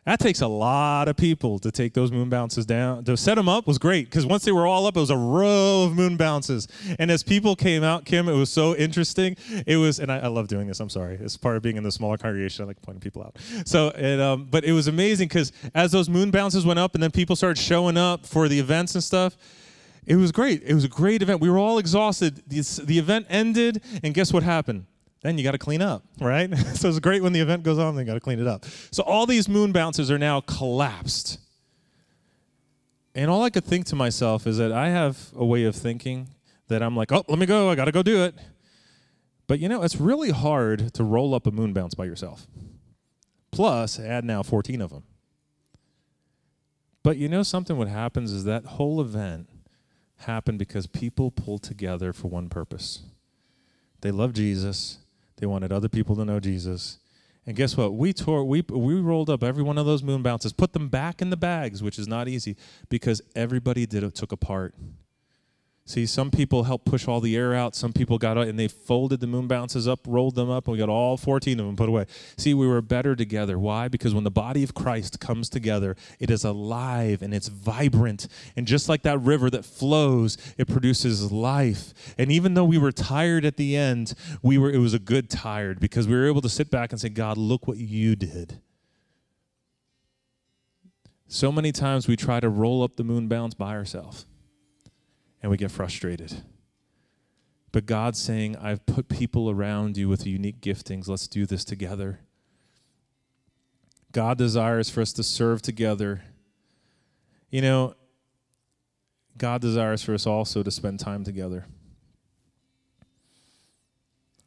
That 0.07 0.21
takes 0.21 0.39
a 0.39 0.47
lot 0.47 1.09
of 1.09 1.17
people 1.17 1.59
to 1.59 1.69
take 1.69 1.93
those 1.93 2.13
moon 2.13 2.29
bounces 2.29 2.65
down. 2.65 3.03
To 3.03 3.17
set 3.17 3.35
them 3.35 3.49
up 3.49 3.67
was 3.67 3.77
great 3.77 4.05
because 4.05 4.25
once 4.25 4.45
they 4.45 4.53
were 4.53 4.65
all 4.65 4.85
up, 4.85 4.95
it 4.95 5.01
was 5.01 5.09
a 5.09 5.17
row 5.17 5.83
of 5.83 5.97
moon 5.97 6.15
bounces. 6.15 6.69
And 6.97 7.11
as 7.11 7.23
people 7.23 7.57
came 7.57 7.83
out, 7.83 8.05
Kim, 8.05 8.29
it 8.29 8.33
was 8.33 8.49
so 8.49 8.73
interesting. 8.73 9.35
It 9.67 9.75
was, 9.75 9.99
and 9.99 10.09
I, 10.09 10.19
I 10.19 10.27
love 10.27 10.47
doing 10.47 10.65
this. 10.65 10.79
I'm 10.79 10.89
sorry. 10.89 11.15
It's 11.15 11.35
part 11.35 11.57
of 11.57 11.61
being 11.61 11.75
in 11.75 11.83
the 11.83 11.91
smaller 11.91 12.17
congregation. 12.17 12.63
I 12.63 12.67
like 12.67 12.81
pointing 12.81 13.01
people 13.01 13.21
out. 13.21 13.35
So, 13.65 13.89
it, 13.89 14.21
um, 14.21 14.47
but 14.49 14.63
it 14.63 14.71
was 14.71 14.87
amazing 14.87 15.27
because 15.27 15.51
as 15.75 15.91
those 15.91 16.07
moon 16.07 16.31
bounces 16.31 16.65
went 16.65 16.79
up, 16.79 16.93
and 16.93 17.03
then 17.03 17.11
people 17.11 17.35
started 17.35 17.61
showing 17.61 17.97
up 17.97 18.25
for 18.25 18.47
the 18.47 18.57
events 18.57 18.95
and 18.95 19.03
stuff. 19.03 19.35
It 20.05 20.15
was 20.15 20.31
great. 20.31 20.63
It 20.63 20.73
was 20.73 20.85
a 20.85 20.87
great 20.87 21.21
event. 21.21 21.41
We 21.41 21.49
were 21.49 21.57
all 21.57 21.79
exhausted. 21.79 22.41
The, 22.47 22.61
the 22.85 22.97
event 22.97 23.25
ended, 23.29 23.83
and 24.01 24.13
guess 24.13 24.31
what 24.31 24.43
happened? 24.43 24.85
Then 25.21 25.37
you 25.37 25.43
got 25.43 25.51
to 25.51 25.57
clean 25.57 25.81
up, 25.81 26.03
right? 26.21 26.55
so 26.57 26.89
it's 26.89 26.99
great 26.99 27.23
when 27.23 27.33
the 27.33 27.39
event 27.39 27.63
goes 27.63 27.79
on, 27.79 27.95
then 27.95 28.05
you 28.05 28.11
got 28.11 28.15
to 28.15 28.19
clean 28.19 28.39
it 28.39 28.47
up. 28.47 28.65
So 28.91 29.03
all 29.03 29.25
these 29.25 29.49
moon 29.49 29.71
bounces 29.71 30.11
are 30.11 30.19
now 30.19 30.41
collapsed. 30.41 31.39
And 33.15 33.31
all 33.31 33.43
I 33.43 33.49
could 33.49 33.65
think 33.65 33.87
to 33.87 33.95
myself 33.95 34.45
is 34.45 34.57
that 34.57 34.71
I 34.71 34.89
have 34.89 35.31
a 35.35 35.43
way 35.43 35.63
of 35.63 35.75
thinking 35.75 36.29
that 36.67 36.83
I'm 36.83 36.95
like, 36.95 37.11
oh, 37.11 37.23
let 37.27 37.39
me 37.39 37.45
go, 37.45 37.69
I 37.69 37.75
got 37.75 37.85
to 37.85 37.91
go 37.91 38.03
do 38.03 38.23
it. 38.23 38.35
But 39.47 39.59
you 39.59 39.69
know, 39.69 39.81
it's 39.81 39.95
really 39.95 40.29
hard 40.29 40.93
to 40.93 41.03
roll 41.03 41.33
up 41.33 41.47
a 41.47 41.51
moon 41.51 41.73
bounce 41.73 41.95
by 41.95 42.05
yourself. 42.05 42.45
Plus, 43.51 43.99
add 43.99 44.25
now 44.25 44.43
14 44.43 44.81
of 44.81 44.91
them. 44.91 45.03
But 47.01 47.17
you 47.17 47.29
know, 47.29 47.41
something 47.41 47.77
what 47.77 47.87
happens 47.87 48.31
is 48.31 48.43
that 48.43 48.65
whole 48.65 48.99
event 48.99 49.49
happened 50.17 50.59
because 50.59 50.85
people 50.87 51.31
pulled 51.31 51.63
together 51.63 52.11
for 52.11 52.27
one 52.27 52.49
purpose. 52.49 53.03
They 54.01 54.11
love 54.11 54.33
Jesus 54.33 54.99
they 55.37 55.45
wanted 55.45 55.71
other 55.71 55.89
people 55.89 56.15
to 56.15 56.25
know 56.25 56.39
Jesus. 56.39 56.99
And 57.45 57.55
guess 57.55 57.77
what? 57.77 57.93
We 57.93 58.11
tore, 58.11 58.43
we, 58.43 58.63
we 58.69 58.99
rolled 58.99 59.29
up 59.29 59.41
every 59.41 59.63
one 59.63 59.77
of 59.77 59.85
those 59.85 60.03
moon 60.03 60.21
bounces, 60.21 60.51
put 60.51 60.73
them 60.73 60.89
back 60.89 61.21
in 61.21 61.29
the 61.29 61.37
bags, 61.37 61.81
which 61.81 61.97
is 61.97 62.07
not 62.07 62.27
easy 62.27 62.57
because 62.89 63.21
everybody 63.35 63.85
did 63.85 64.13
took 64.13 64.33
a 64.33 64.37
part. 64.37 64.75
See, 65.87 66.05
some 66.05 66.31
people 66.31 66.65
helped 66.65 66.83
push 66.83 67.07
all 67.07 67.21
the 67.21 67.37
air 67.37 67.55
out. 67.55 67.73
Some 67.73 67.93
people 67.93 68.17
got 68.17 68.37
out 68.37 68.49
and 68.49 68.59
they 68.59 68.67
folded 68.67 69.21
the 69.21 69.25
moon 69.25 69.47
bounces 69.47 69.87
up, 69.87 70.01
rolled 70.05 70.35
them 70.35 70.49
up, 70.49 70.67
and 70.67 70.73
we 70.73 70.77
got 70.77 70.89
all 70.89 71.15
14 71.15 71.57
of 71.61 71.65
them 71.65 71.77
put 71.77 71.87
away. 71.87 72.07
See, 72.35 72.53
we 72.53 72.67
were 72.67 72.81
better 72.81 73.15
together. 73.15 73.57
Why? 73.57 73.87
Because 73.87 74.13
when 74.13 74.25
the 74.25 74.29
body 74.29 74.63
of 74.63 74.73
Christ 74.73 75.21
comes 75.21 75.47
together, 75.47 75.95
it 76.19 76.29
is 76.29 76.43
alive 76.43 77.21
and 77.21 77.33
it's 77.33 77.47
vibrant. 77.47 78.27
And 78.57 78.67
just 78.67 78.89
like 78.89 79.03
that 79.03 79.17
river 79.19 79.49
that 79.49 79.63
flows, 79.63 80.37
it 80.57 80.67
produces 80.67 81.31
life. 81.31 81.93
And 82.17 82.33
even 82.33 82.53
though 82.53 82.65
we 82.65 82.77
were 82.77 82.91
tired 82.91 83.45
at 83.45 83.55
the 83.55 83.77
end, 83.77 84.13
we 84.41 84.57
were 84.57 84.69
it 84.69 84.79
was 84.79 84.93
a 84.93 84.99
good 84.99 85.29
tired 85.29 85.79
because 85.79 86.05
we 86.05 86.15
were 86.15 86.27
able 86.27 86.41
to 86.41 86.49
sit 86.49 86.69
back 86.69 86.91
and 86.91 86.99
say, 86.99 87.07
God, 87.07 87.37
look 87.37 87.65
what 87.65 87.77
you 87.77 88.17
did. 88.17 88.59
So 91.29 91.49
many 91.49 91.71
times 91.71 92.09
we 92.09 92.17
try 92.17 92.41
to 92.41 92.49
roll 92.49 92.83
up 92.83 92.97
the 92.97 93.05
moon 93.05 93.29
bounce 93.29 93.53
by 93.53 93.73
ourselves 93.73 94.25
and 95.47 95.51
we 95.53 95.55
get 95.55 95.71
frustrated. 95.71 96.43
But 97.71 97.85
God's 97.85 98.19
saying, 98.21 98.57
I've 98.57 98.85
put 98.85 99.07
people 99.07 99.49
around 99.49 99.95
you 99.95 100.09
with 100.09 100.27
unique 100.27 100.59
giftings. 100.59 101.07
Let's 101.07 101.25
do 101.25 101.45
this 101.45 101.63
together. 101.63 102.19
God 104.11 104.37
desires 104.37 104.89
for 104.89 104.99
us 104.99 105.13
to 105.13 105.23
serve 105.23 105.61
together. 105.61 106.21
You 107.49 107.61
know, 107.61 107.93
God 109.37 109.61
desires 109.61 110.03
for 110.03 110.13
us 110.13 110.27
also 110.27 110.63
to 110.63 110.69
spend 110.69 110.99
time 110.99 111.23
together. 111.23 111.65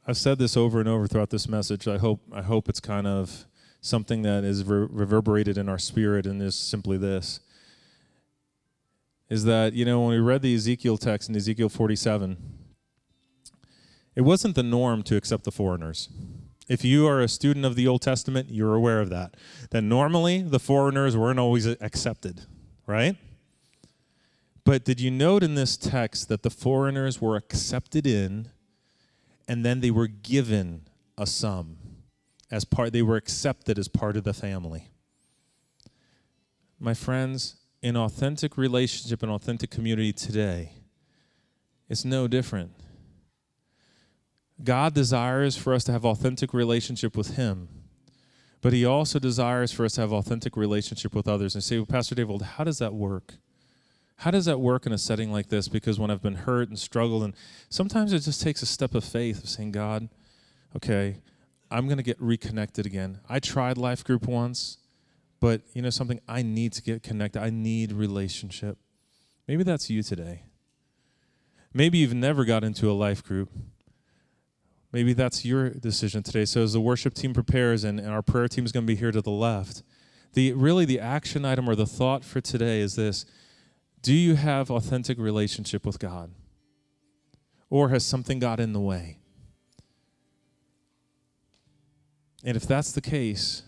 I've 0.06 0.18
said 0.18 0.38
this 0.38 0.54
over 0.54 0.80
and 0.80 0.88
over 0.88 1.06
throughout 1.06 1.30
this 1.30 1.48
message. 1.48 1.88
I 1.88 1.96
hope 1.96 2.20
I 2.30 2.42
hope 2.42 2.68
it's 2.68 2.80
kind 2.80 3.06
of 3.06 3.46
something 3.80 4.20
that 4.20 4.44
is 4.44 4.64
re- 4.64 4.86
reverberated 4.90 5.56
in 5.56 5.66
our 5.66 5.78
spirit 5.78 6.26
and 6.26 6.42
is 6.42 6.56
simply 6.56 6.98
this 6.98 7.40
is 9.30 9.44
that, 9.44 9.72
you 9.72 9.84
know, 9.84 10.00
when 10.00 10.10
we 10.10 10.18
read 10.18 10.42
the 10.42 10.54
Ezekiel 10.54 10.98
text 10.98 11.28
in 11.28 11.36
Ezekiel 11.36 11.68
47, 11.68 12.36
it 14.16 14.22
wasn't 14.22 14.56
the 14.56 14.62
norm 14.62 15.04
to 15.04 15.16
accept 15.16 15.44
the 15.44 15.52
foreigners. 15.52 16.08
If 16.68 16.84
you 16.84 17.06
are 17.06 17.20
a 17.20 17.28
student 17.28 17.64
of 17.64 17.76
the 17.76 17.86
Old 17.86 18.02
Testament, 18.02 18.48
you're 18.50 18.74
aware 18.74 19.00
of 19.00 19.08
that. 19.10 19.36
That 19.70 19.82
normally 19.82 20.42
the 20.42 20.58
foreigners 20.58 21.16
weren't 21.16 21.38
always 21.38 21.66
accepted, 21.66 22.42
right? 22.86 23.16
But 24.64 24.84
did 24.84 25.00
you 25.00 25.10
note 25.10 25.42
in 25.42 25.54
this 25.54 25.76
text 25.76 26.28
that 26.28 26.42
the 26.42 26.50
foreigners 26.50 27.20
were 27.20 27.36
accepted 27.36 28.06
in 28.06 28.50
and 29.48 29.64
then 29.64 29.80
they 29.80 29.90
were 29.90 30.06
given 30.06 30.82
a 31.16 31.26
sum 31.26 31.78
as 32.50 32.64
part 32.64 32.92
they 32.92 33.02
were 33.02 33.16
accepted 33.16 33.78
as 33.78 33.88
part 33.88 34.16
of 34.16 34.24
the 34.24 34.34
family? 34.34 34.88
My 36.78 36.94
friends, 36.94 37.56
in 37.82 37.96
authentic 37.96 38.56
relationship 38.56 39.22
and 39.22 39.32
authentic 39.32 39.70
community 39.70 40.12
today, 40.12 40.72
it's 41.88 42.04
no 42.04 42.28
different. 42.28 42.72
God 44.62 44.94
desires 44.94 45.56
for 45.56 45.72
us 45.72 45.84
to 45.84 45.92
have 45.92 46.04
authentic 46.04 46.52
relationship 46.52 47.16
with 47.16 47.36
him. 47.36 47.68
but 48.60 48.74
He 48.74 48.84
also 48.84 49.18
desires 49.18 49.72
for 49.72 49.84
us 49.84 49.94
to 49.94 50.02
have 50.02 50.12
authentic 50.12 50.56
relationship 50.56 51.14
with 51.14 51.26
others. 51.26 51.54
And 51.54 51.64
say, 51.64 51.78
well, 51.78 51.86
Pastor 51.86 52.14
Dave, 52.14 52.28
well, 52.28 52.40
how 52.40 52.64
does 52.64 52.78
that 52.78 52.92
work? 52.92 53.36
How 54.16 54.30
does 54.30 54.44
that 54.44 54.60
work 54.60 54.84
in 54.84 54.92
a 54.92 54.98
setting 54.98 55.32
like 55.32 55.48
this? 55.48 55.66
Because 55.66 55.98
when 55.98 56.10
I've 56.10 56.20
been 56.20 56.34
hurt 56.34 56.68
and 56.68 56.78
struggled, 56.78 57.22
and 57.22 57.32
sometimes 57.70 58.12
it 58.12 58.20
just 58.20 58.42
takes 58.42 58.60
a 58.62 58.66
step 58.66 58.94
of 58.94 59.02
faith 59.02 59.42
of 59.42 59.48
saying, 59.48 59.72
God, 59.72 60.10
okay, 60.76 61.16
I'm 61.70 61.86
going 61.86 61.96
to 61.96 62.02
get 62.02 62.20
reconnected 62.20 62.84
again. 62.84 63.20
I 63.30 63.38
tried 63.38 63.78
life 63.78 64.04
group 64.04 64.26
once, 64.26 64.76
but 65.40 65.62
you 65.72 65.82
know 65.82 65.90
something? 65.90 66.20
I 66.28 66.42
need 66.42 66.72
to 66.74 66.82
get 66.82 67.02
connected. 67.02 67.42
I 67.42 67.50
need 67.50 67.92
relationship. 67.92 68.78
Maybe 69.48 69.62
that's 69.62 69.90
you 69.90 70.02
today. 70.02 70.44
Maybe 71.72 71.98
you've 71.98 72.14
never 72.14 72.44
got 72.44 72.62
into 72.62 72.90
a 72.90 72.92
life 72.92 73.24
group. 73.24 73.50
Maybe 74.92 75.12
that's 75.12 75.44
your 75.44 75.70
decision 75.70 76.22
today. 76.22 76.44
So 76.44 76.62
as 76.62 76.72
the 76.72 76.80
worship 76.80 77.14
team 77.14 77.32
prepares 77.32 77.84
and, 77.84 78.00
and 78.00 78.10
our 78.10 78.22
prayer 78.22 78.48
team 78.48 78.64
is 78.64 78.72
going 78.72 78.84
to 78.84 78.92
be 78.92 78.96
here 78.96 79.12
to 79.12 79.22
the 79.22 79.30
left, 79.30 79.82
the 80.34 80.52
really 80.52 80.84
the 80.84 81.00
action 81.00 81.44
item 81.44 81.68
or 81.68 81.74
the 81.74 81.86
thought 81.86 82.24
for 82.24 82.40
today 82.40 82.80
is 82.80 82.96
this 82.96 83.24
do 84.02 84.14
you 84.14 84.34
have 84.34 84.70
authentic 84.70 85.18
relationship 85.18 85.84
with 85.84 85.98
God? 85.98 86.32
Or 87.68 87.90
has 87.90 88.04
something 88.04 88.38
got 88.38 88.58
in 88.58 88.72
the 88.72 88.80
way? 88.80 89.18
And 92.42 92.56
if 92.56 92.66
that's 92.66 92.92
the 92.92 93.02
case, 93.02 93.62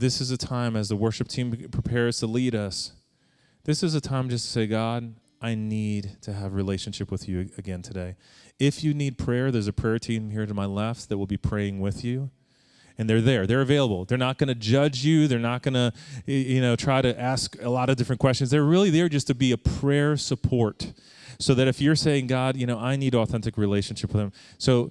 this 0.00 0.20
is 0.20 0.30
a 0.30 0.36
time 0.36 0.76
as 0.76 0.88
the 0.88 0.96
worship 0.96 1.28
team 1.28 1.68
prepares 1.70 2.18
to 2.18 2.26
lead 2.26 2.54
us. 2.54 2.92
This 3.64 3.82
is 3.82 3.94
a 3.94 4.00
time 4.00 4.30
just 4.30 4.46
to 4.46 4.50
say, 4.50 4.66
God, 4.66 5.14
I 5.42 5.54
need 5.54 6.16
to 6.22 6.32
have 6.32 6.54
relationship 6.54 7.10
with 7.10 7.28
you 7.28 7.50
again 7.58 7.82
today. 7.82 8.16
If 8.58 8.82
you 8.82 8.94
need 8.94 9.18
prayer, 9.18 9.50
there's 9.50 9.68
a 9.68 9.72
prayer 9.72 9.98
team 9.98 10.30
here 10.30 10.46
to 10.46 10.54
my 10.54 10.64
left 10.64 11.08
that 11.08 11.18
will 11.18 11.26
be 11.26 11.36
praying 11.36 11.80
with 11.80 12.02
you 12.02 12.30
and 12.98 13.08
they're 13.08 13.20
there. 13.20 13.46
They're 13.46 13.62
available. 13.62 14.04
They're 14.04 14.18
not 14.18 14.36
going 14.36 14.48
to 14.48 14.54
judge 14.54 15.04
you. 15.04 15.28
They're 15.28 15.38
not 15.38 15.62
going 15.62 15.74
to, 15.74 15.92
you 16.26 16.60
know, 16.60 16.76
try 16.76 17.00
to 17.00 17.18
ask 17.18 17.56
a 17.62 17.70
lot 17.70 17.88
of 17.88 17.96
different 17.96 18.20
questions. 18.20 18.50
They're 18.50 18.64
really 18.64 18.90
there 18.90 19.08
just 19.08 19.26
to 19.28 19.34
be 19.34 19.52
a 19.52 19.58
prayer 19.58 20.18
support, 20.18 20.92
so 21.38 21.54
that 21.54 21.66
if 21.66 21.80
you're 21.80 21.96
saying, 21.96 22.26
God, 22.26 22.58
you 22.58 22.66
know, 22.66 22.78
I 22.78 22.96
need 22.96 23.14
authentic 23.14 23.56
relationship 23.56 24.12
with 24.12 24.20
Him. 24.20 24.32
So 24.58 24.90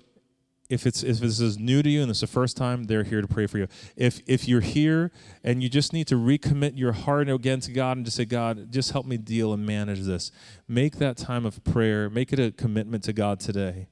if 0.69 0.85
it's 0.85 1.01
if 1.01 1.19
this 1.19 1.39
is 1.39 1.57
new 1.57 1.81
to 1.81 1.89
you 1.89 2.03
and 2.03 2.11
it's 2.11 2.21
the 2.21 2.27
first 2.27 2.55
time, 2.55 2.83
they're 2.83 3.03
here 3.03 3.21
to 3.21 3.27
pray 3.27 3.47
for 3.47 3.57
you. 3.57 3.67
If 3.95 4.21
if 4.27 4.47
you're 4.47 4.61
here 4.61 5.11
and 5.43 5.63
you 5.63 5.69
just 5.69 5.93
need 5.93 6.07
to 6.07 6.15
recommit 6.15 6.77
your 6.77 6.91
heart 6.91 7.27
again 7.27 7.59
to 7.61 7.71
God 7.71 7.97
and 7.97 8.05
just 8.05 8.17
say, 8.17 8.25
God, 8.25 8.71
just 8.71 8.91
help 8.91 9.07
me 9.07 9.17
deal 9.17 9.51
and 9.51 9.65
manage 9.65 10.01
this. 10.01 10.31
Make 10.67 10.97
that 10.97 11.17
time 11.17 11.45
of 11.45 11.63
prayer. 11.63 12.09
Make 12.09 12.31
it 12.31 12.39
a 12.39 12.51
commitment 12.51 13.03
to 13.05 13.13
God 13.13 13.39
today. 13.39 13.87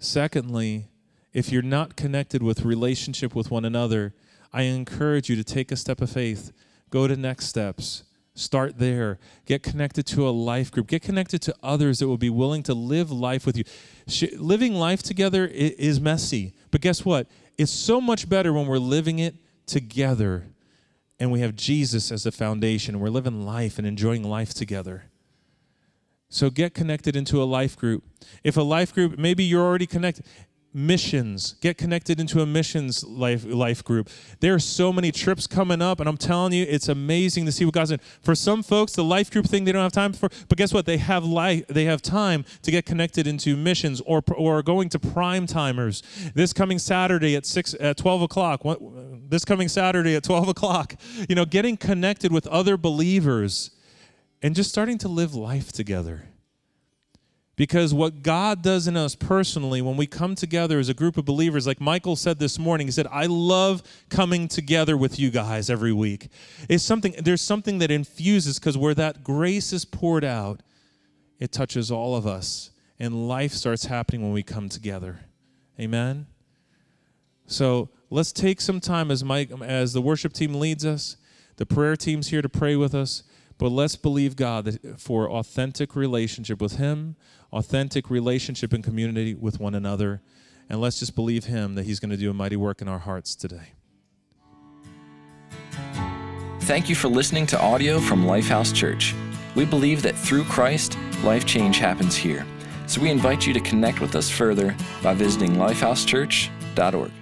Secondly, 0.00 0.88
if 1.32 1.52
you're 1.52 1.62
not 1.62 1.94
connected 1.94 2.42
with 2.42 2.62
relationship 2.62 3.34
with 3.34 3.52
one 3.52 3.64
another, 3.64 4.14
I 4.52 4.62
encourage 4.62 5.30
you 5.30 5.36
to 5.36 5.44
take 5.44 5.70
a 5.70 5.76
step 5.76 6.00
of 6.00 6.10
faith. 6.10 6.50
Go 6.90 7.06
to 7.06 7.16
next 7.16 7.46
steps. 7.46 8.02
Start 8.34 8.78
there. 8.78 9.18
Get 9.44 9.62
connected 9.62 10.06
to 10.06 10.28
a 10.28 10.30
life 10.30 10.70
group. 10.70 10.86
Get 10.86 11.02
connected 11.02 11.42
to 11.42 11.54
others 11.62 11.98
that 11.98 12.08
will 12.08 12.16
be 12.16 12.30
willing 12.30 12.62
to 12.64 12.74
live 12.74 13.10
life 13.10 13.44
with 13.44 13.56
you. 13.56 13.64
living 14.38 14.74
life 14.74 15.02
together 15.02 15.46
is 15.46 16.00
messy, 16.00 16.54
but 16.70 16.80
guess 16.80 17.04
what? 17.04 17.26
It's 17.58 17.72
so 17.72 18.00
much 18.00 18.28
better 18.28 18.52
when 18.52 18.66
we're 18.66 18.78
living 18.78 19.18
it 19.18 19.34
together 19.66 20.46
and 21.18 21.30
we 21.30 21.40
have 21.40 21.54
Jesus 21.54 22.10
as 22.10 22.22
the 22.22 22.32
foundation. 22.32 22.98
We're 22.98 23.10
living 23.10 23.44
life 23.44 23.76
and 23.78 23.86
enjoying 23.86 24.24
life 24.24 24.54
together. 24.54 25.04
So 26.30 26.48
get 26.48 26.72
connected 26.72 27.16
into 27.16 27.42
a 27.42 27.44
life 27.44 27.76
group. 27.76 28.04
If 28.42 28.56
a 28.56 28.62
life 28.62 28.94
group, 28.94 29.18
maybe 29.18 29.44
you're 29.44 29.62
already 29.62 29.86
connected 29.86 30.24
missions. 30.72 31.54
Get 31.60 31.78
connected 31.78 32.20
into 32.20 32.40
a 32.40 32.46
missions 32.46 33.02
life 33.04 33.44
life 33.44 33.82
group. 33.82 34.08
There 34.40 34.54
are 34.54 34.60
so 34.60 34.92
many 34.92 35.10
trips 35.10 35.46
coming 35.46 35.82
up 35.82 35.98
and 36.00 36.08
i'm 36.08 36.16
telling 36.16 36.52
you 36.52 36.64
it's 36.68 36.88
amazing 36.88 37.46
to 37.46 37.52
see 37.52 37.64
what 37.64 37.74
god's 37.74 37.90
doing. 37.90 38.00
For 38.22 38.34
some 38.34 38.62
folks 38.62 38.92
the 38.92 39.04
life 39.04 39.30
group 39.30 39.46
thing 39.46 39.64
they 39.64 39.72
don't 39.72 39.82
have 39.82 39.92
time 39.92 40.12
for 40.12 40.28
but 40.48 40.58
guess 40.58 40.72
what? 40.72 40.86
They 40.86 40.98
have 40.98 41.24
life 41.24 41.66
they 41.66 41.84
have 41.84 42.02
time 42.02 42.44
to 42.62 42.70
get 42.70 42.86
connected 42.86 43.26
into 43.26 43.56
missions 43.56 44.00
or 44.02 44.22
or 44.36 44.62
going 44.62 44.88
to 44.90 44.98
prime 44.98 45.46
timers. 45.46 46.02
This 46.34 46.52
coming 46.52 46.78
saturday 46.78 47.34
at 47.36 47.46
6 47.46 47.74
at 47.80 47.96
12 47.96 48.22
o'clock 48.22 48.62
this 49.28 49.44
coming 49.44 49.68
saturday 49.68 50.14
at 50.14 50.22
12 50.22 50.48
o'clock 50.48 50.94
you 51.28 51.34
know 51.34 51.44
getting 51.44 51.76
connected 51.76 52.32
with 52.32 52.46
other 52.46 52.76
believers 52.76 53.70
and 54.42 54.54
just 54.54 54.70
starting 54.70 54.98
to 54.98 55.08
live 55.08 55.34
life 55.34 55.72
together 55.72 56.29
because 57.60 57.92
what 57.92 58.22
God 58.22 58.62
does 58.62 58.88
in 58.88 58.96
us 58.96 59.14
personally, 59.14 59.82
when 59.82 59.98
we 59.98 60.06
come 60.06 60.34
together 60.34 60.78
as 60.78 60.88
a 60.88 60.94
group 60.94 61.18
of 61.18 61.26
believers, 61.26 61.66
like 61.66 61.78
Michael 61.78 62.16
said 62.16 62.38
this 62.38 62.58
morning, 62.58 62.86
he 62.86 62.90
said, 62.90 63.06
I 63.10 63.26
love 63.26 63.82
coming 64.08 64.48
together 64.48 64.96
with 64.96 65.18
you 65.18 65.30
guys 65.30 65.68
every 65.68 65.92
week. 65.92 66.30
It's 66.70 66.82
something, 66.82 67.14
there's 67.18 67.42
something 67.42 67.76
that 67.80 67.90
infuses 67.90 68.58
because 68.58 68.78
where 68.78 68.94
that 68.94 69.22
grace 69.22 69.74
is 69.74 69.84
poured 69.84 70.24
out, 70.24 70.62
it 71.38 71.52
touches 71.52 71.90
all 71.90 72.16
of 72.16 72.26
us. 72.26 72.70
And 72.98 73.28
life 73.28 73.52
starts 73.52 73.84
happening 73.84 74.22
when 74.22 74.32
we 74.32 74.42
come 74.42 74.70
together. 74.70 75.20
Amen. 75.78 76.28
So 77.44 77.90
let's 78.08 78.32
take 78.32 78.62
some 78.62 78.80
time 78.80 79.10
as 79.10 79.22
Mike, 79.22 79.50
as 79.62 79.92
the 79.92 80.00
worship 80.00 80.32
team 80.32 80.54
leads 80.54 80.86
us, 80.86 81.18
the 81.58 81.66
prayer 81.66 81.94
team's 81.94 82.28
here 82.28 82.40
to 82.40 82.48
pray 82.48 82.74
with 82.74 82.94
us. 82.94 83.22
But 83.60 83.72
let's 83.72 83.94
believe 83.94 84.36
God 84.36 84.78
for 84.96 85.30
authentic 85.30 85.94
relationship 85.94 86.62
with 86.62 86.76
Him, 86.76 87.16
authentic 87.52 88.08
relationship 88.08 88.72
and 88.72 88.82
community 88.82 89.34
with 89.34 89.60
one 89.60 89.74
another. 89.74 90.22
And 90.70 90.80
let's 90.80 90.98
just 90.98 91.14
believe 91.14 91.44
Him 91.44 91.74
that 91.74 91.84
He's 91.84 92.00
going 92.00 92.10
to 92.10 92.16
do 92.16 92.30
a 92.30 92.34
mighty 92.34 92.56
work 92.56 92.80
in 92.80 92.88
our 92.88 93.00
hearts 93.00 93.36
today. 93.36 93.74
Thank 96.60 96.88
you 96.88 96.94
for 96.94 97.08
listening 97.08 97.46
to 97.48 97.60
audio 97.60 98.00
from 98.00 98.24
Lifehouse 98.24 98.74
Church. 98.74 99.14
We 99.54 99.66
believe 99.66 100.00
that 100.02 100.16
through 100.16 100.44
Christ, 100.44 100.96
life 101.22 101.44
change 101.44 101.76
happens 101.76 102.16
here. 102.16 102.46
So 102.86 103.02
we 103.02 103.10
invite 103.10 103.46
you 103.46 103.52
to 103.52 103.60
connect 103.60 104.00
with 104.00 104.16
us 104.16 104.30
further 104.30 104.74
by 105.02 105.12
visiting 105.12 105.56
lifehousechurch.org. 105.56 107.19